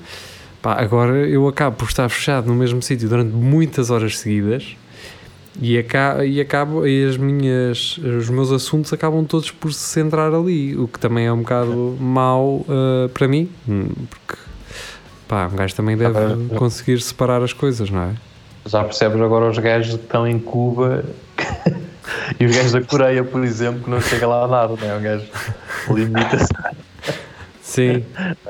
Pá, 0.62 0.74
agora 0.82 1.28
eu 1.28 1.48
acabo 1.48 1.76
por 1.76 1.88
estar 1.88 2.08
fechado 2.10 2.48
no 2.48 2.56
mesmo 2.56 2.82
sítio 2.82 3.08
durante 3.08 3.32
muitas 3.34 3.90
horas 3.92 4.18
seguidas 4.18 4.76
e, 5.62 5.78
aca 5.78 6.26
e 6.26 6.42
acabo 6.42 6.86
e 6.88 7.06
as 7.06 7.16
minhas 7.18 7.98
os 8.00 8.30
meus 8.30 8.52
assuntos 8.52 8.92
acabam 8.92 9.24
todos 9.24 9.52
por 9.52 9.72
se 9.72 9.80
centrar 9.80 10.34
ali, 10.34 10.76
o 10.76 10.88
que 10.88 11.00
também 11.00 11.26
é 11.28 11.32
um 11.34 11.40
bocado 11.40 11.96
mau 12.00 12.66
uh, 12.68 13.08
para 13.14 13.28
mim, 13.28 13.50
hum, 13.68 13.88
porque 14.10 14.42
pá, 15.28 15.48
um 15.52 15.56
gajo 15.56 15.76
também 15.76 15.98
deve 15.98 16.18
Agora- 16.18 16.38
conseguir 16.58 17.00
separar 17.02 17.42
as 17.42 17.54
coisas, 17.54 17.90
não 17.90 18.02
é? 18.02 18.14
Já 18.66 18.84
percebes 18.84 19.22
agora 19.22 19.50
os 19.50 19.58
gajos 19.58 19.96
que 19.96 20.04
estão 20.04 20.28
em 20.28 20.40
Cuba 20.40 21.04
e 22.40 22.46
os 22.46 22.56
gajos 22.56 22.72
da 22.74 22.82
Coreia, 22.82 23.24
por 23.24 23.44
exemplo, 23.44 23.84
que 23.84 23.90
não 23.90 24.02
chega 24.02 24.28
lá 24.28 24.44
a 24.44 24.48
nada, 24.48 24.74
não 24.80 24.90
é? 24.90 24.96
Um 24.96 25.02
gajo 25.02 25.26
limita-se 25.90 26.48
Sim, 27.62 28.06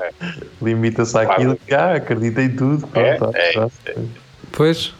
limita-se 0.62 1.18
àquilo 1.18 1.58
que 1.58 1.74
ah, 1.74 1.96
acredita 1.96 2.42
em 2.42 2.50
tudo. 2.56 2.88
É, 2.94 3.16
pronto, 3.16 3.36
é, 3.36 3.52
tá. 3.54 3.68
pois, 4.52 4.94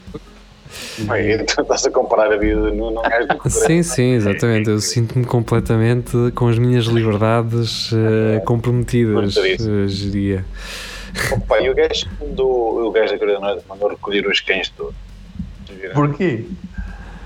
Bem, 1.00 1.46
tu 1.46 1.62
estás 1.62 1.86
a 1.86 1.92
comparar 1.92 2.32
a 2.32 2.38
vida 2.38 2.72
não 2.72 3.04
és 3.06 3.28
do 3.28 3.40
que 3.40 3.50
sim, 3.50 3.84
sim, 3.84 4.14
exatamente. 4.14 4.70
Eu 4.70 4.80
sinto-me 4.80 5.26
completamente 5.26 6.12
com 6.36 6.48
as 6.48 6.58
minhas 6.58 6.86
liberdades 6.86 7.92
uh, 7.92 8.42
comprometidas, 8.46 9.38
uh, 9.38 9.88
diria. 9.88 10.46
Opa, 11.32 11.60
e 11.62 11.70
o 11.70 11.76
gajo 11.76 12.08
mandou, 12.20 12.88
o 12.88 12.92
gajo 12.92 13.14
da 13.14 13.20
Coreia 13.20 13.38
do 13.38 13.42
Norte 13.42 13.64
mandou 13.68 13.90
recolher 13.90 14.28
os 14.28 14.40
cães 14.40 14.70
todos. 14.70 14.96
Porquê? 15.94 16.46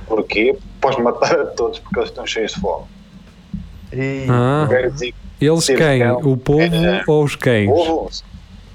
Porquê? 0.07 0.55
Podes 0.79 0.99
matar 0.99 1.39
a 1.39 1.45
todos 1.45 1.79
porque 1.79 1.99
eles 1.99 2.09
estão 2.09 2.25
cheios 2.25 2.53
de 2.53 2.59
fome. 2.59 2.85
E, 3.93 4.25
Ah, 4.29 4.67
O 4.69 4.73
eles 5.43 5.65
quem? 5.67 5.99
cão 5.99 6.19
O 6.23 6.37
povo 6.37 6.61
era- 6.61 7.03
ou 7.07 7.23
os 7.23 7.35
cães? 7.35 7.69
Ovo? 7.69 8.09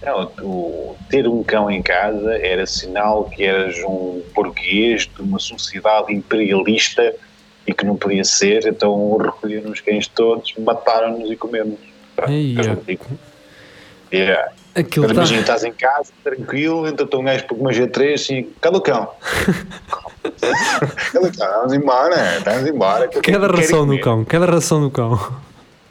Não, 0.02 0.30
o, 0.42 0.96
ter 1.08 1.26
um 1.26 1.42
cão 1.42 1.70
em 1.70 1.82
casa 1.82 2.36
era 2.38 2.64
sinal 2.66 3.24
que 3.24 3.42
eras 3.44 3.76
um 3.84 4.22
burguês 4.34 5.08
de 5.14 5.20
uma 5.22 5.38
sociedade 5.38 6.12
imperialista 6.14 7.14
e 7.66 7.72
que 7.74 7.84
não 7.84 7.96
podia 7.96 8.22
ser, 8.22 8.66
então 8.66 9.16
recolheram 9.16 9.72
os 9.72 9.80
cães 9.80 10.06
todos, 10.06 10.54
mataram-nos 10.58 11.30
e 11.30 11.34
comemos. 11.36 11.78
Ei, 12.28 12.54
é. 12.58 12.96
Yeah. 14.12 14.52
Aquilo 14.74 15.06
tá... 15.06 15.14
imagina, 15.14 15.40
estás 15.40 15.64
em 15.64 15.72
casa, 15.72 16.12
tranquilo, 16.22 16.86
estou 16.86 17.20
um 17.20 17.24
gajo 17.24 17.46
por 17.46 17.56
uma 17.56 17.70
G3 17.70 18.14
assim, 18.14 18.52
cadê 18.60 18.76
o 18.76 18.80
cão? 18.80 19.10
cadê 21.12 21.26
o 21.26 21.32
cão? 21.32 21.52
Vamos 21.60 21.72
embora, 21.72 22.40
vamos 22.44 22.66
embora. 22.68 23.08
que 23.08 23.18
eu 23.18 23.22
Cada 23.22 23.46
ração 23.46 23.86
do 23.86 23.98
cão, 24.00 24.24
cada 24.24 24.46
ração 24.46 24.80
do 24.80 24.90
cão. 24.90 25.18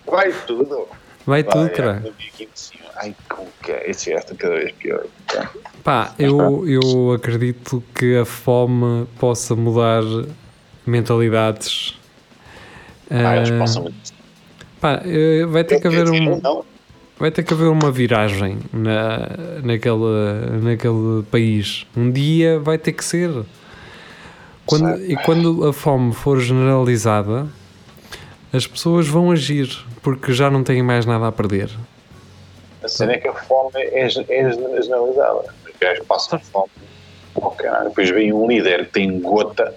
Vai 0.06 0.32
tudo. 0.46 0.88
Vai 1.26 1.44
tudo, 1.44 1.62
Vai, 1.62 1.70
cara. 1.70 2.02
eu 2.06 2.14
vi 2.14 2.28
aqui 2.28 2.50
assim, 2.54 2.78
Ai, 2.98 3.16
que 3.64 3.72
é? 3.72 3.90
Esse 3.90 4.12
gajo 4.12 4.24
está 4.24 4.36
cada 4.36 4.56
vez 4.56 4.72
pior. 4.74 5.04
Tá. 5.28 5.50
Pá, 5.84 6.14
eu, 6.18 6.64
eu 6.68 7.12
acredito 7.14 7.84
que 7.94 8.18
a 8.18 8.26
fome 8.26 9.08
possa 9.20 9.56
mudar 9.56 10.04
mentalidades. 10.86 11.98
Ah, 13.10 13.38
eles 13.38 13.52
Ah, 13.52 13.60
passam 13.60 13.94
pá, 14.80 15.02
eh, 15.06 15.46
vai 15.48 15.64
ter 15.64 15.80
que 15.80 15.88
haver 15.88 16.06
Quer 16.06 16.12
dizer, 16.12 16.30
um, 16.30 16.42
Não, 16.42 16.66
vai 17.18 17.32
ter 17.32 17.44
que 17.44 17.54
haver 17.54 17.68
uma 17.70 17.92
viragem 17.92 18.60
na, 18.74 19.30
naquele, 19.64 20.60
naquele 20.62 21.24
país. 21.32 21.86
Um 21.96 22.12
dia 22.12 22.60
vai 22.60 22.78
ter 22.78 22.92
que 22.94 23.04
ser. 23.04 23.32
Quando, 24.66 24.96
e 25.06 25.16
quando 25.18 25.68
a 25.68 25.74
fome 25.74 26.14
for 26.14 26.40
generalizada, 26.40 27.48
as 28.52 28.66
pessoas 28.66 29.08
vão 29.08 29.32
agir 29.32 29.70
porque 30.02 30.34
já 30.34 30.50
não 30.50 30.64
têm 30.64 30.82
mais 30.82 31.06
nada 31.06 31.28
a 31.28 31.32
perder. 31.32 31.70
a 32.84 32.88
cena 32.88 33.14
é 33.14 33.18
que 33.18 33.28
a 33.28 33.34
fome 33.34 33.72
é, 33.76 34.02
é 34.06 34.10
generalizada. 34.10 35.54
Os 35.66 35.80
gajos 35.80 36.06
passam 36.08 36.40
fome. 36.40 36.70
Oh, 37.36 37.52
caralho. 37.52 37.90
Depois 37.90 38.10
vem 38.10 38.32
um 38.34 38.48
líder 38.48 38.86
que 38.86 38.94
tem 38.94 39.20
gota, 39.20 39.74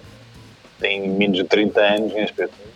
tem 0.79 1.07
menos 1.09 1.37
de 1.37 1.43
30 1.43 1.79
anos, 1.81 2.13
e 2.13 2.19
as 2.19 2.31
pessoas. 2.31 2.69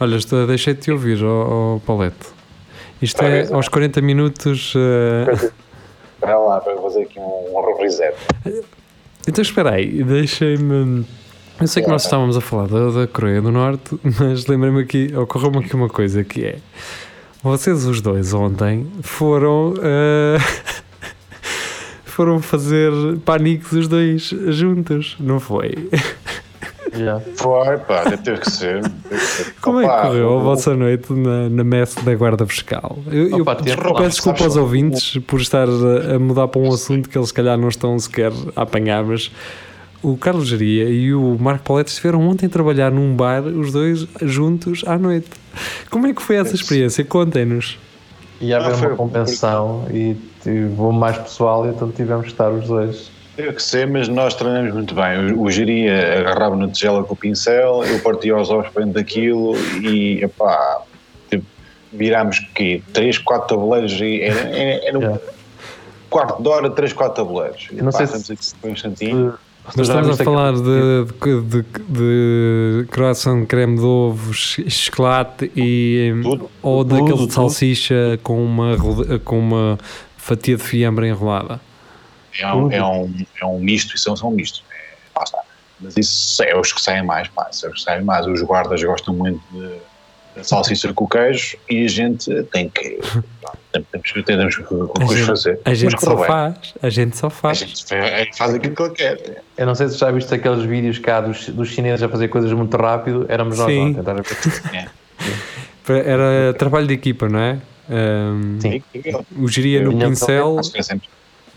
Olha, 0.00 0.16
estou- 0.16 0.46
deixei 0.46 0.74
de 0.74 0.80
te 0.80 0.90
ouvir, 0.90 1.22
ó 1.24 1.76
ó, 1.76 1.78
Paulette. 1.78 2.33
Isto 3.04 3.22
é 3.22 3.30
vez, 3.30 3.52
aos 3.52 3.68
40 3.68 4.00
minutos. 4.00 4.72
eh, 4.76 5.50
Espera 6.14 6.38
lá, 6.38 6.60
para 6.60 6.76
fazer 6.80 7.02
aqui 7.02 7.18
um, 7.18 7.22
um 7.58 7.76
reset. 7.78 8.14
Então 9.28 9.42
espera 9.42 9.74
aí, 9.74 10.02
deixem-me. 10.02 11.04
Eu 11.60 11.66
sei 11.66 11.82
que 11.82 11.88
nós 11.88 12.04
estávamos 12.04 12.36
a 12.36 12.40
falar 12.40 12.66
da, 12.66 12.90
da 12.90 13.06
Coreia 13.06 13.40
do 13.40 13.52
Norte, 13.52 13.96
mas 14.20 14.46
lembrei-me 14.46 14.80
aqui, 14.82 15.14
ocorreu-me 15.16 15.58
aqui 15.58 15.74
uma 15.76 15.88
coisa 15.88 16.24
que 16.24 16.44
é. 16.44 16.56
Vocês 17.42 17.84
os 17.86 18.00
dois 18.00 18.32
ontem 18.32 18.86
foram. 19.02 19.74
eh, 19.82 20.38
foram 22.04 22.40
fazer 22.40 22.92
pânicos 23.24 23.72
os 23.72 23.88
dois 23.88 24.22
juntos, 24.48 25.16
não 25.18 25.40
foi? 25.40 25.90
Yeah. 26.94 27.24
Foi, 27.36 27.78
pá, 27.78 28.04
teve 28.16 28.38
que 28.40 28.50
ser. 28.50 28.82
teve 29.08 29.20
que 29.26 29.30
ser. 29.30 29.54
Como 29.60 29.80
é 29.80 29.88
que 29.88 29.90
Opa, 29.90 30.02
correu 30.02 30.38
a 30.38 30.42
vossa 30.42 30.74
noite 30.76 31.12
na, 31.12 31.48
na 31.48 31.64
messe 31.64 32.02
da 32.04 32.14
Guarda 32.14 32.46
Fiscal? 32.46 32.98
Eu, 33.10 33.28
eu 33.28 33.42
Opa, 33.42 33.56
teve 33.56 33.76
peço 33.76 33.92
lá, 33.92 34.08
desculpa 34.08 34.44
aos 34.44 34.56
ouvintes 34.56 35.18
por 35.26 35.40
estar 35.40 35.68
a, 35.68 36.14
a 36.16 36.18
mudar 36.18 36.48
para 36.48 36.60
um 36.60 36.72
assunto 36.72 37.08
que 37.08 37.16
eles, 37.18 37.28
se 37.28 37.34
calhar, 37.34 37.56
não 37.58 37.68
estão 37.68 37.98
sequer 37.98 38.32
a 38.56 38.62
apanhar, 38.62 39.04
mas 39.04 39.30
o 40.02 40.16
Carlos 40.16 40.46
Geria 40.48 40.84
e 40.88 41.14
o 41.14 41.36
Marco 41.40 41.64
Paulette 41.64 41.90
estiveram 41.90 42.20
ontem 42.28 42.46
a 42.46 42.48
trabalhar 42.48 42.90
num 42.90 43.14
bar, 43.16 43.42
os 43.44 43.72
dois 43.72 44.06
juntos 44.22 44.82
à 44.86 44.98
noite. 44.98 45.30
Como 45.90 46.06
é 46.06 46.12
que 46.12 46.22
foi 46.22 46.36
essa 46.36 46.54
experiência? 46.54 47.04
Contem-nos. 47.04 47.78
Ia 48.40 48.58
haver 48.58 48.74
Ah, 48.74 48.88
uma 48.88 48.96
convenção 48.96 49.86
e 49.90 50.16
tive 50.42 50.66
voo 50.68 50.92
mais 50.92 51.16
pessoal, 51.16 51.66
então 51.68 51.90
tivemos 51.90 52.26
que 52.26 52.32
estar 52.32 52.50
os 52.50 52.66
dois. 52.66 53.10
Teve 53.36 53.52
que 53.54 53.62
ser, 53.62 53.86
mas 53.88 54.06
nós 54.08 54.34
treinamos 54.34 54.72
muito 54.74 54.94
bem. 54.94 55.32
O, 55.32 55.42
o 55.42 55.50
Geria 55.50 56.20
agarrava 56.20 56.54
na 56.56 56.68
tigela 56.68 57.02
com 57.02 57.14
o 57.14 57.16
pincel, 57.16 57.82
eu 57.84 57.98
partia 58.00 58.36
os 58.36 58.48
ovos 58.50 58.68
para 58.70 58.84
dentro 58.84 59.00
daquilo 59.00 59.56
e, 59.82 60.22
epá, 60.22 60.82
tipo, 61.28 61.44
virámos 61.92 62.38
que 62.54 62.82
3, 62.92 63.18
4 63.18 63.48
tabuleiros 63.48 63.92
e 64.00 64.22
era, 64.22 64.40
era, 64.40 64.86
era 64.88 64.98
um 64.98 65.02
Yeah. 65.02 65.20
quarto 66.08 66.40
de 66.42 66.48
hora, 66.48 66.70
3, 66.70 66.92
4 66.92 67.24
tabuleiros. 67.24 67.66
E, 67.72 67.78
Eu 67.78 67.84
não 67.84 67.90
pá, 67.92 68.06
sei 68.06 68.18
se- 68.18 68.32
aqui 68.32 68.46
por 68.60 68.70
um 68.70 68.72
instantinho. 68.72 69.34
Mas 69.76 69.86
Já 69.88 69.94
estamos 69.94 70.20
a 70.20 70.24
falar 70.24 70.52
de, 70.52 70.60
de, 70.62 71.42
de, 71.42 71.64
de 71.88 72.86
croissant 72.90 73.40
de 73.40 73.46
creme 73.46 73.76
de 73.78 73.82
ovo, 73.84 74.32
ch- 74.34 74.70
chocolate 74.70 75.50
e. 75.56 76.12
Tudo. 76.22 76.50
Ou 76.62 76.84
Tudo, 76.84 76.94
daquele 76.96 77.12
de 77.14 77.18
tudo. 77.24 77.32
salsicha 77.32 78.20
com 78.22 78.44
uma, 78.44 78.76
com 79.24 79.38
uma 79.38 79.78
fatia 80.18 80.56
de 80.56 80.62
fiambre 80.62 81.08
enrolada. 81.08 81.60
É 82.38 82.52
um, 82.52 82.72
é 82.72 82.82
um, 82.84 83.14
é 83.40 83.46
um 83.46 83.58
misto, 83.58 83.94
isso 83.96 84.08
é 84.10 84.26
um 84.26 84.30
misto. 84.30 84.62
É, 84.70 84.94
lá 85.16 85.22
está. 85.24 85.38
Mas 85.80 85.96
isso 85.96 86.42
é 86.42 86.56
os 86.58 86.72
que 86.72 86.80
saem 86.80 87.02
mais, 87.04 87.28
pá, 87.28 87.48
são 87.52 87.70
os 87.70 87.76
que 87.78 87.82
saem 87.82 88.02
mais. 88.04 88.26
Os 88.26 88.40
guardas 88.42 88.82
gostam 88.82 89.12
muito 89.14 89.40
de, 89.52 89.68
de 90.40 90.46
salsicha 90.48 90.92
com 90.92 91.06
queijo 91.06 91.56
e 91.68 91.84
a 91.84 91.88
gente 91.88 92.42
tem 92.44 92.68
que. 92.68 92.98
temos, 93.90 94.12
que- 94.12 94.22
temos 94.22 94.56
que 94.56 95.22
fazer. 95.24 95.60
a 95.64 95.74
gente 95.74 96.00
só 96.00 96.14
bem. 96.16 96.24
faz, 96.26 96.74
a 96.82 96.88
gente 96.90 97.16
só 97.16 97.26
A 97.26 97.30
faz. 97.30 97.58
gente 97.58 97.84
faz, 97.86 98.36
faz 98.36 98.54
aquilo 98.54 98.74
que 98.74 98.82
ele 98.82 98.94
quer. 98.94 99.42
Eu 99.56 99.66
não 99.66 99.74
sei 99.74 99.88
se 99.88 99.98
já 99.98 100.10
viste 100.10 100.32
aqueles 100.34 100.64
vídeos 100.64 100.98
cá 100.98 101.20
dos, 101.20 101.48
dos 101.48 101.68
chineses 101.68 102.02
a 102.02 102.08
fazer 102.08 102.28
coisas 102.28 102.52
muito 102.52 102.76
rápido, 102.76 103.26
éramos 103.28 103.58
nós 103.58 103.66
Sim. 103.68 103.90
ontem. 103.96 104.00
estás 104.00 104.62
a 104.64 104.70
ver? 104.70 104.90
Era 106.06 106.54
trabalho 106.54 106.86
de 106.86 106.94
equipa, 106.94 107.28
não 107.28 107.38
é? 107.38 107.58
Ahm, 107.90 108.58
Sim. 108.60 108.82
o 109.36 109.46
geria 109.48 109.82
no 109.82 109.98
pincel, 109.98 110.56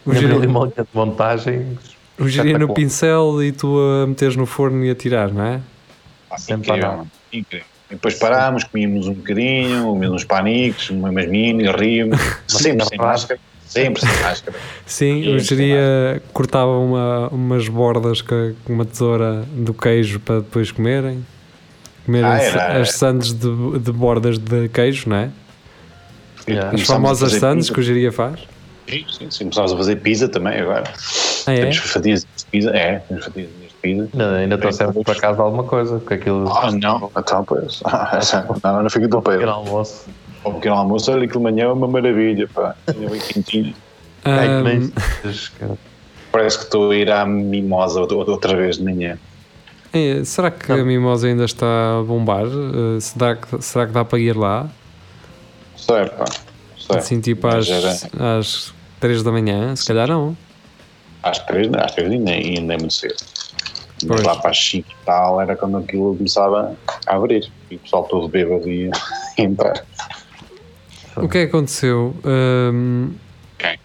O 0.07 0.11
uma 0.11 0.19
linha 0.65 0.83
de 0.83 0.87
montagem. 0.93 1.77
o 2.17 2.57
no 2.59 2.73
pincel 2.73 3.43
e 3.43 3.51
tu 3.51 3.77
a 3.79 4.07
meteres 4.07 4.35
no 4.35 4.45
forno 4.45 4.83
e 4.85 4.89
a 4.89 4.95
tirar, 4.95 5.31
não 5.33 5.43
é? 5.43 5.59
Ah, 6.31 6.37
Sempre 6.37 6.69
incrível, 6.71 7.07
incrível. 7.31 7.65
E 7.89 7.93
depois 7.93 8.15
parámos, 8.15 8.63
comíamos 8.65 9.07
um 9.07 9.13
bocadinho, 9.13 9.83
comíamos 9.83 10.21
uns 10.21 10.25
paniques, 10.25 10.89
umas 10.89 11.27
minis, 11.27 11.71
ríamos, 11.73 12.19
sempre 12.47 12.85
sem 12.85 12.97
máscara, 12.97 13.39
sempre 13.65 14.01
sem 14.05 14.21
máscara. 14.21 14.57
Sim, 14.85 15.21
E 15.21 15.29
o 15.29 15.37
este 15.37 15.55
geria 15.55 16.21
cortava 16.33 16.77
uma, 16.79 17.27
umas 17.29 17.67
bordas 17.69 18.21
com 18.21 18.53
uma 18.67 18.83
tesoura 18.85 19.45
do 19.53 19.73
queijo 19.73 20.19
para 20.19 20.39
depois 20.39 20.71
comerem. 20.71 21.25
Comerem 22.05 22.29
Ah, 22.29 22.41
era- 22.41 22.81
as 22.81 22.91
sandes 22.93 23.33
de, 23.33 23.79
de 23.79 23.91
bordas 23.91 24.37
de 24.37 24.67
queijo, 24.69 25.09
não 25.09 25.17
é? 25.17 25.29
Yeah. 26.47 26.71
As 26.75 26.81
famosas 26.83 27.33
sandes 27.33 27.69
que 27.69 27.79
o 27.79 27.83
geria 27.83 28.11
faz. 28.11 28.39
Sim, 28.89 29.05
sim, 29.09 29.31
sim, 29.31 29.43
começámos 29.45 29.73
a 29.73 29.77
fazer 29.77 29.95
pizza 29.97 30.29
também 30.29 30.59
agora. 30.59 30.85
Ah, 31.45 31.53
é? 31.53 31.59
Temos 31.61 31.77
fatias 31.77 32.21
de 32.21 32.45
pizza, 32.45 32.69
é, 32.69 32.99
temos 32.99 33.25
fatias 33.25 33.47
de 33.47 33.53
pizza. 33.81 34.09
Ainda, 34.13 34.35
ainda 34.38 34.57
trouxemos 34.57 34.95
para 35.03 35.15
casa 35.19 35.41
alguma 35.41 35.63
coisa, 35.63 35.99
porque 35.99 36.13
aquilo. 36.15 36.49
Ah, 36.51 36.71
não, 36.71 37.11
então 37.17 37.43
pois. 37.45 37.81
Não, 38.63 38.83
não 38.83 38.89
fica 38.89 39.07
tão 39.09 39.21
pequeno 39.21 39.39
pedo. 39.41 39.51
almoço. 39.51 40.05
O 40.43 40.53
pequeno 40.53 40.75
almoço, 40.75 41.11
olha, 41.11 41.25
aquilo 41.25 41.39
de 41.45 41.51
manhã 41.51 41.65
é 41.65 41.71
uma 41.71 41.88
maravilha, 41.88 42.47
pá. 42.53 42.75
Ainda 42.88 43.09
bem 43.09 43.19
quentinho. 43.19 43.73
Se- 45.33 45.51
cara. 45.51 45.77
Parece 46.31 46.57
que 46.57 46.63
estou 46.65 46.91
a 46.91 46.95
ir 46.95 47.09
à 47.11 47.25
mimosa 47.25 48.01
outra 48.01 48.55
vez 48.55 48.77
de 48.77 48.83
manhã. 48.83 49.17
é, 49.93 50.23
será 50.23 50.51
que 50.51 50.71
a 50.71 50.83
mimosa 50.83 51.27
ainda 51.27 51.45
está 51.45 51.65
a 51.99 52.03
bombar? 52.03 52.45
Uh, 52.45 52.99
será, 52.99 53.35
que, 53.35 53.61
será 53.61 53.88
que 53.88 53.93
dá 53.93 54.03
para 54.05 54.19
ir 54.19 54.35
lá? 54.35 54.67
Sério, 55.75 56.11
pá. 56.11 56.25
Assim, 56.97 57.19
tipo 57.19 57.47
às, 57.47 57.67
às 58.19 58.73
3 58.99 59.23
da 59.23 59.31
manhã? 59.31 59.75
Se 59.75 59.85
calhar 59.85 60.07
não. 60.07 60.35
Às 61.23 61.39
três, 61.39 61.69
às 61.73 61.91
três 61.93 62.11
ainda, 62.11 62.31
ainda 62.31 62.73
é 62.73 62.77
muito 62.77 62.93
cedo. 62.93 63.15
Mas 64.05 64.21
lá 64.23 64.35
para 64.35 64.51
as 64.51 64.59
5 64.69 64.87
e 64.89 65.05
tal 65.05 65.41
era 65.41 65.55
quando 65.55 65.77
aquilo 65.77 66.15
começava 66.15 66.75
a 67.07 67.15
abrir. 67.15 67.51
E 67.71 67.75
o 67.75 67.79
pessoal 67.79 68.03
todo 68.03 68.27
bêbado 68.27 68.69
ia 68.69 68.91
entrar. 69.37 69.83
O 71.15 71.27
que 71.27 71.39
é 71.39 71.45
que 71.45 71.49
aconteceu? 71.49 72.15
Ahm, 72.23 73.09
Quem? 73.57 73.79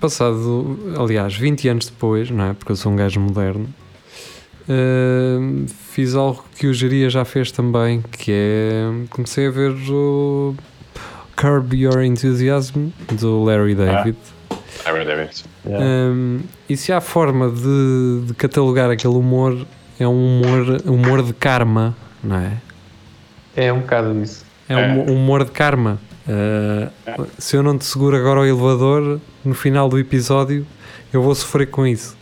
Passado, 0.00 0.94
aliás, 0.98 1.34
20 1.36 1.68
anos 1.68 1.86
depois, 1.86 2.30
não 2.30 2.46
é? 2.46 2.52
Porque 2.54 2.72
eu 2.72 2.76
sou 2.76 2.90
um 2.90 2.96
gajo 2.96 3.20
moderno, 3.20 3.68
ahm, 4.68 5.66
fiz 5.68 6.16
algo 6.16 6.44
que 6.58 6.66
o 6.66 6.74
Geria 6.74 7.08
já 7.08 7.24
fez 7.24 7.52
também, 7.52 8.02
que 8.02 8.32
é 8.32 9.06
comecei 9.10 9.46
a 9.46 9.50
ver 9.50 9.70
o 9.88 10.56
Curb 11.36 11.76
Your 11.76 12.02
Enthusiasm 12.02 12.88
do 13.12 13.44
Larry 13.44 13.76
David. 13.76 13.92
É 13.92 14.02
verdade, 14.02 14.33
é 14.84 14.92
verdade. 14.92 15.44
Yeah. 15.66 15.86
Um, 15.86 16.40
e 16.68 16.76
se 16.76 16.92
há 16.92 17.00
forma 17.00 17.50
de, 17.50 18.26
de 18.26 18.34
catalogar 18.34 18.90
aquele 18.90 19.14
humor, 19.14 19.66
é 19.98 20.06
um 20.06 20.40
humor, 20.40 20.82
humor 20.84 21.22
de 21.22 21.32
karma, 21.32 21.96
não 22.22 22.36
é? 22.36 22.52
É 23.56 23.72
um 23.72 23.80
bocado 23.80 24.20
isso. 24.22 24.44
É 24.68 24.76
um 24.76 25.12
humor 25.12 25.44
de 25.44 25.50
karma. 25.50 25.98
Uh, 26.26 27.26
se 27.38 27.56
eu 27.56 27.62
não 27.62 27.76
te 27.76 27.84
seguro 27.84 28.16
agora 28.16 28.40
o 28.40 28.44
elevador, 28.44 29.20
no 29.44 29.54
final 29.54 29.88
do 29.88 29.98
episódio, 29.98 30.66
eu 31.12 31.22
vou 31.22 31.34
sofrer 31.34 31.66
com 31.66 31.86
isso. 31.86 32.16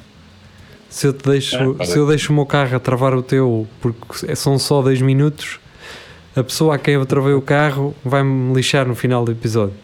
Se 0.91 1.07
eu, 1.07 1.13
te 1.13 1.27
deixo, 1.27 1.77
É, 1.79 1.85
se 1.87 1.97
eu 1.97 2.07
deixo 2.07 2.33
o 2.33 2.37
meu 2.37 2.45
carro 2.45 2.77
a 2.77 2.81
travar 2.81 3.15
o 3.15 3.23
teu, 3.23 3.67
porque 3.81 4.37
são 4.37 4.59
só 4.59 4.83
2 4.83 5.01
minutos, 5.01 5.59
a 6.37 6.43
pessoa 6.43 6.75
a 6.75 6.79
quem 6.79 6.95
eu 6.95 7.07
travei 7.07 7.33
o 7.33 7.41
carro 7.41 7.95
vai-me 8.05 8.53
lixar 8.55 8.87
no 8.87 8.95
final 8.95 9.25
do 9.25 9.33
episódio. 9.33 9.75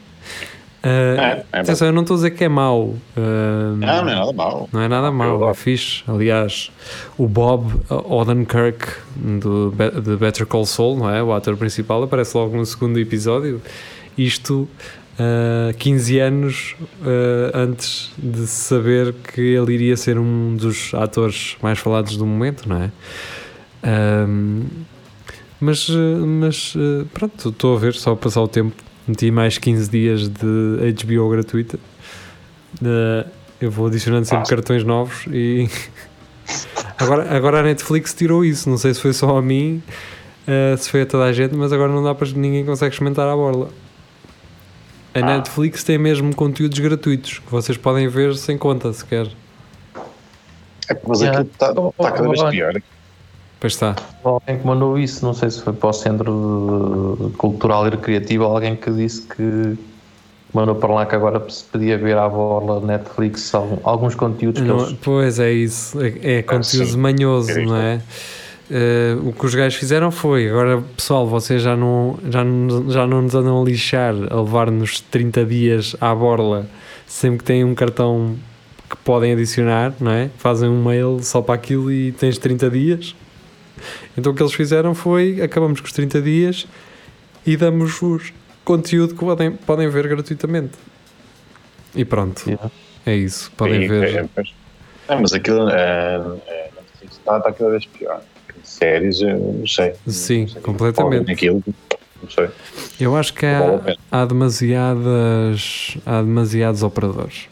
Uh, 0.83 1.20
É, 1.20 1.45
é 1.53 1.61
atenção, 1.61 1.89
eu 1.89 1.93
não 1.93 2.03
estou 2.03 2.14
a 2.14 2.18
dizer 2.18 2.31
que 2.31 2.45
é 2.45 2.49
mau. 2.49 2.95
Uh, 3.16 3.76
Não, 3.76 4.05
não 4.05 4.11
é 4.11 4.14
nada 4.14 4.33
mal. 4.33 4.68
não 4.72 4.81
é 4.81 4.89
nada 4.89 5.11
mau, 5.11 5.51
é 5.51 5.55
fixe. 5.55 6.05
Aliás, 6.07 6.70
o 7.16 7.26
Bob 7.26 7.72
Odenkirk 7.89 8.87
do 9.16 9.70
de 9.70 10.16
Better 10.16 10.47
Call 10.47 10.66
Saul, 10.66 10.97
não 10.99 11.11
é? 11.11 11.22
o 11.22 11.33
ator 11.33 11.57
principal, 11.57 12.03
aparece 12.03 12.37
logo 12.37 12.57
no 12.57 12.64
segundo 12.64 12.99
episódio. 12.99 13.61
Isto 14.16 14.68
ah, 15.18 15.72
15 15.76 16.20
anos 16.20 16.76
ah, 17.03 17.51
antes 17.55 18.12
de 18.16 18.47
se 18.47 18.64
saber 18.64 19.12
que 19.12 19.41
ele 19.41 19.74
iria 19.74 19.97
ser 19.97 20.16
um 20.18 20.55
dos 20.55 20.95
atores 20.95 21.57
mais 21.61 21.79
falados 21.81 22.16
do 22.16 22.24
momento, 22.24 22.68
não 22.68 22.83
é? 22.85 22.91
Ahm, 23.83 24.64
mas, 25.61 25.89
mas 26.24 26.74
pronto, 27.12 27.49
estou 27.49 27.76
a 27.76 27.81
ver, 27.81 27.95
só 27.95 28.12
a 28.12 28.16
passar 28.16 28.43
o 28.43 28.47
tempo. 28.49 28.76
Meti 29.09 29.30
mais 29.30 29.56
15 29.59 29.90
dias 29.90 30.28
de 30.28 30.94
HBO 31.04 31.28
gratuita. 31.30 31.78
Ah, 32.84 33.26
eu 33.61 33.70
vou 33.70 33.86
adicionando 33.86 34.26
sempre 34.26 34.44
Ah. 34.44 34.48
cartões 34.50 34.84
novos 34.84 35.24
e 35.28 35.68
agora, 36.98 37.34
agora 37.34 37.61
a 37.61 37.62
Netflix 37.62 38.12
tirou 38.14 38.44
isso. 38.44 38.68
Não 38.68 38.76
sei 38.78 38.92
se 38.94 39.00
foi 39.00 39.12
só 39.12 39.36
a 39.38 39.42
mim, 39.42 39.82
ah, 40.46 40.76
se 40.76 40.90
foi 40.90 41.02
a 41.02 41.06
toda 41.06 41.24
a 41.24 41.32
gente, 41.32 41.54
mas 41.56 41.72
agora 41.72 41.90
não 41.90 42.02
dá 42.04 42.14
para 42.14 42.28
ninguém 42.28 42.64
consegue 42.64 42.92
experimentar 42.92 43.26
a 43.28 43.34
borla. 43.34 43.70
A 45.14 45.20
Ah. 45.20 45.22
Netflix 45.38 45.82
tem 45.82 45.96
mesmo 45.98 46.34
conteúdos 46.34 46.78
gratuitos 46.78 47.38
que 47.38 47.50
vocês 47.50 47.78
podem 47.78 48.06
ver 48.09 48.36
sem 48.36 48.59
conta 48.59 48.92
sequer. 48.92 49.26
É, 50.90 50.96
mas 51.06 51.20
Yeah. 51.20 51.40
aquilo 51.40 51.52
está 51.52 51.72
tá 51.74 52.12
cada 52.12 52.28
vez 52.28 52.42
pior. 52.50 52.82
Pois 53.61 53.72
está. 53.72 53.96
Alguém 54.22 54.59
que 54.59 54.66
mandou 54.66 54.98
isso, 54.98 55.24
não 55.24 55.34
sei 55.34 55.50
se 55.50 55.61
foi 55.62 55.72
para 55.72 55.88
o 55.88 55.92
Centro 55.92 57.32
Cultural 57.38 57.86
e 57.86 57.90
Recreativo, 57.90 58.44
alguém 58.44 58.76
que 58.76 58.90
disse 58.90 59.22
que 59.22 59.76
mandou 60.54 60.74
para 60.76 60.94
lá 60.94 61.06
que 61.06 61.14
agora 61.14 61.42
se 61.50 61.64
podia 61.64 61.98
ver 61.98 62.16
à 62.16 62.28
borla 62.28 62.80
Netflix 62.80 63.52
alguns 63.82 64.14
conteúdos 64.14 64.62
que 64.62 64.68
Não- 64.68 64.80
eles. 64.86 64.96
pois 65.02 65.38
é 65.38 65.52
isso, 65.52 65.98
é, 66.00 66.38
é 66.38 66.42
conteúdo 66.42 66.86
sim. 66.86 66.96
manhoso, 66.98 67.50
É 67.50 67.64
não 67.64 67.76
é? 67.76 68.00
Eh, 68.70 69.16
o 69.24 69.32
que 69.32 69.46
os 69.46 69.54
gajos 69.54 69.78
fizeram 69.78 70.11
foi, 70.11 70.48
agora 70.48 70.82
pessoal, 70.96 71.26
vocês 71.26 71.62
já 71.62 71.74
não, 71.76 72.18
já, 72.30 72.44
não, 72.44 72.90
já 72.90 73.06
não 73.06 73.22
nos 73.22 73.34
andam 73.34 73.61
a 73.61 73.64
lixar, 73.64 74.14
a 74.30 74.40
levar-nos 74.40 75.00
30 75.00 75.44
dias 75.44 75.96
à 76.00 76.14
borla, 76.14 76.66
sempre 77.06 77.38
que 77.38 77.44
têm 77.44 77.64
um 77.64 77.74
cartão 77.74 78.36
que 78.88 78.96
podem 78.98 79.32
adicionar, 79.32 79.92
não 79.98 80.11
é? 80.12 80.30
Fazem 80.38 80.68
um 80.68 80.82
mail 80.84 81.18
só 81.22 81.40
para 81.42 81.54
aquilo 81.54 81.90
e 81.90 82.12
tens 82.12 82.36
30 82.38 82.70
dias. 82.70 83.14
Então 84.16 84.33
o 84.33 84.35
que 84.35 84.43
eles 84.43 84.53
fizeram 84.55 84.95
foi, 84.95 85.41
acabamos 85.43 85.81
com 85.81 85.87
os 85.87 85.93
30 85.93 86.20
dias 86.22 86.66
e 87.47 87.57
damos-vos 87.57 88.33
conteúdo 88.64 89.14
que 89.14 89.20
podem, 89.20 89.53
podem 89.53 89.89
ver 89.89 90.07
gratuitamente. 90.09 90.72
E 91.95 92.05
pronto, 92.05 92.43
Yeah. 92.47 92.70
é 93.07 93.14
isso, 93.16 93.51
podem 93.57 93.83
E- 93.85 93.89
ver. 93.89 94.14
é, 94.16 94.29
pois. 94.35 94.53
É, 95.09 95.16
mas 95.16 95.33
aquilo 95.33 95.68
é, 95.70 96.20
é, 96.47 96.70
está, 97.03 97.39
está 97.39 97.53
cada 97.53 97.70
vez 97.70 97.87
pior. 97.87 98.20
Séries, 98.62 99.20
eu 99.22 99.39
não 99.39 99.66
sei. 99.66 99.95
Sim, 100.07 100.41
Não 100.43 100.49
sei. 100.49 100.61
completamente. 100.62 101.18
Podem 101.20 101.35
Aquilo, 101.35 101.62
não 102.22 102.31
sei. 102.31 102.49
Eu 103.01 103.16
acho 103.16 103.33
que 103.33 103.47
há, 103.47 103.81
há 104.12 104.24
demasiadas 104.26 105.97
há 106.05 106.20
demasiados 106.20 106.83
operadores. 106.83 107.49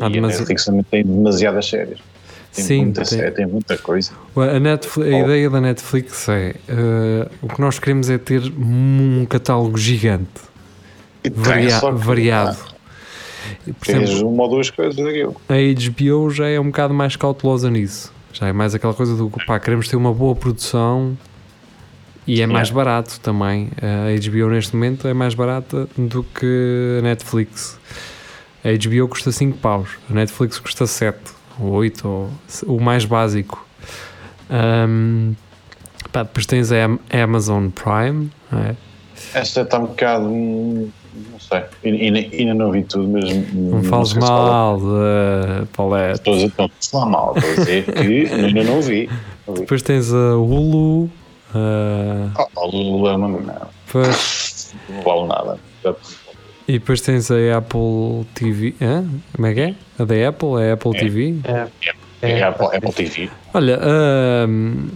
Há 0.00 0.04
E 0.04 0.06
a 0.06 0.08
demasi- 0.08 0.36
Netflix 0.38 0.64
também 0.64 0.82
tem 0.84 1.04
demasiadas 1.04 1.66
séries. 1.68 1.98
Tem 2.54 2.64
Sim, 2.64 2.84
muita 2.86 3.02
tem. 3.04 3.18
série, 3.18 3.30
tem 3.30 3.46
muita 3.46 3.76
coisa. 3.78 4.10
A, 4.36 4.58
Netflix, 4.58 5.12
a 5.12 5.16
Oh. 5.16 5.24
ideia 5.24 5.50
da 5.50 5.60
Netflix 5.60 6.28
é 6.28 6.54
eh, 6.68 7.28
o 7.42 7.48
que 7.48 7.60
nós 7.60 7.78
queremos 7.78 8.08
é 8.10 8.18
ter 8.18 8.42
um 8.58 9.26
catálogo 9.28 9.76
gigante, 9.78 10.28
E 11.22 11.30
varia- 11.30 11.78
que, 11.78 11.90
variado. 11.92 12.56
E, 13.66 13.72
Por 13.72 13.86
Tens 13.86 14.10
exemplo, 14.10 14.30
uma 14.32 14.42
ou 14.44 14.48
duas 14.50 14.70
coisas 14.70 14.96
daquilo. 14.96 15.36
a 15.48 15.54
HBO 15.54 16.30
já 16.30 16.48
é 16.48 16.58
um 16.58 16.66
bocado 16.66 16.92
mais 16.94 17.16
cautelosa 17.16 17.70
nisso. 17.70 18.12
Já 18.32 18.48
é 18.48 18.52
mais 18.52 18.74
aquela 18.74 18.92
coisa 18.94 19.14
do 19.16 19.30
pá, 19.46 19.58
queremos 19.60 19.88
ter 19.88 19.96
uma 19.96 20.12
boa 20.12 20.34
produção 20.34 21.16
e 22.26 22.40
é 22.42 22.46
mais 22.46 22.70
barato 22.70 23.20
também. 23.20 23.70
A 23.80 24.10
HBO 24.28 24.48
neste 24.50 24.74
momento 24.74 25.06
é 25.08 25.14
mais 25.14 25.34
barata 25.34 25.88
do 25.96 26.22
que 26.22 26.96
a 26.98 27.02
Netflix. 27.02 27.78
A 28.64 28.68
HBO 28.72 29.08
custa 29.08 29.30
5 29.32 29.58
paus, 29.58 29.88
a 30.10 30.14
Netflix 30.14 30.58
custa 30.58 30.86
7 30.86 31.16
ou 31.60 31.70
8, 31.72 32.08
ou 32.08 32.30
o 32.66 32.80
mais 32.80 33.04
básico. 33.04 33.66
Ahm, 34.50 35.32
pá, 36.12 36.22
depois 36.22 36.46
tens 36.46 36.72
a 36.72 36.84
Am- 36.84 36.98
Amazon 37.12 37.68
Prime, 37.70 38.30
não 38.50 38.58
é? 38.60 38.76
Esta 39.34 39.62
está 39.62 39.78
um 39.78 39.86
bocado. 39.86 40.26
hum, 40.26 40.88
Não 41.32 41.40
sei. 41.40 41.62
Ainda, 41.84 42.54
não 42.54 42.70
vi 42.70 42.84
tudo, 42.84 43.08
mas. 43.08 43.24
não 43.52 43.82
fales 43.82 44.14
mal 44.14 44.78
de 44.78 45.66
Paulette. 45.76 46.14
Estou 46.20 46.34
a 46.34 46.36
dizer, 46.36 46.52
não, 46.58 46.70
falar 46.90 47.06
mal. 47.06 47.34
Estou 47.36 47.50
a 47.50 47.54
dizer 47.56 47.84
que 47.84 48.26
ainda 48.32 48.62
não 48.64 48.80
vi. 48.80 49.10
Não. 49.46 49.54
Depois 49.54 49.82
tens 49.82 50.12
a 50.14 50.36
Hulu, 50.36 51.10
ah, 51.54 52.46
Oh, 52.56 52.66
o 52.66 52.70
Lula 52.70 53.18
não, 53.18 53.28
não, 53.28 53.40
depois 53.86 54.74
não 54.88 55.02
vale 55.02 55.26
nada. 55.26 55.58
E 56.68 56.72
depois 56.72 57.00
tens 57.00 57.30
a 57.30 57.34
Apple 57.56 58.26
TV. 58.34 58.74
Hã? 58.80 59.04
Como 59.34 59.46
é 59.46 59.54
que 59.54 59.60
é? 59.60 59.74
A 59.98 60.04
da 60.04 60.28
Apple? 60.28 60.60
É 60.62 60.70
a 60.70 60.74
Apple 60.74 60.96
É. 60.96 60.98
TV? 61.00 61.34
É, 61.44 61.68
É, 62.20 62.42
Apple, 62.42 62.66
Apple 62.76 62.92
TV. 62.92 63.30
Olha, 63.54 63.78
ahm, 63.82 64.88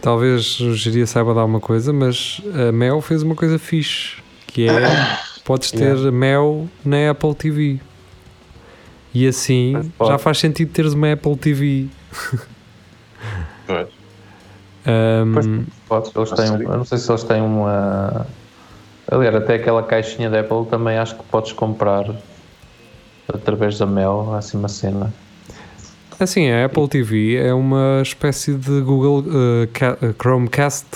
talvez 0.00 0.58
o 0.60 0.74
Geria 0.74 1.06
saiba 1.06 1.34
dar 1.34 1.44
uma 1.44 1.60
coisa, 1.60 1.92
mas 1.92 2.40
a 2.68 2.72
Mel 2.72 3.00
fez 3.02 3.22
uma 3.22 3.34
coisa 3.34 3.58
fixe, 3.58 4.22
que 4.46 4.68
é 4.68 4.72
podes 5.44 5.70
ter 5.70 5.96
Mel 6.12 6.66
na 6.84 7.10
Apple 7.10 7.34
TV. 7.34 7.80
E 9.12 9.26
assim 9.26 9.90
Pode. 9.98 10.10
já 10.12 10.18
faz 10.18 10.38
sentido 10.38 10.70
teres 10.72 10.94
uma 10.94 11.12
Apple 11.12 11.36
TV. 11.36 11.88
Pois. 13.66 13.88
Ahm, 14.86 15.32
Pois. 15.34 15.46
Podes, 15.88 16.12
eles 16.16 16.30
têm, 16.30 16.62
eu 16.62 16.76
não 16.78 16.84
sei 16.84 16.96
se 16.98 17.10
eles 17.10 17.22
têm 17.24 17.42
uma. 17.42 18.26
Aliás, 19.12 19.34
até 19.34 19.54
aquela 19.56 19.82
caixinha 19.82 20.30
da 20.30 20.40
Apple 20.40 20.66
também 20.70 20.96
acho 20.96 21.14
que 21.16 21.22
podes 21.24 21.52
comprar 21.52 22.04
através 23.32 23.78
da 23.78 23.86
Mel, 23.86 24.34
assim 24.34 24.56
uma 24.56 24.68
cena. 24.68 25.12
assim, 26.18 26.50
a 26.50 26.64
Apple 26.66 26.88
TV 26.88 27.36
é 27.36 27.52
uma 27.52 28.00
espécie 28.02 28.54
de 28.54 28.80
Google 28.80 29.24
Ca- 29.72 29.98
eh, 30.00 30.14
Chromecast. 30.20 30.86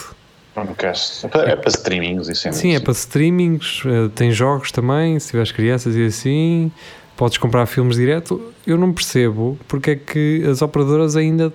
Chromecast. 0.55 1.27
É 1.27 1.57
para 1.57 1.69
streamings 1.69 2.29
e 2.29 2.35
cenas. 2.35 2.57
Sim, 2.57 2.75
é 2.75 2.81
para 2.81 2.93
streamings, 2.93 3.83
eh, 3.85 4.09
tem 4.15 4.31
jogos 4.31 4.71
também, 4.73 5.19
se 5.19 5.29
tiveres 5.31 5.53
crianças 5.53 5.95
e 5.95 6.07
assim, 6.07 6.71
podes 7.17 7.37
comprar 7.39 7.67
filmes 7.67 7.97
direto. 7.97 8.53
Eu 8.67 8.79
não 8.79 8.93
percebo 8.93 9.59
porque 9.69 9.91
é 9.91 9.97
que 9.97 10.43
as 10.51 10.63
operadoras 10.63 11.17
ainda 11.17 11.53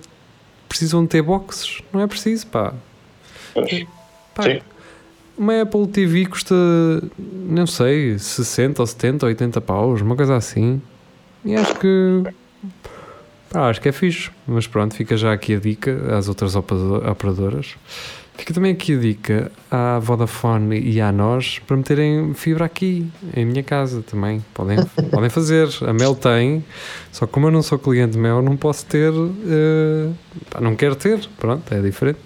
precisam 0.68 1.02
de 1.02 1.08
ter 1.08 1.22
boxes. 1.22 1.80
Não 1.92 2.00
é 2.00 2.06
preciso, 2.06 2.46
pá. 2.46 2.72
Pois. 3.54 3.84
Pá, 4.34 4.42
Sim. 4.44 4.60
Uma 5.42 5.62
Apple 5.62 5.88
TV 5.88 6.26
custa, 6.26 6.54
não 7.18 7.66
sei, 7.66 8.16
60 8.16 8.80
ou 8.80 8.86
70 8.86 9.26
ou 9.26 9.28
80 9.28 9.60
paus, 9.60 10.00
uma 10.00 10.14
coisa 10.14 10.36
assim. 10.36 10.80
E 11.44 11.56
acho 11.56 11.74
que. 11.80 12.22
Acho 13.52 13.80
que 13.80 13.88
é 13.88 13.92
fixe. 13.92 14.30
Mas 14.46 14.68
pronto, 14.68 14.94
fica 14.94 15.16
já 15.16 15.32
aqui 15.32 15.56
a 15.56 15.58
dica 15.58 16.16
às 16.16 16.28
outras 16.28 16.54
operado- 16.54 17.10
operadoras. 17.10 17.74
Fica 18.38 18.54
também 18.54 18.70
aqui 18.70 18.94
a 18.94 18.98
dica 19.00 19.50
à 19.68 19.98
Vodafone 19.98 20.78
e 20.78 21.00
à 21.00 21.10
nós 21.10 21.58
para 21.66 21.76
meterem 21.76 22.32
fibra 22.34 22.64
aqui, 22.64 23.04
em 23.36 23.44
minha 23.44 23.64
casa 23.64 24.00
também. 24.00 24.44
Podem, 24.54 24.78
podem 25.10 25.28
fazer. 25.28 25.68
A 25.82 25.92
Mel 25.92 26.14
tem, 26.14 26.64
só 27.10 27.26
que 27.26 27.32
como 27.32 27.48
eu 27.48 27.50
não 27.50 27.62
sou 27.62 27.80
cliente 27.80 28.16
Mel, 28.16 28.42
não 28.42 28.56
posso 28.56 28.86
ter. 28.86 29.12
pá, 30.50 30.60
não 30.60 30.76
quero 30.76 30.94
ter. 30.94 31.18
Pronto, 31.36 31.64
é 31.74 31.80
diferente. 31.82 32.20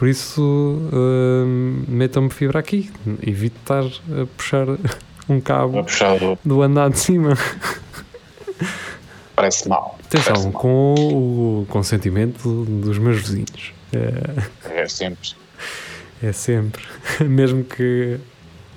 Por 0.00 0.08
isso, 0.08 0.40
hum, 0.94 1.84
metam-me 1.86 2.30
fibra 2.30 2.58
aqui. 2.58 2.90
Evito 3.22 3.58
estar 3.60 3.84
a 3.84 4.24
puxar 4.34 4.66
um 5.28 5.38
cabo 5.42 5.84
puxar 5.84 6.18
do. 6.18 6.38
do 6.42 6.62
andar 6.62 6.88
de 6.88 6.98
cima. 6.98 7.36
Parece 9.36 9.68
mal. 9.68 9.98
Atenção, 10.06 10.32
Parece 10.32 10.44
mal. 10.52 10.52
com 10.54 10.94
o 10.94 11.66
consentimento 11.68 12.64
dos 12.64 12.96
meus 12.96 13.18
vizinhos. 13.20 13.74
É, 13.92 14.80
É 14.82 14.88
sempre. 14.88 15.32
é 16.22 16.32
sempre. 16.32 16.82
Mesmo 17.20 17.62
que 17.62 18.18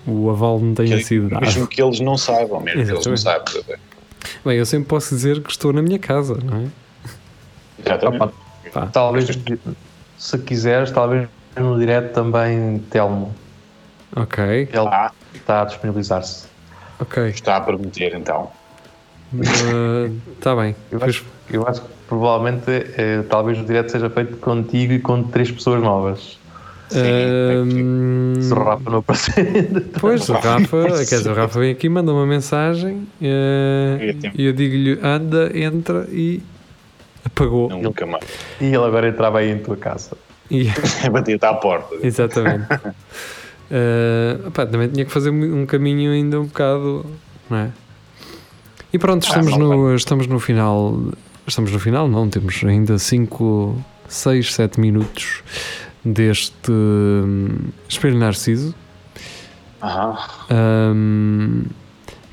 o 0.05 0.29
aval 0.29 0.59
não 0.59 0.73
tenha 0.73 1.01
sido 1.01 1.29
dado. 1.29 1.39
Mesmo 1.41 1.67
que 1.67 1.81
eles 1.81 2.01
não 2.01 2.17
saibam, 2.17 2.59
mesmo 2.59 2.83
que 2.83 2.91
eles 2.91 3.05
não 3.05 3.13
Exatamente. 3.13 3.51
saibam. 3.65 3.79
Bem, 4.45 4.57
eu 4.57 4.65
sempre 4.65 4.89
posso 4.89 5.15
dizer 5.15 5.41
que 5.41 5.51
estou 5.51 5.71
na 5.71 5.81
minha 5.81 5.99
casa, 5.99 6.37
não 6.43 6.57
é? 6.57 6.67
Exatamente. 7.79 8.23
Opa, 8.23 8.33
Pá. 8.73 8.85
Talvez, 8.87 9.27
se 10.23 10.37
quiseres, 10.37 10.89
talvez 10.91 11.27
no 11.57 11.77
direto 11.77 12.13
também 12.13 12.79
Telmo. 12.89 13.33
Ok, 14.15 14.41
Ele 14.43 14.69
Ah, 14.87 15.11
está 15.33 15.61
a 15.63 15.65
disponibilizar-se. 15.65 16.45
ok. 16.99 17.27
está 17.27 17.57
a 17.57 17.61
permitir 17.61 18.15
então. 18.15 18.49
Está 20.37 20.55
bem. 20.55 20.75
Eu 20.91 21.03
acho, 21.03 21.25
eu 21.51 21.67
acho 21.67 21.81
que 21.81 21.87
provavelmente 22.07 22.63
eh, 22.69 23.23
talvez 23.29 23.59
o 23.59 23.65
direto 23.65 23.91
seja 23.91 24.09
feito 24.09 24.37
contigo 24.37 24.93
e 24.93 24.99
com 24.99 25.23
três 25.23 25.51
pessoas 25.51 25.81
novas. 25.81 26.37
Hum, 26.95 28.35
Se 28.39 28.53
o 28.53 28.63
Rafa 28.63 28.89
não 28.89 28.99
aparecer. 28.99 29.71
Pois, 29.99 30.29
o 30.29 30.33
Rafa, 30.33 30.83
quer 31.09 31.17
dizer, 31.17 31.31
o 31.31 31.33
Rafa 31.33 31.59
vem 31.59 31.71
aqui, 31.71 31.89
manda 31.89 32.11
uma 32.13 32.25
mensagem 32.25 33.07
eh, 33.21 34.15
e 34.35 34.45
eu 34.45 34.53
digo-lhe 34.53 34.99
anda, 35.01 35.51
entra 35.57 36.07
e 36.11 36.41
apagou. 37.25 37.69
Nunca 37.69 38.05
mais. 38.05 38.23
E 38.61 38.65
ele 38.65 38.77
agora 38.77 39.07
entrava 39.09 39.39
aí 39.39 39.51
em 39.51 39.59
tua 39.59 39.75
casa. 39.77 40.11
E- 40.51 40.67
Batia-te 41.11 41.45
à 41.45 41.53
porta. 41.53 41.95
exatamente. 42.01 42.67
Eh, 43.75 44.37
opá, 44.47 44.67
também 44.67 44.87
tinha 44.89 45.03
que 45.03 45.11
fazer 45.11 45.31
um 45.31 45.65
caminho 45.65 46.11
ainda 46.11 46.39
um 46.39 46.43
bocado, 46.45 47.03
não 47.49 47.57
é? 47.57 47.69
E 48.91 48.99
pronto, 48.99 49.23
estamos, 49.25 49.51
Ah, 49.53 49.57
no, 49.57 49.95
estamos 49.95 50.27
no 50.27 50.39
final. 50.39 50.99
Estamos 51.47 51.71
no 51.71 51.79
final, 51.79 52.07
não, 52.07 52.29
temos 52.29 52.61
ainda 52.63 52.99
5, 52.99 53.83
6, 54.07 54.53
7 54.53 54.79
minutos 54.79 55.41
deste 56.05 56.69
hum, 56.71 57.55
Espelho 57.89 58.17
Narciso. 58.19 58.75
Aham. 59.81 60.17
Hum, 60.93 61.63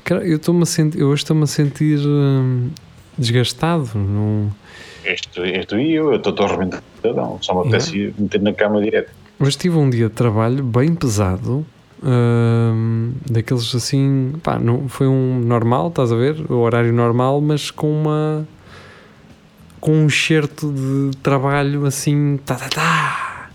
cara, 0.03 0.23
eu 0.27 0.35
estou-me 0.37 0.61
a 0.61 0.65
sentir, 0.67 0.99
eu 0.99 1.07
hoje 1.07 1.23
estou-me 1.23 1.43
a 1.43 1.47
sentir 1.47 1.97
hum, 2.05 2.69
desgastado. 3.21 3.89
Não, 3.95 4.51
Este, 5.05 5.39
este 5.41 5.75
e 5.75 5.93
eu, 5.93 6.11
eu 6.11 6.17
estou 6.17 6.33
todo 6.33 6.51
arrebentado. 6.51 6.83
Só 7.41 7.53
me 7.53 7.61
apetece 7.61 8.13
meter 8.17 8.41
na 8.41 8.53
cama 8.53 8.81
direto. 8.81 9.11
Hoje 9.39 9.57
tive 9.57 9.77
um 9.77 9.89
dia 9.89 10.07
de 10.09 10.13
trabalho 10.13 10.63
bem 10.63 10.93
pesado. 10.93 11.65
hum, 12.03 13.13
daqueles 13.29 13.73
assim, 13.75 14.33
pá, 14.43 14.57
não, 14.59 14.87
foi 14.89 15.07
um 15.07 15.39
normal, 15.39 15.87
estás 15.89 16.11
a 16.11 16.15
ver? 16.15 16.35
O 16.51 16.55
horário 16.59 16.91
normal, 16.93 17.39
mas 17.41 17.71
com 17.71 17.91
uma 18.01 18.47
com 19.79 19.93
um 19.93 20.05
enxerto 20.05 20.71
de 20.71 21.17
trabalho 21.23 21.85
assim, 21.87 22.37
tá, 22.45 22.53
tá, 22.55 22.69
tá. 22.69 23.49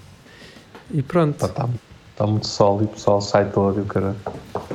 E 0.92 1.00
pronto. 1.02 1.34
Está 1.44 1.48
tá, 1.48 1.68
tá 2.16 2.26
muito 2.26 2.46
sol 2.48 2.80
e 2.80 2.84
o 2.84 2.88
pessoal 2.88 3.20
sai 3.20 3.48
todo, 3.50 3.78
e 3.78 3.82
o 3.82 3.86
cara. 3.86 4.16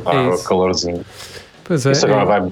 Ah, 0.06 0.16
É 0.16 0.28
o 0.30 0.42
calorzinho. 0.44 1.04
Pois 1.66 1.86
é, 1.86 1.92
Isso 1.92 2.06
agora 2.06 2.22
é- 2.22 2.26
vai, 2.26 2.52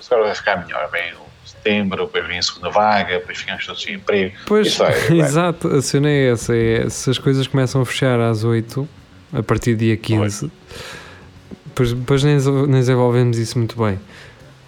isso 0.00 0.14
agora 0.14 0.28
vai 0.28 0.34
ficar 0.34 0.56
melhor. 0.64 0.88
Vem 0.90 1.12
o 1.14 1.29
setembro, 1.60 2.06
depois 2.06 2.26
vem 2.26 2.38
a 2.38 2.42
segunda 2.42 2.70
vaga, 2.70 3.18
depois 3.18 3.38
ficamos 3.38 3.66
todos 3.66 3.82
sem 3.82 3.94
emprego. 3.94 4.34
Pois, 4.46 4.74
vai. 4.78 4.94
exato, 5.18 5.68
a 5.68 5.82
cena 5.82 6.08
é 6.08 6.32
essa: 6.32 6.56
é, 6.56 6.88
se 6.88 7.10
as 7.10 7.18
coisas 7.18 7.46
começam 7.46 7.80
a 7.80 7.86
fechar 7.86 8.18
às 8.20 8.44
8, 8.44 8.88
a 9.32 9.42
partir 9.42 9.74
do 9.74 9.80
dia 9.80 9.96
15, 9.96 10.50
depois, 11.66 11.92
depois 11.92 12.24
nem, 12.24 12.36
nem 12.36 12.80
desenvolvemos 12.80 13.38
isso 13.38 13.58
muito 13.58 13.76
bem. 13.76 13.98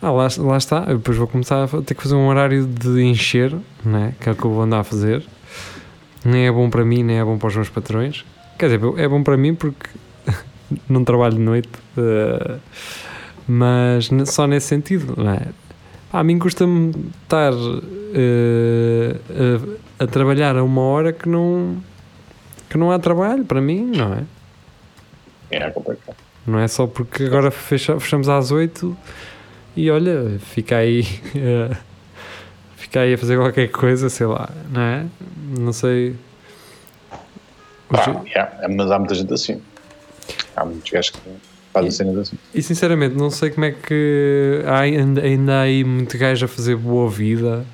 Ah, 0.00 0.10
lá, 0.10 0.26
lá 0.38 0.56
está, 0.56 0.80
depois 0.80 1.16
vou 1.16 1.28
começar 1.28 1.62
a 1.62 1.68
ter 1.82 1.94
que 1.94 2.02
fazer 2.02 2.16
um 2.16 2.26
horário 2.26 2.66
de 2.66 3.02
encher, 3.02 3.54
né? 3.84 4.14
que 4.20 4.28
é 4.28 4.32
o 4.32 4.34
que 4.34 4.44
eu 4.44 4.50
vou 4.50 4.62
andar 4.62 4.80
a 4.80 4.84
fazer. 4.84 5.22
Nem 6.24 6.46
é 6.46 6.50
bom 6.50 6.68
para 6.68 6.84
mim, 6.84 7.04
nem 7.04 7.20
é 7.20 7.24
bom 7.24 7.38
para 7.38 7.46
os 7.46 7.54
meus 7.54 7.68
patrões. 7.68 8.24
Quer 8.58 8.66
dizer, 8.66 8.80
é 8.98 9.06
bom 9.06 9.22
para 9.22 9.36
mim 9.36 9.54
porque 9.54 9.88
não 10.88 11.04
trabalho 11.04 11.34
de 11.34 11.40
noite, 11.40 11.68
eh, 11.96 12.58
mas 13.46 14.10
só 14.26 14.46
nesse 14.48 14.66
sentido, 14.66 15.14
não 15.16 15.34
é? 15.34 15.46
Pá, 16.12 16.20
a 16.20 16.24
mim 16.24 16.38
custa-me 16.38 16.92
estar 17.22 17.52
eh, 18.14 19.16
a, 19.98 20.04
a 20.04 20.06
trabalhar 20.06 20.56
a 20.56 20.62
uma 20.62 20.82
hora 20.82 21.12
que 21.12 21.26
não, 21.28 21.82
que 22.68 22.76
não 22.76 22.90
há 22.92 22.98
trabalho 22.98 23.44
para 23.44 23.60
mim, 23.60 23.90
não 23.96 24.12
é? 24.14 24.24
É 25.50 25.70
complicado. 25.70 26.16
Não 26.46 26.58
é 26.58 26.68
só 26.68 26.86
porque 26.86 27.24
agora 27.24 27.50
fecha- 27.50 27.98
fechamos 27.98 28.28
às 28.28 28.50
8 28.50 28.96
e 29.76 29.90
olha, 29.90 30.38
fica 30.38 30.76
aí, 30.76 31.00
eh, 31.34 31.74
fica 32.76 33.00
aí 33.00 33.14
a 33.14 33.18
fazer 33.18 33.36
qualquer 33.38 33.68
coisa, 33.70 34.10
sei 34.10 34.26
lá, 34.26 34.50
não 34.70 34.80
é? 34.82 35.06
Não 35.58 35.72
sei. 35.72 36.16
Os- 37.90 38.00
Pá, 38.00 38.22
yeah, 38.26 38.68
mas 38.68 38.90
há 38.90 38.98
muita 38.98 39.14
gente 39.14 39.32
assim. 39.32 39.62
Há 40.56 40.64
muitos 40.64 40.90
gajos 40.90 41.10
que 41.10 41.18
cenas 41.90 42.18
assim. 42.18 42.36
E 42.54 42.62
sinceramente, 42.62 43.14
não 43.16 43.30
sei 43.30 43.50
como 43.50 43.64
é 43.64 43.72
que 43.72 44.62
há, 44.66 44.80
ainda, 44.80 45.22
há 45.54 45.60
aí 45.62 45.84
muito 45.84 46.16
gajo 46.18 46.44
a 46.44 46.48
fazer 46.48 46.76
boa 46.76 47.08
vida. 47.08 47.64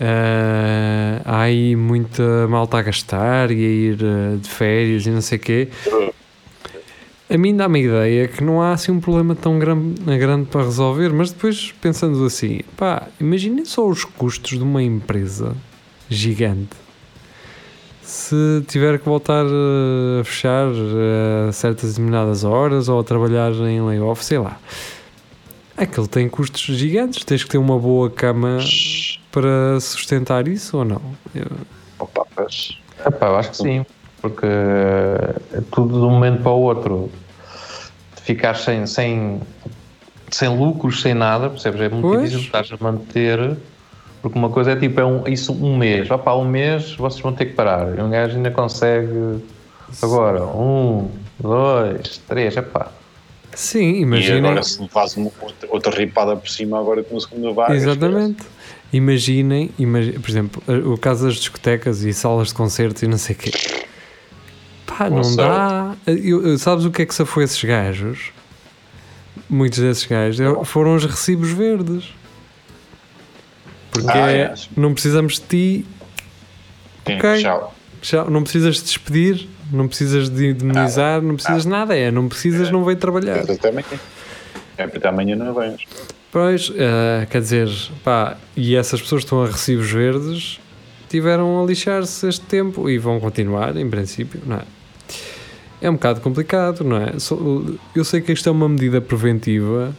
Ah, 0.00 1.20
há 1.24 1.40
aí 1.42 1.76
muita 1.76 2.48
malta 2.48 2.78
a 2.78 2.82
gastar 2.82 3.50
e 3.50 3.54
a 3.54 3.68
ir 3.68 3.98
ah, 4.02 4.36
de 4.36 4.48
férias 4.48 5.06
e 5.06 5.10
não 5.10 5.20
sei 5.20 5.38
o 5.38 5.40
quê. 5.40 5.68
A 7.30 7.38
mim 7.38 7.56
dá-me 7.56 7.78
a 7.78 7.82
ideia 7.82 8.28
que 8.28 8.44
não 8.44 8.60
há 8.60 8.72
assim 8.72 8.92
um 8.92 9.00
problema 9.00 9.34
tão 9.34 9.58
grande, 9.58 10.02
grande 10.18 10.46
para 10.46 10.64
resolver, 10.64 11.10
mas 11.12 11.30
depois 11.30 11.72
pensando 11.80 12.22
assim, 12.26 12.60
pá, 12.76 13.08
imaginem 13.18 13.64
só 13.64 13.86
os 13.88 14.04
custos 14.04 14.58
de 14.58 14.62
uma 14.62 14.82
empresa 14.82 15.56
gigante 16.10 16.81
se 18.12 18.62
tiver 18.68 18.98
que 18.98 19.06
voltar 19.06 19.46
eh, 19.46 20.20
a 20.20 20.24
fechar 20.24 20.66
eh, 20.68 21.48
a 21.48 21.52
certas 21.52 21.90
determinadas 21.92 22.44
horas 22.44 22.86
ou 22.90 23.00
a 23.00 23.04
trabalhar 23.04 23.52
em 23.52 23.80
layoff, 23.80 24.22
sei 24.22 24.38
lá. 24.38 24.58
Aquilo 25.74 26.06
tem 26.06 26.28
custos 26.28 26.60
gigantes, 26.76 27.24
tens 27.24 27.42
que 27.42 27.48
ter 27.48 27.56
uma 27.56 27.78
boa 27.78 28.10
cama 28.10 28.58
para 29.30 29.80
sustentar 29.80 30.46
isso 30.46 30.76
ou 30.76 30.84
não? 30.84 31.00
Eu- 31.34 31.46
Opa, 31.98 32.26
mas, 32.36 32.78
Epá, 33.06 33.28
eu 33.28 33.36
acho 33.36 33.50
que 33.52 33.56
sim, 33.56 33.86
porque 34.20 34.44
é 34.46 35.60
tudo 35.72 35.98
de 35.98 36.04
um 36.04 36.10
momento 36.10 36.42
para 36.42 36.52
o 36.52 36.60
outro. 36.60 37.10
Ficar 38.22 38.54
sem, 38.54 38.86
sem, 38.86 39.40
sem 40.30 40.54
lucros, 40.54 41.00
sem 41.00 41.14
nada, 41.14 41.48
percebes? 41.48 41.80
É 41.80 41.88
muito 41.88 42.06
Pois. 42.08 42.30
difícil 42.30 42.40
estar 42.44 42.64
a 42.78 42.84
manter 42.84 43.56
Porque 44.22 44.38
uma 44.38 44.48
coisa 44.50 44.70
é 44.72 44.76
tipo, 44.76 45.00
é 45.00 45.04
um, 45.04 45.26
isso 45.26 45.52
um 45.52 45.76
mês. 45.76 46.08
Opá, 46.10 46.34
um 46.36 46.44
mês 46.48 46.94
vocês 46.94 47.20
vão 47.20 47.32
ter 47.32 47.46
que 47.46 47.54
parar. 47.54 47.98
E 47.98 48.00
um 48.00 48.08
gajo 48.08 48.36
ainda 48.36 48.50
consegue. 48.52 49.42
Agora, 50.00 50.44
um, 50.44 51.10
dois, 51.40 52.18
três, 52.28 52.56
epá. 52.56 52.90
Sim, 53.54 53.94
E 53.96 54.00
imaginem. 54.02 54.38
agora 54.50 54.62
se 54.62 54.80
me 54.80 54.88
faz 54.88 55.16
uma, 55.16 55.30
outra, 55.42 55.68
outra 55.70 55.92
ripada 55.98 56.36
por 56.36 56.48
cima 56.48 56.78
agora 56.80 57.02
com 57.02 57.16
a 57.16 57.20
segunda 57.20 57.52
vaga. 57.52 57.74
Exatamente. 57.74 58.42
Imaginem, 58.92 59.70
imagi- 59.78 60.12
por 60.18 60.30
exemplo, 60.30 60.62
o 60.92 60.96
caso 60.96 61.26
das 61.26 61.34
discotecas 61.34 62.02
e 62.02 62.12
salas 62.14 62.48
de 62.48 62.54
concertos 62.54 63.02
e 63.02 63.06
não 63.08 63.18
sei 63.18 63.34
o 63.34 63.38
quê. 63.38 63.50
Pá, 64.86 65.10
não 65.10 65.34
dá. 65.36 65.94
Eu- 66.06 66.46
eu- 66.46 66.58
sabes 66.58 66.84
o 66.84 66.90
que 66.90 67.02
é 67.02 67.06
que 67.06 67.14
se 67.14 67.24
foi 67.24 67.44
esses 67.44 67.62
gajos? 67.64 68.30
Muitos 69.50 69.78
desses 69.80 70.04
gajos 70.06 70.40
é- 70.40 70.64
foram 70.64 70.94
os 70.94 71.04
recibos 71.04 71.50
verdes. 71.50 72.14
Porque 73.92 74.08
Ah, 74.10 74.30
é, 74.32 74.36
é. 74.40 74.54
não 74.76 74.92
precisamos 74.94 75.34
de 75.34 75.40
ti, 75.42 75.86
Sim, 77.06 77.16
Ok. 77.18 77.42
tchau. 77.42 77.74
já, 78.02 78.24
não 78.24 78.42
precisas 78.42 78.76
de 78.76 78.82
despedir, 78.82 79.48
não 79.70 79.86
precisas 79.86 80.28
de 80.28 80.48
indemnizar, 80.50 81.20
não 81.22 81.34
precisas 81.36 81.62
de 81.62 81.68
nada. 81.68 81.96
É, 81.96 82.10
não 82.10 82.28
precisas, 82.28 82.70
não 82.70 82.84
veio 82.84 82.96
trabalhar. 82.98 83.38
Até 83.40 83.68
amanhã. 83.68 83.84
É 84.78 84.84
até 84.84 85.08
amanhã 85.08 85.36
não 85.36 85.54
vens. 85.54 85.82
Pois, 86.32 86.72
eh, 86.74 87.26
quer 87.30 87.40
dizer, 87.42 87.68
pá, 88.02 88.36
e 88.56 88.74
essas 88.74 89.00
pessoas 89.02 89.20
que 89.20 89.26
estão 89.26 89.42
a 89.44 89.46
recibos 89.46 89.90
verdes 89.90 90.58
tiveram 91.10 91.62
a 91.62 91.66
lixar-se 91.66 92.26
este 92.26 92.40
tempo 92.46 92.88
e 92.88 92.96
vão 92.96 93.20
continuar, 93.20 93.76
em 93.76 93.88
princípio, 93.90 94.40
não 94.46 94.56
é? 94.56 94.62
É 95.82 95.90
um 95.90 95.94
bocado 95.94 96.20
complicado, 96.22 96.82
não 96.84 96.96
é? 96.96 97.12
Eu 97.94 98.04
sei 98.04 98.22
que 98.22 98.32
isto 98.32 98.48
é 98.48 98.52
uma 98.52 98.66
medida 98.68 99.00
preventiva, 99.00 99.94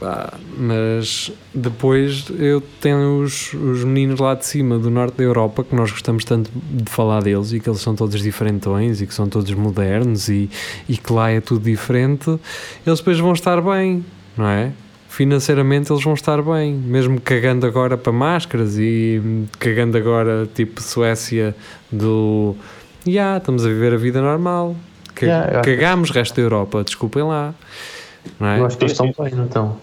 pá, 0.00 0.34
mas 0.58 1.32
depois 1.54 2.26
eu 2.38 2.60
tenho 2.80 3.20
os, 3.22 3.52
os 3.54 3.84
meninos 3.84 4.20
lá 4.20 4.34
de 4.34 4.44
cima 4.46 4.78
do 4.78 4.90
norte 4.90 5.16
da 5.18 5.24
Europa 5.24 5.62
que 5.64 5.74
nós 5.74 5.90
gostamos 5.90 6.24
tanto 6.24 6.50
de 6.54 6.90
falar 6.90 7.22
deles 7.22 7.52
e 7.52 7.60
que 7.60 7.68
eles 7.68 7.80
são 7.80 7.94
todos 7.94 8.20
diferentões 8.22 9.00
e 9.00 9.06
que 9.06 9.14
são 9.14 9.28
todos 9.28 9.50
modernos 9.52 10.28
e, 10.28 10.50
e 10.88 10.96
que 10.96 11.12
lá 11.12 11.30
é 11.30 11.40
tudo 11.40 11.64
diferente, 11.64 12.38
eles 12.86 12.98
depois 12.98 13.18
vão 13.18 13.32
estar 13.32 13.60
bem, 13.60 14.04
não 14.36 14.46
é? 14.46 14.72
Financeiramente 15.08 15.92
eles 15.92 16.02
vão 16.02 16.14
estar 16.14 16.42
bem, 16.42 16.74
mesmo 16.74 17.20
cagando 17.20 17.64
agora 17.66 17.96
para 17.96 18.12
máscaras 18.12 18.76
e 18.78 19.44
cagando 19.60 19.96
agora 19.96 20.48
tipo 20.54 20.82
Suécia 20.82 21.54
do 21.90 22.56
já 23.06 23.36
estamos 23.36 23.64
a 23.64 23.68
viver 23.68 23.92
a 23.92 23.96
vida 23.96 24.20
normal. 24.20 24.74
Ca- 25.14 25.26
Yeah, 25.26 25.52
eu 25.52 25.60
acho 25.60 25.68
que- 25.68 25.76
Cagámos 25.76 26.10
resto 26.10 26.34
da 26.34 26.42
Europa, 26.42 26.82
desculpem 26.82 27.22
lá. 27.22 27.54
Não 28.38 28.48
é? 28.48 28.60
Eu 28.60 28.66
acho 28.66 28.76
que 28.76 28.84
eles 28.84 28.92
estão 28.92 29.12
bem, 29.18 29.34
não 29.34 29.46
estão? 29.46 29.76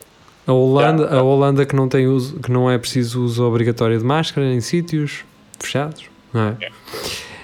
A 0.48 0.54
Holanda, 0.54 1.16
a 1.16 1.22
Holanda 1.22 1.66
que 1.66 1.76
não 1.76 1.88
tem 1.88 2.08
uso, 2.08 2.40
que 2.40 2.52
não 2.52 2.70
é 2.70 2.78
preciso 2.78 3.24
uso 3.24 3.44
obrigatório 3.44 3.98
de 3.98 4.04
máscara 4.04 4.52
em 4.52 4.60
sítios 4.60 5.24
fechados, 5.60 6.06
não 6.34 6.42
é? 6.42 6.70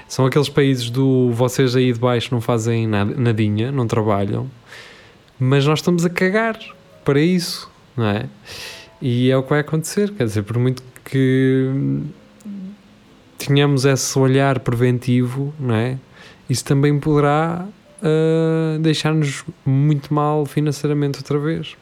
São 0.07 0.25
aqueles 0.25 0.49
países 0.49 0.89
do 0.89 1.31
vocês 1.31 1.75
aí 1.75 1.93
de 1.93 1.99
baixo 1.99 2.29
não 2.31 2.41
fazem 2.41 2.87
nada, 2.87 3.13
nadinha, 3.15 3.71
não 3.71 3.85
trabalham, 3.85 4.49
mas 5.39 5.65
nós 5.65 5.79
estamos 5.79 6.05
a 6.05 6.09
cagar 6.09 6.57
para 7.03 7.19
isso, 7.19 7.69
não 7.95 8.05
é? 8.05 8.25
E 9.01 9.29
é 9.29 9.37
o 9.37 9.43
que 9.43 9.49
vai 9.49 9.59
acontecer, 9.59 10.11
quer 10.11 10.23
dizer, 10.23 10.43
por 10.43 10.57
muito 10.57 10.81
que 11.05 12.01
tenhamos 13.37 13.85
esse 13.85 14.17
olhar 14.17 14.59
preventivo, 14.59 15.53
não 15.59 15.75
é? 15.75 15.97
Isso 16.49 16.65
também 16.65 16.99
poderá 16.99 17.67
ah, 18.01 18.77
deixar-nos 18.79 19.43
muito 19.65 20.13
mal 20.13 20.45
financeiramente 20.45 21.19
outra 21.19 21.39
vez. 21.39 21.75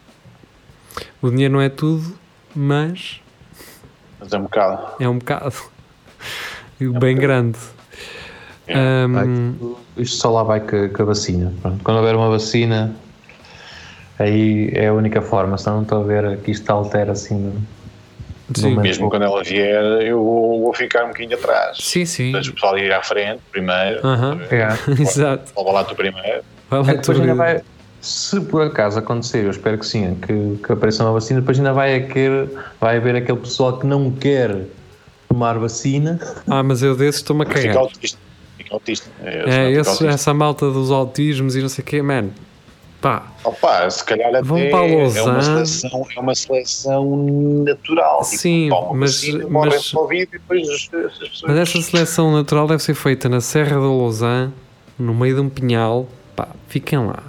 O 1.22 1.30
dinheiro 1.30 1.53
não 1.53 1.61
é 1.61 1.70
tudo, 1.70 2.16
mas 2.55 3.22
Mas 4.20 4.32
é 4.32 4.38
um 4.38 4.43
bocado. 4.43 5.03
é 5.03 5.09
um 5.09 5.18
bocado. 5.18 5.55
E 6.78 6.89
bem 6.89 7.16
grande. 7.16 7.57
É. 8.68 8.74
Ahm, 8.78 9.55
Isto 9.95 10.18
só 10.18 10.30
lá 10.30 10.43
vai 10.43 10.59
com, 10.59 10.89
com 10.89 11.03
a 11.03 11.05
vacina. 11.05 11.53
Pronto, 11.61 11.82
Quando 11.82 11.97
houver 11.97 12.13
uma 12.16 12.30
vacina, 12.30 12.93
aí 14.20 14.70
é 14.74 14.88
a 14.88 14.93
única 14.93 15.22
forma, 15.22 15.57
senão 15.57 15.78
não 15.78 15.84
estou 15.84 16.01
a 16.01 16.05
ver 16.05 16.38
que 16.41 16.51
isto 16.51 16.70
altera 16.70 17.13
assim. 17.13 17.53
No- 18.50 18.56
sim, 18.58 18.76
Mesmo 18.78 19.10
quando 19.10 19.24
ela 19.24 19.43
vier, 19.43 19.84
eu 20.02 20.24
vou, 20.24 20.62
vou 20.64 20.74
ficar 20.74 21.04
um 21.06 21.08
bocadinho 21.08 21.36
atrás. 21.38 21.78
sim, 21.80 22.06
sim. 22.06 22.32
Deixa 22.32 22.52
o 22.52 22.54
pessoal 22.54 22.78
ir 22.78 22.91
à 22.91 23.02
frente 23.02 23.39
primeiro. 23.52 24.06
Aham. 24.06 24.39
É. 24.52 24.68
Exato. 25.02 25.52
Vou 25.56 25.72
lá 25.72 25.84
tu 25.84 25.96
primeiro. 25.96 26.41
Vai 26.70 26.82
lá 26.84 26.91
É 26.91 26.98
tu- 26.98 27.12
ainda 27.12 27.36
vai, 27.36 27.62
se 28.02 28.39
por 28.41 28.62
acaso 28.64 29.00
acontecer, 29.00 29.43
eu 29.46 29.52
espero 29.52 29.78
que 29.78 29.86
sim, 29.86 30.16
que, 30.16 30.60
que 30.64 30.72
apareça 30.72 31.04
uma 31.04 31.12
vacina, 31.14 31.39
depois 31.39 31.58
ainda 31.58 31.74
vai, 31.74 31.96
haver, 31.96 32.50
vai 32.80 32.98
haver 32.98 33.16
aquele 33.16 33.39
pessoal 33.39 33.78
que 33.80 33.86
não 33.88 34.12
quer 34.12 34.56
tomar 35.28 35.58
vacina. 35.58 36.20
Ah, 36.48 36.62
mas 36.64 36.84
eu 36.84 36.96
desses 36.96 37.22
estou-me 37.22 37.43
a 37.43 37.46
Fica 37.48 37.62
cagar. 37.62 37.78
autista. 37.78 38.20
Fica 38.58 38.74
autista. 38.74 39.10
É, 39.24 39.30
É, 39.30 39.41
fica 39.41 39.52
esse- 39.82 39.89
autista. 39.89 40.08
essa 40.08 40.34
malta 40.34 40.70
dos 40.72 40.91
autismos 40.91 41.56
e 41.56 41.62
não 41.62 41.70
sei 41.70 41.82
o 41.84 41.86
quê, 41.86 42.02
man. 42.02 42.30
Pá, 43.06 43.22
Opa, 43.43 43.88
se 43.88 44.03
calhar 44.03 44.30
até 44.30 44.41
Vão 44.41 44.58
para 44.72 44.84
é, 44.88 44.97
Lausanne. 44.97 45.30
uma 45.30 45.41
seleção, 45.43 46.08
é 46.16 46.20
uma 46.20 46.34
seleção 46.34 47.16
natural. 47.64 48.22
Tipo, 48.24 48.38
Sim, 48.41 48.68
toma 48.70 48.93
mas- 48.95 49.12
vacina, 49.22 49.45
mas- 49.47 49.91
e 50.12 50.26
depois 50.26 50.68
as, 50.68 50.74
as 50.76 50.88
pessoas. 50.89 51.41
mas 51.47 51.58
essa 51.58 51.82
seleção 51.84 52.32
natural 52.32 52.68
deve 52.68 52.82
ser 52.82 52.95
feita 52.95 53.30
na 53.30 53.41
Serra 53.41 53.76
da 53.76 53.82
Lausanne, 53.86 54.51
no 54.97 55.14
meio 55.14 55.36
de 55.36 55.41
um 55.41 55.49
pinhal. 55.49 56.08
Pá, 56.36 56.47
fiquem 56.68 56.97
lá. 57.06 57.22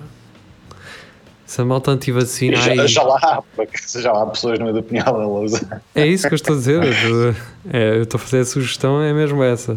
Se 1.45 1.61
a 1.61 1.65
malta 1.67 1.91
antivacina. 1.91 2.57
já, 2.57 2.71
ai- 2.71 2.89
já 2.89 3.03
lá 3.03 3.43
já 3.99 4.13
lá 4.13 4.23
há 4.23 4.27
pessoas 4.29 4.59
no 4.59 4.65
meio 4.65 4.77
do 4.79 4.83
pinhal 4.83 5.05
da 5.13 5.27
Lausanne. 5.27 5.83
É 5.95 6.07
isso 6.07 6.27
que 6.27 6.33
eu 6.33 6.37
estou 6.37 6.55
a 6.55 6.59
dizer. 6.59 6.81
É, 7.71 7.97
eu 7.99 8.05
estou 8.05 8.17
a 8.17 8.21
fazer 8.23 8.39
a 8.39 8.45
sugestão, 8.47 9.03
é 9.03 9.13
mesmo 9.13 9.43
essa. 9.43 9.77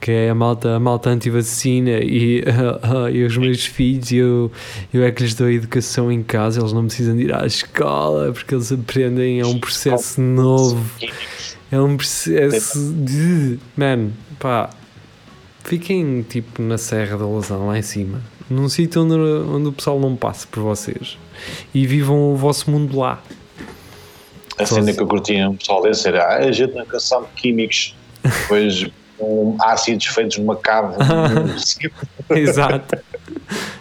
Que 0.00 0.10
é 0.10 0.30
a 0.30 0.34
malta, 0.34 0.76
a 0.76 0.80
malta 0.80 1.10
antivacina 1.10 1.98
e, 2.02 2.42
e 3.12 3.24
os 3.24 3.36
meus 3.36 3.66
filhos, 3.66 4.10
eu, 4.10 4.50
eu 4.92 5.04
é 5.04 5.12
que 5.12 5.22
lhes 5.22 5.34
dou 5.34 5.46
a 5.46 5.52
educação 5.52 6.10
em 6.10 6.22
casa, 6.22 6.60
eles 6.60 6.72
não 6.72 6.86
precisam 6.86 7.14
de 7.16 7.24
ir 7.24 7.34
à 7.34 7.44
escola 7.44 8.32
porque 8.32 8.54
eles 8.54 8.72
aprendem, 8.72 9.40
é 9.40 9.46
um 9.46 9.58
processo 9.58 10.20
novo, 10.20 10.82
é 11.70 11.78
um 11.78 11.96
processo 11.96 12.92
de. 12.94 13.58
Man, 13.76 14.10
pá, 14.38 14.70
fiquem 15.64 16.22
tipo 16.22 16.62
na 16.62 16.78
Serra 16.78 17.18
da 17.18 17.26
Lousão, 17.26 17.66
lá 17.66 17.78
em 17.78 17.82
cima, 17.82 18.22
num 18.48 18.68
sítio 18.68 19.02
onde, 19.02 19.14
onde 19.14 19.68
o 19.68 19.72
pessoal 19.72 20.00
não 20.00 20.16
passe 20.16 20.46
por 20.46 20.62
vocês 20.62 21.18
e 21.74 21.86
vivam 21.86 22.32
o 22.32 22.36
vosso 22.36 22.70
mundo 22.70 22.98
lá. 22.98 23.22
A 24.58 24.66
cena 24.66 24.92
que 24.92 25.00
eu 25.00 25.06
curtia 25.06 25.48
um 25.48 25.56
pessoal 25.56 25.82
desse 25.82 26.08
era 26.08 26.22
ah, 26.22 26.36
a 26.38 26.52
gente 26.52 26.74
na 26.74 26.84
canção 26.84 27.22
de 27.22 27.28
químicos, 27.40 27.94
depois 28.22 28.86
com 29.20 29.56
ácidos 29.60 30.06
feitos 30.06 30.38
numa 30.38 30.56
cave. 30.56 30.94
Exato. 32.30 32.98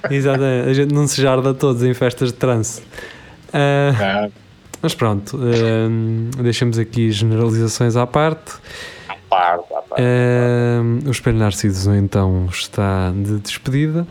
Exatamente. 0.10 0.70
A 0.70 0.74
gente 0.74 0.94
não 0.94 1.08
se 1.08 1.22
jarda 1.22 1.54
todos 1.54 1.82
em 1.84 1.94
festas 1.94 2.30
de 2.30 2.36
trance. 2.36 2.84
Ah, 3.54 4.30
mas 4.82 4.94
pronto, 4.94 5.40
ah, 5.42 6.42
deixamos 6.42 6.78
aqui 6.78 7.12
generalizações 7.12 7.96
à 7.96 8.06
parte. 8.06 8.54
pá, 9.30 9.58
pá, 9.58 9.82
pá. 9.90 9.96
Ah, 9.98 11.08
o 11.08 11.12
Espelho 11.12 11.38
Narcisos 11.38 11.88
então 11.96 12.48
está 12.52 13.12
de 13.12 13.40
despedida. 13.40 14.06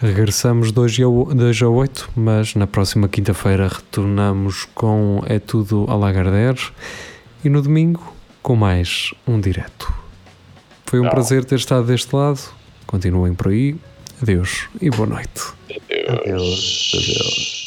Regressamos 0.00 0.70
de 0.70 0.78
hoje 0.78 1.64
a 1.64 1.68
8, 1.68 2.10
mas 2.14 2.54
na 2.54 2.66
próxima 2.66 3.08
quinta-feira 3.08 3.68
retornamos 3.68 4.64
com 4.74 5.22
É 5.26 5.38
Tudo 5.38 5.86
a 5.88 5.96
Lagardère 5.96 6.60
e 7.44 7.48
no 7.48 7.60
domingo 7.60 8.14
com 8.42 8.54
mais 8.54 9.12
um 9.26 9.40
direto. 9.40 9.97
Foi 10.88 11.00
um 11.00 11.02
Não. 11.02 11.10
prazer 11.10 11.44
ter 11.44 11.56
estado 11.56 11.86
deste 11.86 12.16
lado. 12.16 12.40
Continuem 12.86 13.34
por 13.34 13.48
aí. 13.48 13.76
Adeus 14.22 14.68
e 14.80 14.88
boa 14.88 15.06
noite. 15.06 15.28
Deus. 15.68 16.08
Adeus. 16.08 16.92
Adeus. 16.94 17.57